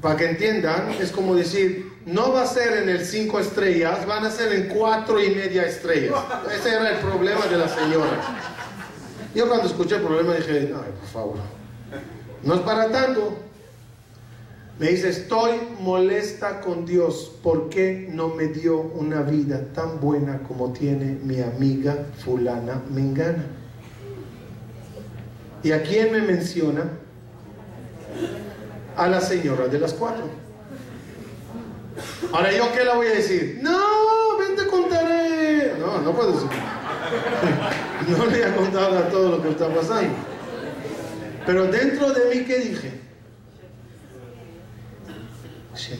Para 0.00 0.16
que 0.16 0.30
entiendan, 0.30 0.90
es 1.00 1.10
como 1.10 1.34
decir, 1.34 1.92
no 2.06 2.32
va 2.32 2.42
a 2.42 2.46
ser 2.46 2.82
en 2.82 2.88
el 2.88 3.04
cinco 3.04 3.40
estrellas, 3.40 4.06
van 4.06 4.24
a 4.24 4.30
ser 4.30 4.52
en 4.52 4.68
cuatro 4.68 5.22
y 5.22 5.30
media 5.30 5.66
estrellas. 5.66 6.14
Ese 6.54 6.74
era 6.74 6.90
el 6.90 6.98
problema 6.98 7.46
de 7.46 7.58
la 7.58 7.68
señora. 7.68 8.20
Yo 9.34 9.48
cuando 9.48 9.66
escuché 9.66 9.96
el 9.96 10.02
problema 10.02 10.34
dije, 10.34 10.72
ay, 10.74 10.92
por 11.00 11.08
favor, 11.12 11.36
no 12.42 12.54
es 12.54 12.60
para 12.60 12.90
tanto. 12.90 13.47
Me 14.78 14.90
dice, 14.90 15.08
estoy 15.08 15.58
molesta 15.80 16.60
con 16.60 16.86
Dios. 16.86 17.32
¿Por 17.42 17.68
qué 17.68 18.08
no 18.12 18.28
me 18.28 18.46
dio 18.46 18.78
una 18.78 19.22
vida 19.22 19.60
tan 19.74 19.98
buena 20.00 20.38
como 20.46 20.72
tiene 20.72 21.18
mi 21.24 21.40
amiga 21.40 22.06
fulana 22.24 22.80
Mengana? 22.88 23.44
¿Y 25.64 25.72
a 25.72 25.82
quién 25.82 26.12
me 26.12 26.22
menciona? 26.22 26.84
A 28.96 29.08
la 29.08 29.20
señora 29.20 29.66
de 29.66 29.80
las 29.80 29.94
cuatro. 29.94 30.24
Ahora, 32.32 32.52
¿yo 32.52 32.70
qué 32.72 32.84
le 32.84 32.94
voy 32.94 33.06
a 33.08 33.14
decir? 33.14 33.58
No, 33.60 34.38
ven 34.38 34.54
te 34.54 34.64
contaré. 34.68 35.74
No, 35.80 36.00
no 36.02 36.12
puedo 36.12 36.32
decir. 36.34 36.50
No 38.08 38.26
le 38.26 38.30
voy 38.30 38.42
a 38.42 38.56
contar 38.56 38.96
a 38.96 39.08
todo 39.08 39.30
lo 39.30 39.42
que 39.42 39.50
está 39.50 39.74
pasando. 39.74 40.14
Pero 41.44 41.66
dentro 41.66 42.12
de 42.12 42.32
mí, 42.32 42.44
¿qué 42.44 42.58
dije? 42.58 42.97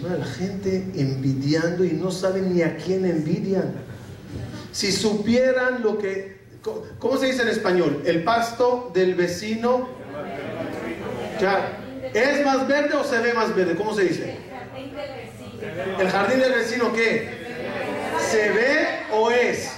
La 0.02 0.24
gente 0.24 0.84
envidiando 0.96 1.84
y 1.84 1.92
no 1.92 2.10
saben 2.10 2.54
ni 2.54 2.62
a 2.62 2.76
quién 2.76 3.04
envidian. 3.04 3.72
Si 4.72 4.92
supieran 4.92 5.82
lo 5.82 5.98
que... 5.98 6.38
¿Cómo 6.98 7.16
se 7.16 7.26
dice 7.26 7.42
en 7.42 7.48
español? 7.48 8.02
El 8.04 8.24
pasto 8.24 8.90
del 8.92 9.14
vecino... 9.14 9.88
Ya, 11.40 11.78
¿Es 12.14 12.44
más 12.44 12.66
verde 12.66 12.94
o 12.94 13.04
se 13.04 13.18
ve 13.18 13.32
más 13.34 13.54
verde? 13.54 13.76
¿Cómo 13.76 13.94
se 13.94 14.04
dice? 14.04 14.36
¿El 15.98 16.08
jardín 16.10 16.40
del 16.40 16.52
vecino 16.52 16.92
qué? 16.92 17.28
¿Se 18.30 18.50
ve 18.50 18.86
o 19.12 19.30
es? 19.30 19.70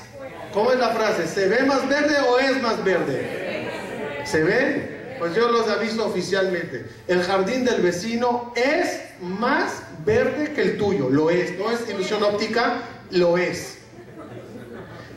¿Cómo 0.52 0.72
es 0.72 0.78
la 0.78 0.90
frase? 0.90 1.26
¿Se 1.26 1.48
ve 1.48 1.62
más 1.64 1.88
verde 1.88 2.16
o 2.28 2.38
es 2.38 2.62
más 2.62 2.82
verde? 2.84 4.22
¿Se 4.24 4.42
ve? 4.42 5.16
Pues 5.18 5.34
yo 5.34 5.50
los 5.50 5.68
aviso 5.68 6.06
oficialmente. 6.06 6.86
El 7.06 7.22
jardín 7.22 7.64
del 7.64 7.82
vecino 7.82 8.52
es 8.56 9.02
más 9.20 9.82
verde 10.04 10.52
que 10.52 10.62
el 10.62 10.78
tuyo. 10.78 11.08
Lo 11.08 11.30
es. 11.30 11.58
No 11.58 11.70
es 11.70 11.88
ilusión 11.88 12.22
óptica, 12.22 12.82
lo 13.10 13.38
es. 13.38 13.78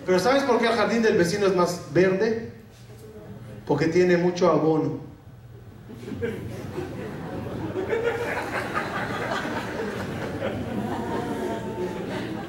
Pero 0.06 0.20
¿sabes 0.20 0.44
por 0.44 0.60
qué 0.60 0.68
el 0.68 0.74
jardín 0.74 1.02
del 1.02 1.18
vecino 1.18 1.48
es 1.48 1.56
más 1.56 1.94
verde? 1.94 2.52
Porque 3.66 3.88
tiene 3.88 4.18
mucho 4.18 4.50
abono. 4.50 5.00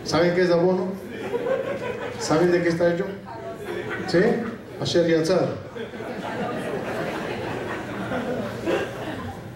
¿Saben 0.04 0.34
qué 0.34 0.42
es 0.42 0.50
abono? 0.50 0.88
¿Saben 2.18 2.50
de 2.52 2.62
qué 2.62 2.68
está 2.68 2.92
hecho? 2.92 3.06
¿Sí? 4.08 4.18
Asher 4.80 5.06
Yatzar. 5.06 5.63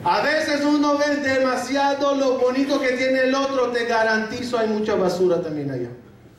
A 0.05 0.23
veces 0.23 0.65
uno 0.65 0.97
ve 0.97 1.17
demasiado 1.17 2.15
lo 2.15 2.39
bonito 2.39 2.81
que 2.81 2.93
tiene 2.93 3.25
el 3.25 3.35
otro, 3.35 3.71
te 3.73 3.85
garantizo 3.85 4.59
hay 4.59 4.69
mucha 4.69 4.95
basura 4.95 5.43
también 5.43 5.71
allá. 5.71 5.89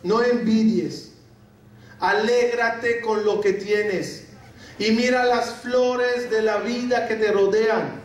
No 0.04 0.24
envidies. 0.24 1.14
Alégrate 2.00 3.02
con 3.02 3.26
lo 3.26 3.42
que 3.42 3.54
tienes. 3.54 4.28
Y 4.78 4.92
mira 4.92 5.26
las 5.26 5.52
flores 5.56 6.30
de 6.30 6.42
la 6.42 6.58
vida 6.58 7.08
que 7.08 7.16
te 7.16 7.32
rodean. 7.32 8.00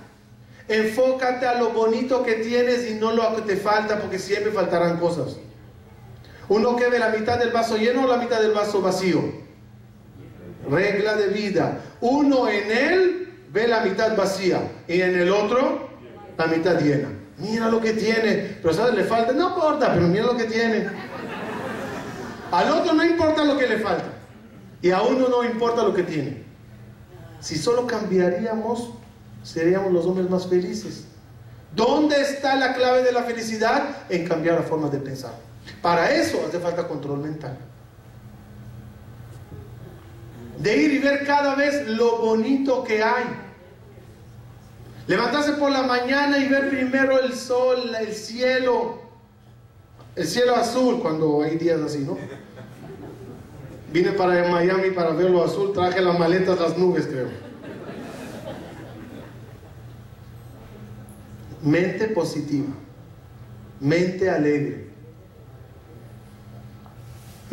Enfócate 0.66 1.46
a 1.46 1.58
lo 1.58 1.70
bonito 1.70 2.24
que 2.24 2.34
tienes 2.34 2.90
y 2.90 2.94
no 2.94 3.12
lo 3.12 3.36
que 3.36 3.42
te 3.42 3.56
falta, 3.56 4.00
porque 4.00 4.18
siempre 4.18 4.50
faltarán 4.50 4.98
cosas. 4.98 5.36
Uno 6.48 6.74
que 6.74 6.88
ve 6.88 6.98
la 6.98 7.10
mitad 7.10 7.38
del 7.38 7.50
vaso 7.50 7.76
lleno 7.76 8.04
o 8.04 8.08
la 8.08 8.16
mitad 8.16 8.40
del 8.40 8.52
vaso 8.52 8.80
vacío. 8.80 9.22
Regla 10.68 11.14
de 11.14 11.28
vida. 11.28 11.80
Uno 12.00 12.48
en 12.48 12.70
él 12.72 13.23
ve 13.54 13.68
la 13.68 13.80
mitad 13.82 14.16
vacía 14.16 14.60
y 14.88 15.00
en 15.00 15.14
el 15.16 15.30
otro 15.30 15.88
la 16.36 16.46
mitad 16.48 16.78
llena. 16.80 17.08
Mira 17.38 17.68
lo 17.68 17.80
que 17.80 17.92
tiene. 17.92 18.58
Pero 18.60 18.74
¿sabes? 18.74 18.94
Le 18.94 19.04
falta. 19.04 19.32
No 19.32 19.50
importa, 19.50 19.94
pero 19.94 20.08
mira 20.08 20.24
lo 20.24 20.36
que 20.36 20.44
tiene. 20.44 20.88
Al 22.50 22.70
otro 22.70 22.92
no 22.92 23.04
importa 23.04 23.44
lo 23.44 23.56
que 23.56 23.68
le 23.68 23.78
falta. 23.78 24.06
Y 24.82 24.90
a 24.90 25.02
uno 25.02 25.28
no 25.28 25.44
importa 25.44 25.84
lo 25.84 25.94
que 25.94 26.02
tiene. 26.02 26.42
Si 27.40 27.56
solo 27.56 27.86
cambiaríamos, 27.86 28.90
seríamos 29.44 29.92
los 29.92 30.04
hombres 30.04 30.28
más 30.28 30.48
felices. 30.48 31.04
¿Dónde 31.74 32.20
está 32.20 32.56
la 32.56 32.74
clave 32.74 33.02
de 33.02 33.12
la 33.12 33.22
felicidad? 33.22 33.82
En 34.08 34.26
cambiar 34.26 34.56
la 34.56 34.62
forma 34.62 34.88
de 34.88 34.98
pensar. 34.98 35.32
Para 35.80 36.12
eso 36.12 36.44
hace 36.46 36.58
falta 36.58 36.88
control 36.88 37.18
mental. 37.20 37.56
De 40.58 40.76
ir 40.76 40.92
y 40.94 40.98
ver 40.98 41.26
cada 41.26 41.54
vez 41.54 41.86
lo 41.88 42.18
bonito 42.18 42.84
que 42.84 43.02
hay. 43.02 43.24
Levantarse 45.06 45.52
por 45.52 45.70
la 45.70 45.82
mañana 45.82 46.38
y 46.38 46.48
ver 46.48 46.70
primero 46.70 47.20
el 47.20 47.34
sol, 47.34 47.94
el 48.00 48.14
cielo, 48.14 49.02
el 50.16 50.26
cielo 50.26 50.56
azul 50.56 51.00
cuando 51.00 51.42
hay 51.42 51.58
días 51.58 51.80
así, 51.80 51.98
¿no? 51.98 52.16
Vine 53.92 54.12
para 54.12 54.48
Miami 54.48 54.90
para 54.90 55.10
verlo 55.10 55.44
azul, 55.44 55.72
traje 55.72 56.00
las 56.00 56.18
maletas, 56.18 56.58
las 56.58 56.76
nubes, 56.78 57.06
creo. 57.06 57.28
Mente 61.62 62.08
positiva, 62.08 62.72
mente 63.80 64.30
alegre. 64.30 64.83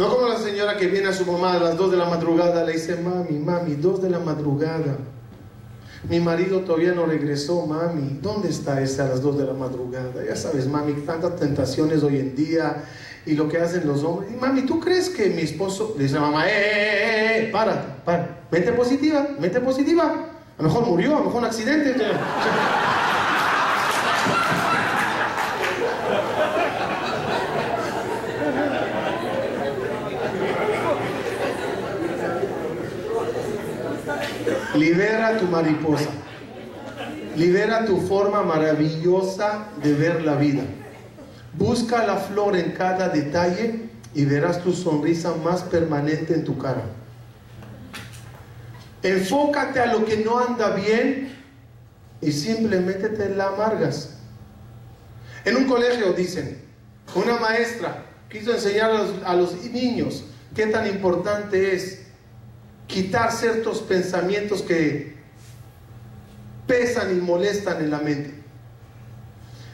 No 0.01 0.09
como 0.09 0.27
la 0.27 0.39
señora 0.39 0.77
que 0.77 0.87
viene 0.87 1.09
a 1.09 1.13
su 1.13 1.31
mamá 1.31 1.53
a 1.53 1.59
las 1.59 1.77
2 1.77 1.91
de 1.91 1.97
la 1.97 2.05
madrugada, 2.05 2.65
le 2.65 2.73
dice, 2.73 2.95
mami, 2.95 3.37
mami, 3.37 3.75
2 3.75 4.01
de 4.01 4.09
la 4.09 4.17
madrugada. 4.17 4.97
Mi 6.09 6.19
marido 6.19 6.61
todavía 6.61 6.91
no 6.93 7.05
regresó, 7.05 7.67
mami. 7.67 8.17
¿Dónde 8.19 8.49
está 8.49 8.81
ese 8.81 9.03
a 9.03 9.09
las 9.09 9.21
2 9.21 9.37
de 9.37 9.45
la 9.45 9.53
madrugada? 9.53 10.25
Ya 10.27 10.35
sabes, 10.35 10.65
mami, 10.65 10.93
tantas 11.05 11.35
tentaciones 11.35 12.01
hoy 12.01 12.17
en 12.17 12.35
día 12.35 12.83
y 13.27 13.33
lo 13.33 13.47
que 13.47 13.59
hacen 13.59 13.85
los 13.85 14.03
hombres. 14.03 14.31
Y, 14.31 14.37
mami, 14.37 14.63
¿tú 14.63 14.79
crees 14.79 15.07
que 15.07 15.29
mi 15.29 15.43
esposo... 15.43 15.93
Le 15.95 16.05
dice 16.05 16.19
mamá, 16.19 16.47
eh, 16.47 16.51
eh, 16.51 16.55
eh, 16.55 17.37
eh, 17.37 17.49
para, 17.51 18.03
para. 18.03 18.39
Mente 18.49 18.71
positiva, 18.71 19.27
mente 19.39 19.61
positiva. 19.61 20.15
A 20.57 20.63
lo 20.63 20.67
mejor 20.67 20.87
murió, 20.87 21.15
a 21.15 21.19
lo 21.19 21.25
mejor 21.25 21.41
un 21.41 21.45
accidente. 21.45 21.95
Libera 34.75 35.37
tu 35.37 35.45
mariposa. 35.45 36.09
Libera 37.35 37.85
tu 37.85 37.97
forma 38.01 38.43
maravillosa 38.43 39.67
de 39.81 39.93
ver 39.93 40.23
la 40.23 40.35
vida. 40.35 40.63
Busca 41.53 42.05
la 42.05 42.17
flor 42.17 42.55
en 42.55 42.71
cada 42.71 43.09
detalle 43.09 43.89
y 44.13 44.25
verás 44.25 44.61
tu 44.63 44.73
sonrisa 44.73 45.33
más 45.43 45.63
permanente 45.63 46.33
en 46.33 46.43
tu 46.43 46.57
cara. 46.57 46.83
Enfócate 49.03 49.79
a 49.79 49.87
lo 49.87 50.05
que 50.05 50.17
no 50.17 50.39
anda 50.39 50.69
bien 50.71 51.35
y 52.21 52.31
simplemente 52.31 53.09
te 53.09 53.29
la 53.29 53.47
amargas. 53.47 54.17
En 55.43 55.57
un 55.57 55.65
colegio 55.65 56.13
dicen, 56.13 56.61
Una 57.15 57.37
maestra 57.37 58.05
quiso 58.29 58.53
enseñar 58.53 58.91
a 59.25 59.35
los, 59.35 59.63
niños 59.65 60.23
qué 60.55 60.67
tan 60.67 60.87
importante 60.87 61.75
es 61.75 62.00
quitar 62.91 63.31
ciertos 63.31 63.79
pensamientos 63.79 64.61
que 64.61 65.15
pesan 66.67 67.17
y 67.17 67.21
molestan 67.21 67.81
en 67.81 67.89
la 67.89 67.99
mente. 67.99 68.35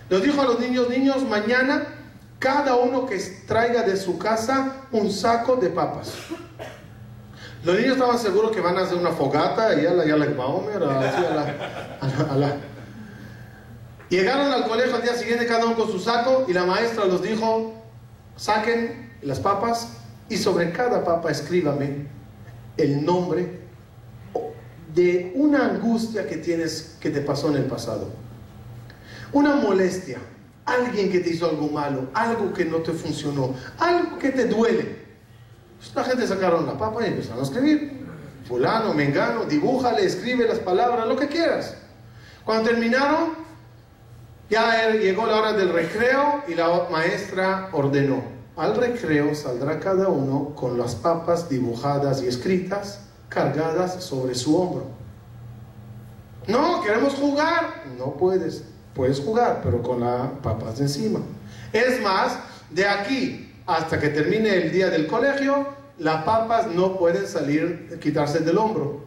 Nos 0.09 0.21
dijo 0.21 0.39
a 0.41 0.45
los 0.45 0.59
niños, 0.59 0.89
niños, 0.89 1.23
mañana 1.23 1.87
cada 2.39 2.75
uno 2.75 3.07
que 3.07 3.17
traiga 3.47 3.81
de 3.81 3.97
su 3.97 4.17
casa 4.17 4.83
un 4.91 5.11
saco 5.11 5.55
de 5.55 5.69
papas. 5.69 6.13
Los 7.63 7.75
niños 7.75 7.93
estaban 7.93 8.19
seguros 8.19 8.51
que 8.51 8.61
van 8.61 8.77
a 8.77 8.83
hacer 8.83 8.97
una 8.97 9.11
fogata 9.11 9.73
y 9.81 9.85
a 9.85 9.93
la, 9.93 10.05
y 10.05 10.11
a 10.11 10.17
la, 10.17 10.25
a 11.99 12.55
Llegaron 14.09 14.51
al 14.53 14.67
colegio 14.67 14.95
al 14.95 15.01
día 15.01 15.15
siguiente 15.15 15.47
cada 15.47 15.65
uno 15.65 15.75
con 15.75 15.91
su 15.91 15.99
saco 15.99 16.45
y 16.47 16.53
la 16.53 16.63
maestra 16.63 17.05
los 17.05 17.21
dijo, 17.21 17.73
saquen 18.37 19.11
las 19.21 19.39
papas 19.39 19.89
y 20.29 20.37
sobre 20.37 20.71
cada 20.71 21.03
papa 21.03 21.31
escríbame 21.31 22.16
el 22.77 23.05
nombre 23.05 23.59
de 24.93 25.31
una 25.35 25.65
angustia 25.65 26.27
que 26.27 26.37
tienes 26.37 26.97
que 26.99 27.09
te 27.09 27.21
pasó 27.21 27.49
en 27.49 27.57
el 27.57 27.65
pasado. 27.65 28.09
Una 29.33 29.55
molestia, 29.55 30.19
alguien 30.65 31.11
que 31.11 31.19
te 31.19 31.31
hizo 31.31 31.49
algo 31.49 31.67
malo, 31.69 32.09
algo 32.13 32.53
que 32.53 32.65
no 32.65 32.77
te 32.77 32.93
funcionó, 32.93 33.53
algo 33.77 34.17
que 34.17 34.29
te 34.29 34.45
duele. 34.45 35.05
Pues 35.77 35.93
la 35.95 36.03
gente 36.03 36.27
sacaron 36.27 36.65
la 36.65 36.77
papa 36.77 37.03
y 37.03 37.07
empezaron 37.09 37.39
a 37.39 37.43
escribir. 37.43 38.05
Fulano, 38.47 38.93
mengano, 38.93 39.45
dibújale, 39.45 40.05
escribe 40.05 40.47
las 40.47 40.59
palabras, 40.59 41.07
lo 41.07 41.15
que 41.17 41.27
quieras. 41.27 41.75
Cuando 42.45 42.69
terminaron, 42.69 43.33
ya 44.49 44.91
llegó 44.91 45.25
la 45.25 45.35
hora 45.35 45.53
del 45.53 45.69
recreo 45.69 46.43
y 46.47 46.55
la 46.55 46.87
maestra 46.89 47.69
ordenó. 47.73 48.36
Al 48.57 48.75
recreo 48.75 49.35
saldrá 49.35 49.79
cada 49.79 50.07
uno 50.07 50.55
con 50.55 50.79
las 50.79 50.95
papas 50.95 51.47
dibujadas 51.47 52.23
y 52.23 52.27
escritas 52.27 53.01
cargadas 53.29 54.03
sobre 54.03 54.33
su 54.33 54.59
hombro. 54.59 54.85
No, 56.47 56.81
queremos 56.81 57.13
jugar. 57.13 57.83
No 57.99 58.13
puedes. 58.13 58.63
Puedes 58.95 59.19
jugar, 59.19 59.61
pero 59.63 59.83
con 59.83 59.99
las 59.99 60.31
papas 60.41 60.79
encima. 60.81 61.19
Es 61.71 62.01
más, 62.01 62.39
de 62.71 62.87
aquí 62.87 63.53
hasta 63.67 63.99
que 63.99 64.09
termine 64.09 64.55
el 64.55 64.71
día 64.71 64.89
del 64.89 65.05
colegio, 65.05 65.67
las 65.99 66.23
papas 66.23 66.65
no 66.65 66.97
pueden 66.97 67.27
salir, 67.27 67.99
quitarse 68.01 68.39
del 68.39 68.57
hombro. 68.57 69.01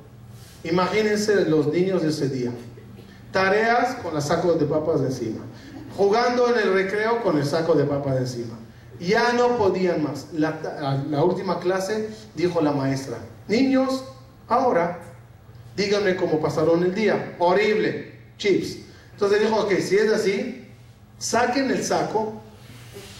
Imagínense 0.62 1.46
los 1.46 1.66
niños 1.66 2.02
de 2.02 2.10
ese 2.10 2.28
día. 2.28 2.52
Tareas 3.32 3.96
con 3.96 4.14
los 4.14 4.24
sacos 4.24 4.60
de 4.60 4.66
papas 4.66 5.00
encima. 5.00 5.40
Jugando 5.96 6.54
en 6.54 6.68
el 6.68 6.72
recreo 6.72 7.20
con 7.22 7.36
el 7.36 7.44
saco 7.44 7.74
de 7.74 7.82
papas 7.82 8.18
encima. 8.18 8.56
Ya 9.00 9.32
no 9.32 9.56
podían 9.56 10.02
más. 10.02 10.28
La, 10.32 11.24
última 11.24 11.58
clase 11.58 12.10
dijo 12.34 12.60
la 12.60 12.72
maestra, 12.72 13.18
niños, 13.48 14.04
ahora 14.48 15.00
díganme 15.76 16.16
cómo 16.16 16.40
pasaron 16.40 16.82
el 16.84 16.94
día. 16.94 17.34
Horrible. 17.38 18.12
Chips. 18.36 18.78
Entonces 19.12 19.40
dijo, 19.40 19.56
ok, 19.56 19.72
si 19.80 19.96
es 19.96 20.12
así, 20.12 20.68
saquen 21.18 21.70
el 21.70 21.82
saco. 21.82 22.34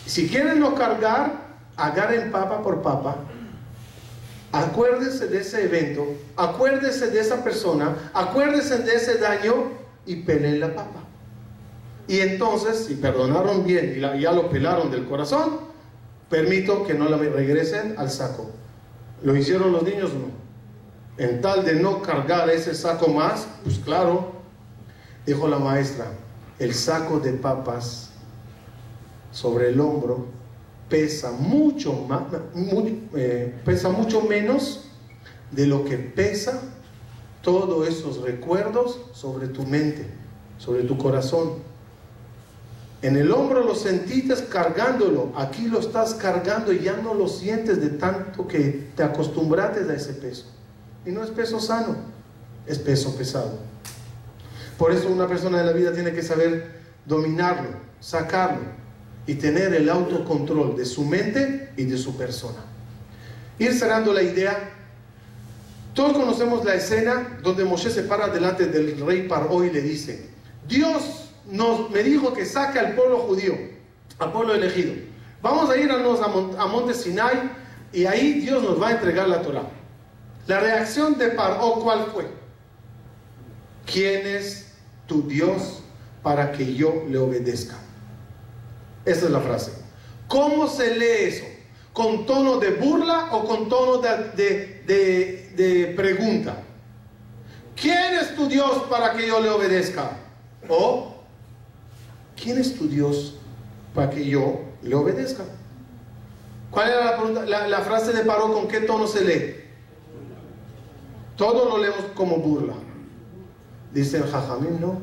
Si 0.07 0.29
quieren 0.29 0.61
no 0.61 0.75
cargar, 0.75 1.33
agarren 1.77 2.31
papa 2.31 2.63
por 2.63 2.83
papa 2.83 3.17
Acuérdense 4.53 5.29
de 5.29 5.41
ese 5.41 5.65
evento, 5.65 6.05
acuérdense 6.37 7.09
de 7.09 7.21
esa 7.21 7.45
persona, 7.45 8.11
acuérdense 8.13 8.79
de 8.79 8.95
ese 8.95 9.19
daño 9.19 9.71
y 10.07 10.17
peleen 10.17 10.59
la 10.59 10.75
papa. 10.75 11.05
Y 12.09 12.19
entonces, 12.19 12.87
si 12.87 12.97
perdonaron 12.97 13.65
bien 13.65 13.95
y 13.97 14.01
ya 14.21 14.33
lo 14.33 14.51
pelaron 14.51 14.91
del 14.91 15.07
corazón, 15.07 15.70
permito 16.31 16.87
que 16.87 16.95
no 16.95 17.09
la 17.09 17.19
regresen 17.19 17.97
al 17.99 18.11
saco. 18.11 18.51
¿Lo 19.23 19.37
hicieron 19.37 19.73
los 19.73 19.83
niños? 19.83 20.13
No. 20.15 20.31
En 21.23 21.43
tal 21.43 21.65
de 21.65 21.75
no 21.75 22.01
cargar 22.01 22.49
ese 22.49 22.75
saco 22.75 23.09
más, 23.09 23.47
pues 23.63 23.79
claro, 23.79 24.33
dijo 25.27 25.47
la 25.49 25.59
maestra, 25.59 26.07
el 26.59 26.73
saco 26.73 27.21
de 27.21 27.33
papas 27.33 28.13
sobre 29.33 29.69
el 29.69 29.81
hombro 29.81 30.27
pesa 30.89 31.33
mucho, 31.33 31.93
más, 31.93 32.23
eh, 33.15 33.55
pesa 33.65 33.91
mucho 33.91 34.23
menos 34.23 34.87
de 35.51 35.67
lo 35.67 35.85
que 35.85 35.99
pesa 35.99 36.63
todos 37.43 37.89
esos 37.89 38.23
recuerdos 38.23 39.01
sobre 39.13 39.49
tu 39.49 39.65
mente, 39.65 40.07
sobre 40.59 40.85
tu 40.85 40.97
corazón. 40.97 41.70
En 43.03 43.17
el 43.17 43.33
hombro 43.33 43.65
lo 43.65 43.75
sentiste 43.75 44.35
cargándolo, 44.51 45.33
aquí 45.35 45.69
lo 45.69 45.81
estás 45.81 46.15
cargando 46.15 46.73
y 46.73 46.81
ya 46.81 46.97
no 46.97 47.15
lo 47.15 47.29
sientes 47.29 47.81
de 47.81 47.91
tanto 47.91 48.47
que 48.47 48.89
te 48.95 49.03
acostumbraste 49.03 49.91
a 49.91 49.95
ese 49.95 50.13
peso. 50.13 50.47
Y 51.07 51.11
no 51.11 51.25
es 51.25 51.31
peso 51.31 51.61
sano, 51.61 51.97
es 52.67 52.79
peso 52.79 53.17
pesado. 53.17 53.59
Por 54.77 54.93
eso 54.93 55.09
una 55.09 55.27
persona 55.27 55.59
de 55.59 55.65
la 55.65 55.73
vida 55.73 55.93
tiene 55.93 56.13
que 56.13 56.23
saber 56.23 56.81
dominarlo, 57.07 57.71
sacarlo, 58.01 58.81
y 59.27 59.35
tener 59.35 59.73
el 59.75 59.89
autocontrol 59.89 60.77
de 60.77 60.85
su 60.85 61.05
mente 61.05 61.71
y 61.77 61.85
de 61.85 61.97
su 61.97 62.17
persona. 62.17 62.59
Ir 63.59 63.73
cerrando 63.75 64.13
la 64.13 64.23
idea, 64.23 64.71
todos 65.95 66.15
conocemos 66.15 66.65
la 66.65 66.75
escena 66.75 67.39
donde 67.43 67.65
Moshe 67.65 67.91
se 67.91 68.03
para 68.03 68.29
delante 68.29 68.67
del 68.67 69.01
rey 69.01 69.29
Paró 69.29 69.65
y 69.65 69.71
le 69.71 69.83
dice, 69.83 70.29
Dios 70.69 71.30
nos, 71.47 71.91
me 71.91 72.03
dijo 72.03 72.33
que 72.33 72.45
saque 72.45 72.79
al 72.79 72.95
pueblo 72.95 73.19
judío, 73.19 73.55
al 74.19 74.33
pueblo 74.33 74.55
elegido. 74.55 74.95
Vamos 75.43 75.71
a 75.71 75.77
irnos 75.77 76.21
a, 76.21 76.25
a 76.63 76.67
Monte 76.67 76.95
Sinai 76.95 77.51
y 77.93 78.07
ahí 78.07 78.41
Dios 78.41 78.63
nos 78.63 78.81
va 78.81 78.89
a 78.89 78.93
entregar 78.93 79.29
la 79.29 79.43
Torah. 79.43 79.69
La 80.47 80.61
reacción 80.61 81.19
de 81.19 81.29
Paró, 81.29 81.75
¿cuál 81.75 82.07
fue? 82.13 82.27
¿Quién 83.87 84.27
es 84.27 84.73
tu 85.07 85.27
Dios 85.27 85.83
para 86.23 86.53
que 86.53 86.75
yo 86.75 87.05
le 87.09 87.19
obedezca? 87.19 87.77
Esa 89.05 89.27
es 89.27 89.31
la 89.31 89.41
frase. 89.41 89.73
¿Cómo 90.29 90.69
se 90.69 90.97
lee 90.97 91.25
eso? 91.27 91.45
¿Con 91.93 92.25
tono 92.27 92.59
de 92.59 92.71
burla 92.73 93.31
o 93.33 93.45
con 93.45 93.69
tono 93.69 93.99
de, 93.99 94.83
de, 94.87 95.93
pregunta? 95.97 96.57
¿Quién 97.75 98.15
es 98.15 98.37
tu 98.37 98.47
Dios 98.47 98.85
para 98.89 99.13
que 99.13 99.27
yo 99.27 99.41
le 99.41 99.49
obedezca? 99.49 100.13
O 100.69 101.20
¿quién 102.43 102.59
es 102.59 102.77
tu 102.77 102.89
Dios 102.89 103.35
para 103.95 104.11
que 104.11 104.25
yo 104.25 104.61
le 104.83 104.95
obedezca? 104.95 105.45
¿Cuál 106.71 106.89
era 106.89 107.05
la, 107.05 107.17
pregunta? 107.17 107.45
la, 107.45 107.81
frase 107.81 108.13
de 108.13 108.25
Paró? 108.25 108.53
¿Con 108.53 108.69
qué 108.69 108.81
tono 108.81 109.07
se 109.07 109.25
lee? 109.25 109.57
Todo 111.37 111.69
lo 111.69 111.79
leemos 111.79 112.05
como 112.15 112.37
burla. 112.37 112.75
Dice 113.93 114.19
el 114.19 114.25
Jajamín, 114.25 114.81
no. 114.81 115.01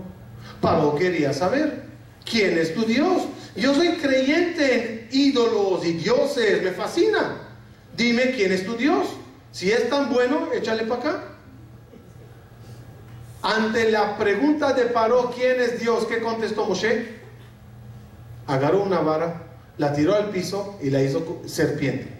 Paró 0.61 0.95
quería 0.95 1.33
saber, 1.33 1.83
¿quién 2.29 2.57
es 2.57 2.73
tu 2.73 2.83
Dios? 2.83 3.23
Yo 3.55 3.73
soy 3.73 3.97
creyente 3.97 5.09
en 5.09 5.09
ídolos 5.11 5.85
y 5.85 5.93
dioses, 5.93 6.63
me 6.63 6.71
fascina. 6.71 7.41
Dime 7.95 8.31
quién 8.31 8.51
es 8.51 8.65
tu 8.65 8.75
Dios. 8.75 9.07
Si 9.51 9.71
es 9.71 9.89
tan 9.89 10.13
bueno, 10.13 10.49
échale 10.53 10.83
para 10.83 11.01
acá. 11.01 11.23
Ante 13.41 13.91
la 13.91 14.17
pregunta 14.17 14.73
de 14.73 14.85
Paró, 14.85 15.31
¿quién 15.35 15.59
es 15.59 15.79
Dios? 15.79 16.05
¿Qué 16.05 16.19
contestó 16.19 16.65
Moshe? 16.65 17.16
Agarró 18.47 18.81
una 18.81 19.01
vara, 19.01 19.43
la 19.77 19.93
tiró 19.93 20.15
al 20.15 20.29
piso 20.29 20.77
y 20.81 20.89
la 20.89 21.01
hizo 21.01 21.41
serpiente. 21.45 22.17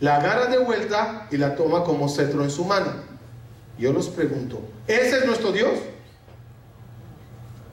La 0.00 0.16
agarra 0.16 0.46
de 0.46 0.58
vuelta 0.58 1.26
y 1.30 1.36
la 1.36 1.56
toma 1.56 1.84
como 1.84 2.08
cetro 2.08 2.42
en 2.44 2.50
su 2.50 2.64
mano. 2.64 2.92
Yo 3.78 3.92
los 3.92 4.08
pregunto, 4.08 4.60
¿ese 4.86 5.18
es 5.18 5.26
nuestro 5.26 5.50
Dios? 5.52 5.72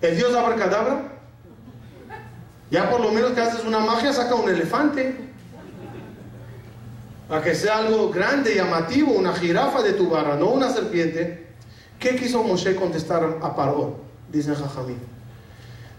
¿El 0.02 0.16
Dios 0.16 0.34
abracadabra? 0.34 1.12
Ya 2.72 2.90
por 2.90 3.02
lo 3.02 3.12
menos 3.12 3.32
que 3.32 3.42
haces 3.42 3.66
una 3.66 3.80
magia, 3.80 4.14
saca 4.14 4.36
un 4.36 4.50
elefante. 4.50 5.16
Para 7.28 7.44
que 7.44 7.54
sea 7.54 7.80
algo 7.80 8.10
grande, 8.10 8.56
llamativo, 8.56 9.12
una 9.12 9.34
jirafa 9.34 9.82
de 9.82 9.94
tu 9.94 10.10
barra, 10.10 10.36
no 10.36 10.50
una 10.50 10.72
serpiente. 10.72 11.48
¿Qué 12.00 12.16
quiso 12.16 12.44
Moshe 12.44 12.76
contestar 12.76 13.40
a 13.42 13.56
Paró? 13.56 13.98
Dice 14.32 14.56
Jajamí. 14.56 14.96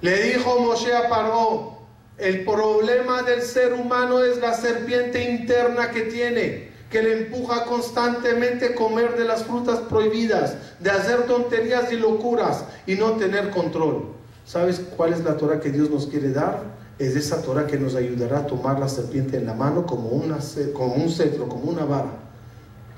Le 0.00 0.22
dijo 0.22 0.60
Moshe 0.60 0.94
a 0.96 1.08
Paró, 1.08 1.79
el 2.20 2.44
problema 2.44 3.22
del 3.22 3.40
ser 3.40 3.72
humano 3.72 4.22
es 4.22 4.38
la 4.38 4.52
serpiente 4.52 5.24
interna 5.30 5.90
que 5.90 6.02
tiene, 6.02 6.70
que 6.90 7.02
le 7.02 7.18
empuja 7.18 7.64
constantemente 7.64 8.66
a 8.66 8.74
comer 8.74 9.16
de 9.16 9.24
las 9.24 9.44
frutas 9.44 9.78
prohibidas, 9.80 10.54
de 10.80 10.90
hacer 10.90 11.22
tonterías 11.22 11.90
y 11.92 11.96
locuras 11.96 12.64
y 12.86 12.96
no 12.96 13.12
tener 13.12 13.50
control. 13.50 14.04
¿Sabes 14.44 14.82
cuál 14.96 15.14
es 15.14 15.24
la 15.24 15.36
Torah 15.36 15.60
que 15.60 15.70
Dios 15.70 15.88
nos 15.88 16.06
quiere 16.06 16.30
dar? 16.30 16.62
Es 16.98 17.16
esa 17.16 17.40
Torah 17.40 17.66
que 17.66 17.78
nos 17.78 17.94
ayudará 17.94 18.40
a 18.40 18.46
tomar 18.46 18.78
la 18.78 18.88
serpiente 18.88 19.38
en 19.38 19.46
la 19.46 19.54
mano 19.54 19.86
como, 19.86 20.10
una, 20.10 20.38
como 20.74 20.94
un 20.94 21.08
cetro, 21.08 21.48
como 21.48 21.70
una 21.70 21.86
vara. 21.86 22.10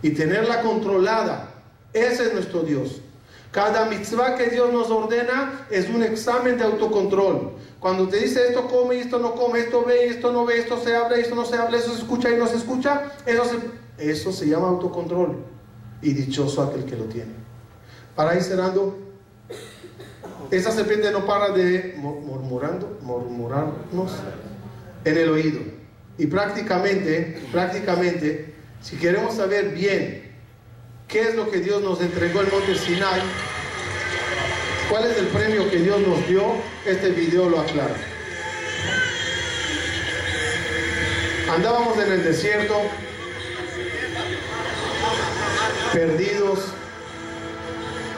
Y 0.02 0.10
tenerla 0.10 0.62
controlada. 0.62 1.50
Ese 1.92 2.24
es 2.24 2.34
nuestro 2.34 2.62
Dios. 2.62 3.00
Cada 3.52 3.84
mitzvah 3.84 4.34
que 4.34 4.48
Dios 4.48 4.72
nos 4.72 4.90
ordena 4.90 5.66
es 5.70 5.90
un 5.90 6.02
examen 6.02 6.56
de 6.56 6.64
autocontrol. 6.64 7.52
Cuando 7.78 8.08
te 8.08 8.16
dice 8.16 8.48
esto 8.48 8.66
come 8.66 8.98
esto 8.98 9.18
no 9.18 9.34
come, 9.34 9.60
esto 9.60 9.84
ve 9.84 10.06
esto 10.06 10.32
no 10.32 10.46
ve, 10.46 10.58
esto 10.58 10.80
se 10.82 10.96
habla 10.96 11.16
esto 11.16 11.34
no 11.34 11.44
se 11.44 11.56
habla, 11.56 11.76
eso 11.76 11.90
se 11.90 11.98
escucha 11.98 12.30
y 12.30 12.36
no 12.36 12.46
se 12.46 12.56
escucha, 12.56 13.12
eso 13.26 13.44
se, 13.44 14.10
eso 14.10 14.32
se 14.32 14.48
llama 14.48 14.68
autocontrol. 14.68 15.36
Y 16.00 16.14
dichoso 16.14 16.62
aquel 16.62 16.86
que 16.86 16.96
lo 16.96 17.04
tiene. 17.04 17.32
Para 18.16 18.34
ir 18.34 18.42
cerrando, 18.42 18.96
esa 20.50 20.70
serpiente 20.70 21.10
no 21.12 21.26
para 21.26 21.50
de 21.50 21.94
murmurando, 21.98 22.98
murmurarnos 23.02 24.12
en 25.04 25.16
el 25.18 25.28
oído. 25.28 25.60
Y 26.16 26.26
prácticamente, 26.26 27.38
prácticamente, 27.52 28.54
si 28.80 28.96
queremos 28.96 29.34
saber 29.34 29.70
bien 29.74 30.21
qué 31.12 31.20
es 31.28 31.34
lo 31.34 31.50
que 31.50 31.58
Dios 31.58 31.82
nos 31.82 32.00
entregó 32.00 32.40
en 32.40 32.50
Monte 32.50 32.74
Sinai, 32.74 33.20
cuál 34.88 35.10
es 35.10 35.18
el 35.18 35.26
premio 35.26 35.70
que 35.70 35.76
Dios 35.76 36.00
nos 36.00 36.26
dio, 36.26 36.54
este 36.86 37.10
video 37.10 37.50
lo 37.50 37.60
aclara. 37.60 37.94
Andábamos 41.54 41.98
en 41.98 42.12
el 42.12 42.24
desierto, 42.24 42.80
perdidos, 45.92 46.60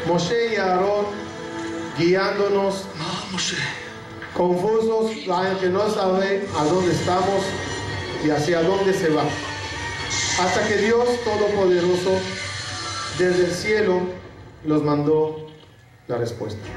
Moshe 0.06 0.54
y 0.54 0.56
Aarón 0.56 1.06
guiándonos, 1.98 2.84
confusos, 4.36 5.10
que 5.60 5.68
no 5.68 5.90
sabe 5.90 6.46
a 6.56 6.64
dónde 6.64 6.92
estamos 6.92 7.42
y 8.24 8.30
hacia 8.30 8.62
dónde 8.62 8.94
se 8.94 9.08
va. 9.08 9.24
Hasta 10.38 10.68
que 10.68 10.76
Dios 10.76 11.08
Todopoderoso 11.24 12.20
desde 13.17 13.45
el 13.45 13.51
cielo 13.51 14.01
los 14.65 14.83
mandó 14.83 15.47
la 16.07 16.17
respuesta. 16.17 16.67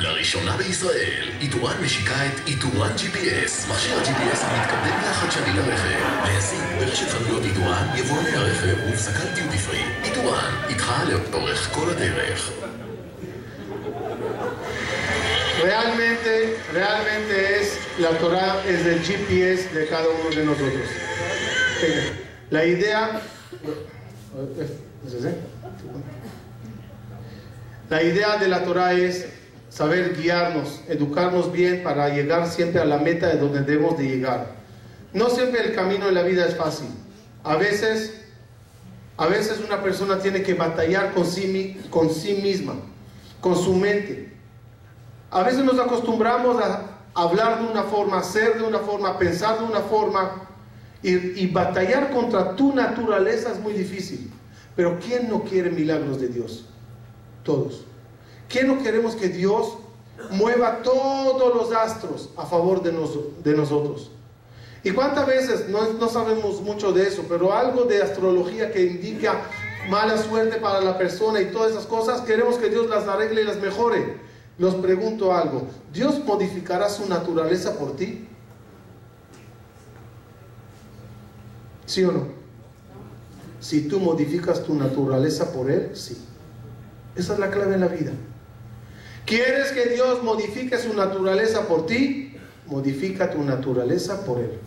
לראשונה 0.00 0.56
בישראל, 0.56 1.28
איתורן 1.40 1.76
משיקה 1.84 2.26
את 2.26 2.32
איתורן 2.46 2.90
GPS, 2.96 3.70
מכשיר 3.70 3.98
ה-GPS 3.98 4.38
המתקדם 4.40 4.98
והחדשני 5.02 5.52
לרכב. 5.56 5.98
להשיג 6.24 6.60
ברשת 6.78 7.08
חנויות 7.08 7.42
איתורן, 7.44 7.86
יבואני 7.96 8.30
הרכב 8.30 8.76
ובפסקת 8.86 9.34
דיוטי 9.34 9.58
פרי. 9.58 9.82
איתורן, 10.04 10.54
איתך 10.68 10.92
לאורך 11.08 11.70
כל 11.74 11.90
הדרך. 11.90 12.50
Realmente, 15.62 16.34
realmente 16.72 17.34
es, 17.58 17.66
la 17.98 18.12
Torah 18.22 18.64
es 18.72 18.86
el 18.86 19.00
GPS 19.08 19.74
de 19.74 19.88
cada 19.88 20.08
uno 20.08 20.30
de 20.30 20.44
nosotros. 20.44 20.88
La 22.50 22.64
idea, 22.64 23.20
la 27.89 28.03
idea 28.03 28.37
de 28.37 28.47
la 28.47 28.63
Torah 28.63 28.93
es 28.93 29.27
saber 29.69 30.15
guiarnos, 30.17 30.81
educarnos 30.87 31.51
bien 31.51 31.83
para 31.83 32.09
llegar 32.09 32.47
siempre 32.49 32.81
a 32.81 32.85
la 32.85 32.97
meta 32.97 33.27
de 33.27 33.37
donde 33.37 33.61
debemos 33.61 33.97
de 33.97 34.05
llegar. 34.05 34.47
No 35.13 35.29
siempre 35.29 35.61
el 35.61 35.75
camino 35.75 36.07
en 36.07 36.15
la 36.15 36.23
vida 36.23 36.45
es 36.45 36.55
fácil. 36.55 36.87
A 37.43 37.55
veces, 37.55 38.21
a 39.17 39.27
veces 39.27 39.59
una 39.59 39.83
persona 39.83 40.19
tiene 40.19 40.41
que 40.41 40.53
batallar 40.53 41.13
con 41.13 41.25
sí, 41.25 41.79
con 41.89 42.09
sí 42.09 42.39
misma, 42.41 42.75
con 43.41 43.55
su 43.55 43.73
mente 43.73 44.33
a 45.33 45.41
veces 45.41 45.65
nos 45.65 45.79
acostumbramos 45.79 46.61
a 46.61 46.83
hablar 47.15 47.59
de 47.59 47.71
una 47.71 47.83
forma, 47.83 48.21
ser 48.21 48.59
de 48.59 48.63
una 48.63 48.77
forma, 48.79 49.17
pensar 49.17 49.57
de 49.57 49.65
una 49.65 49.79
forma 49.79 50.47
y, 51.01 51.47
batallar 51.47 52.11
contra 52.11 52.55
tu 52.55 52.73
naturaleza 52.73 53.51
es 53.51 53.59
muy 53.59 53.73
difícil. 53.73 54.31
Pero 54.75 54.99
¿quién 54.99 55.29
no 55.29 55.43
quiere 55.43 55.69
milagros 55.69 56.19
de 56.19 56.27
Dios? 56.27 56.65
Todos. 57.43 57.85
¿Quién 58.49 58.67
no 58.67 58.81
queremos 58.81 59.15
que 59.15 59.29
Dios 59.29 59.77
mueva 60.31 60.81
todos 60.81 61.55
los 61.55 61.71
astros 61.75 62.29
a 62.37 62.45
favor 62.45 62.81
de, 62.81 62.91
de 63.43 63.57
nosotros? 63.57 64.11
¿Y 64.83 64.91
cuántas 64.91 65.25
veces, 65.25 65.69
no, 65.69 65.93
no, 65.93 66.09
sabemos 66.09 66.61
mucho 66.61 66.91
de 66.91 67.07
eso, 67.07 67.23
pero 67.29 67.53
algo 67.53 67.85
de 67.85 68.01
astrología 68.01 68.71
que 68.71 68.83
indica 68.83 69.41
mala 69.89 70.17
suerte 70.17 70.57
para 70.57 70.81
la 70.81 70.97
persona 70.97 71.39
y 71.41 71.51
todas 71.51 71.71
esas 71.71 71.85
cosas, 71.85 72.21
queremos 72.21 72.57
que 72.57 72.69
Dios 72.69 72.89
las 72.89 73.07
arregle 73.07 73.41
y 73.41 73.45
las 73.45 73.61
mejore? 73.61 74.17
Los 74.57 74.75
pregunto 74.75 75.33
algo, 75.33 75.67
¿Dios 75.91 76.23
modificará 76.25 76.89
su 76.89 77.07
naturaleza 77.07 77.77
por 77.77 77.95
ti? 77.95 78.27
¿Sí 81.85 82.03
o 82.03 82.11
no? 82.11 82.42
Si 83.63 83.87
tú 83.87 84.01
modificas 84.01 84.65
tu 84.65 84.75
naturaleza 84.75 85.53
por 85.53 85.71
Él, 85.71 85.91
sí. 85.93 86.17
Esa 87.15 87.33
es 87.33 87.39
la 87.39 87.49
clave 87.49 87.75
en 87.75 87.79
la 87.79 87.87
vida. 87.87 88.11
¿Quieres 89.25 89.71
que 89.71 89.85
Dios 89.85 90.21
modifique 90.21 90.77
su 90.77 90.93
naturaleza 90.93 91.65
por 91.65 91.85
ti? 91.85 92.35
Modifica 92.67 93.31
tu 93.31 93.41
naturaleza 93.41 94.25
por 94.25 94.39
Él. 94.39 94.59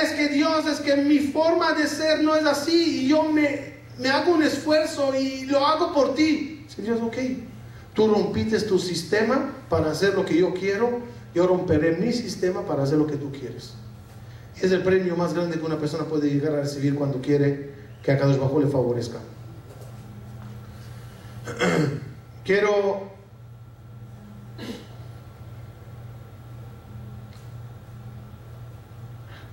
es 0.00 0.10
que 0.12 0.28
Dios, 0.28 0.64
es 0.66 0.78
que 0.78 0.94
mi 0.94 1.18
forma 1.18 1.72
de 1.72 1.88
ser 1.88 2.22
no 2.22 2.36
es 2.36 2.46
así 2.46 3.00
y 3.00 3.08
yo 3.08 3.24
me, 3.24 3.80
me 3.98 4.10
hago 4.10 4.34
un 4.34 4.44
esfuerzo 4.44 5.12
y 5.18 5.46
lo 5.46 5.66
hago 5.66 5.92
por 5.92 6.14
ti. 6.14 6.64
Si 6.68 6.82
Dios, 6.82 7.00
ok, 7.02 7.16
Tú 7.98 8.06
rompites 8.06 8.68
tu 8.68 8.78
sistema 8.78 9.52
para 9.68 9.90
hacer 9.90 10.14
lo 10.14 10.24
que 10.24 10.38
yo 10.38 10.54
quiero, 10.54 11.00
yo 11.34 11.48
romperé 11.48 11.96
mi 11.96 12.12
sistema 12.12 12.64
para 12.64 12.84
hacer 12.84 12.96
lo 12.96 13.08
que 13.08 13.16
tú 13.16 13.32
quieres. 13.32 13.72
Es 14.60 14.72
el 14.72 14.82
premio 14.82 15.16
más 15.16 15.34
grande 15.34 15.58
que 15.58 15.64
una 15.64 15.78
persona 15.78 16.04
puede 16.04 16.28
llegar 16.30 16.54
a 16.54 16.62
recibir 16.62 16.94
cuando 16.94 17.20
quiere 17.20 17.70
que 18.02 18.12
a 18.12 18.18
Kadosh 18.18 18.38
Bajo 18.38 18.60
le 18.60 18.66
favorezca. 18.66 19.18
Quiero 22.44 23.08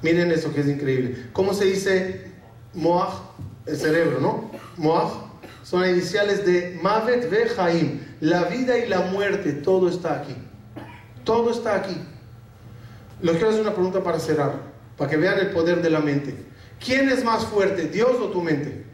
Miren 0.06 0.32
eso 0.32 0.54
que 0.54 0.62
es 0.62 0.68
increíble. 0.68 1.30
¿Cómo 1.34 1.56
se 1.56 1.66
dice 1.66 2.32
Moach? 2.76 3.14
El 3.66 3.76
cerebro, 3.76 4.20
¿no? 4.20 4.52
Moach 4.78 5.12
son 5.64 5.90
iniciales 5.90 6.46
de 6.46 6.80
Mavet 6.80 7.28
ve 7.32 7.48
la 8.20 8.44
vida 8.44 8.78
y 8.78 8.88
la 8.88 9.02
muerte, 9.02 9.52
todo 9.52 9.90
está 9.90 10.22
aquí. 10.22 10.36
Todo 11.24 11.50
está 11.50 11.74
aquí. 11.74 12.00
Les 13.20 13.32
quiero 13.38 13.50
hacer 13.50 13.62
una 13.62 13.74
pregunta 13.74 14.04
para 14.04 14.20
cerrar, 14.20 14.54
para 14.98 15.10
que 15.10 15.18
vean 15.18 15.40
el 15.40 15.52
poder 15.52 15.82
de 15.82 15.90
la 15.90 16.00
mente. 16.00 16.36
¿Quién 16.84 17.10
es 17.10 17.24
más 17.24 17.46
fuerte, 17.46 17.88
Dios 17.88 18.12
o 18.22 18.30
tu 18.30 18.42
mente? 18.42 18.86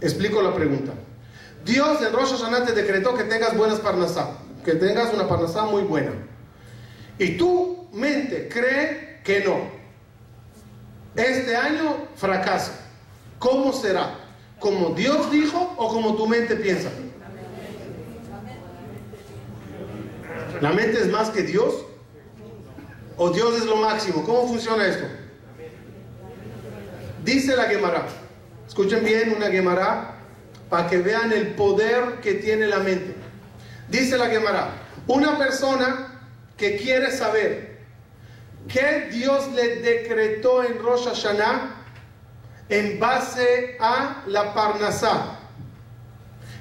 Explico 0.00 0.42
la 0.42 0.54
pregunta. 0.54 0.92
Dios 1.64 2.02
en 2.02 2.12
Rosh 2.12 2.32
Hashanah 2.32 2.66
te 2.66 2.72
decretó 2.72 3.14
que 3.14 3.24
tengas 3.24 3.56
buenas 3.56 3.80
parnasá, 3.80 4.38
que 4.64 4.72
tengas 4.72 5.14
una 5.14 5.28
parnasá 5.28 5.64
muy 5.64 5.82
buena. 5.82 6.12
Y 7.18 7.36
tu 7.36 7.88
mente 7.92 8.48
cree 8.48 9.20
que 9.22 9.44
no. 9.44 9.60
Este 11.14 11.54
año 11.54 12.08
fracasa. 12.16 12.72
¿Cómo 13.38 13.72
será? 13.72 14.22
como 14.62 14.90
Dios 14.90 15.30
dijo 15.30 15.74
o 15.76 15.88
como 15.88 16.14
tu 16.14 16.26
mente 16.26 16.56
piensa? 16.56 16.88
¿La 20.60 20.70
mente 20.70 21.00
es 21.00 21.10
más 21.10 21.30
que 21.30 21.42
Dios? 21.42 21.74
¿O 23.16 23.30
Dios 23.30 23.56
es 23.58 23.64
lo 23.64 23.76
máximo? 23.76 24.24
¿Cómo 24.24 24.48
funciona 24.48 24.86
esto? 24.86 25.04
Dice 27.24 27.56
la 27.56 27.64
Gemara. 27.64 28.06
Escuchen 28.66 29.04
bien 29.04 29.34
una 29.36 29.48
Gemara 29.48 30.14
para 30.70 30.88
que 30.88 30.98
vean 30.98 31.32
el 31.32 31.48
poder 31.48 32.20
que 32.20 32.34
tiene 32.34 32.66
la 32.66 32.78
mente. 32.78 33.14
Dice 33.88 34.16
la 34.16 34.26
Gemara, 34.28 34.70
una 35.06 35.36
persona 35.36 36.22
que 36.56 36.76
quiere 36.76 37.10
saber 37.10 37.80
qué 38.68 39.08
Dios 39.12 39.52
le 39.52 39.76
decretó 39.80 40.64
en 40.64 40.78
Rosh 40.78 41.04
Hashanah 41.04 41.76
en 42.68 42.98
base 42.98 43.76
a 43.78 44.22
la 44.26 44.54
parnasá, 44.54 45.38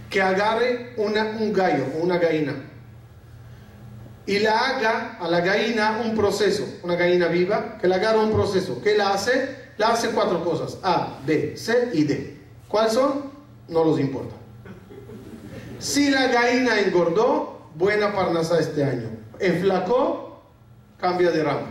que 0.09 0.21
agarre 0.21 0.93
un 0.97 1.53
gallo 1.53 1.85
o 1.95 2.03
una 2.03 2.17
gallina 2.17 2.70
y 4.25 4.39
la 4.39 4.67
haga 4.67 5.17
a 5.19 5.27
la 5.27 5.41
gallina 5.41 5.99
un 6.03 6.15
proceso, 6.15 6.65
una 6.83 6.95
gallina 6.95 7.27
viva, 7.27 7.77
que 7.79 7.87
la 7.87 7.95
agarre 7.95 8.19
un 8.19 8.31
proceso. 8.31 8.81
¿Qué 8.81 8.95
la 8.95 9.13
hace? 9.13 9.71
La 9.77 9.89
hace 9.89 10.09
cuatro 10.11 10.43
cosas, 10.43 10.77
A, 10.83 11.19
B, 11.25 11.57
C 11.57 11.89
y 11.93 12.03
D. 12.03 12.37
¿Cuáles 12.67 12.93
son? 12.93 13.31
No 13.67 13.83
los 13.83 13.99
importa. 13.99 14.35
Si 15.79 16.11
la 16.11 16.27
gallina 16.27 16.79
engordó, 16.79 17.69
buena 17.75 18.13
parnasá 18.13 18.59
este 18.59 18.83
año. 18.83 19.09
Enflacó, 19.39 20.43
cambia 20.99 21.31
de 21.31 21.43
rama. 21.43 21.67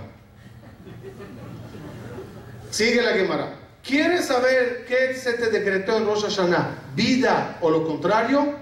Sigue 2.71 3.03
la 3.03 3.15
quemará. 3.15 3.55
¿Quieres 3.85 4.27
saber 4.27 4.85
qué 4.87 5.15
se 5.15 5.35
te 5.35 5.51
decretó 5.51 5.97
en 5.97 6.07
Rosh 6.07 6.23
Hashanah? 6.23 6.93
¿Vida 6.95 7.59
o 7.61 7.71
lo 7.71 7.87
contrario? 7.87 8.55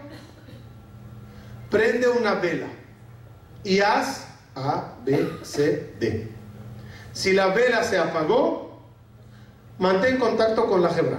Prende 1.70 2.08
una 2.08 2.34
vela 2.34 2.68
y 3.68 3.80
haz 3.80 4.26
A, 4.54 4.94
B, 5.04 5.28
C, 5.42 5.92
D. 6.00 6.32
Si 7.12 7.34
la 7.34 7.48
vela 7.48 7.84
se 7.84 7.98
apagó, 7.98 8.80
mantén 9.78 10.18
contacto 10.18 10.66
con 10.66 10.82
la 10.82 10.90
hebra. 10.96 11.18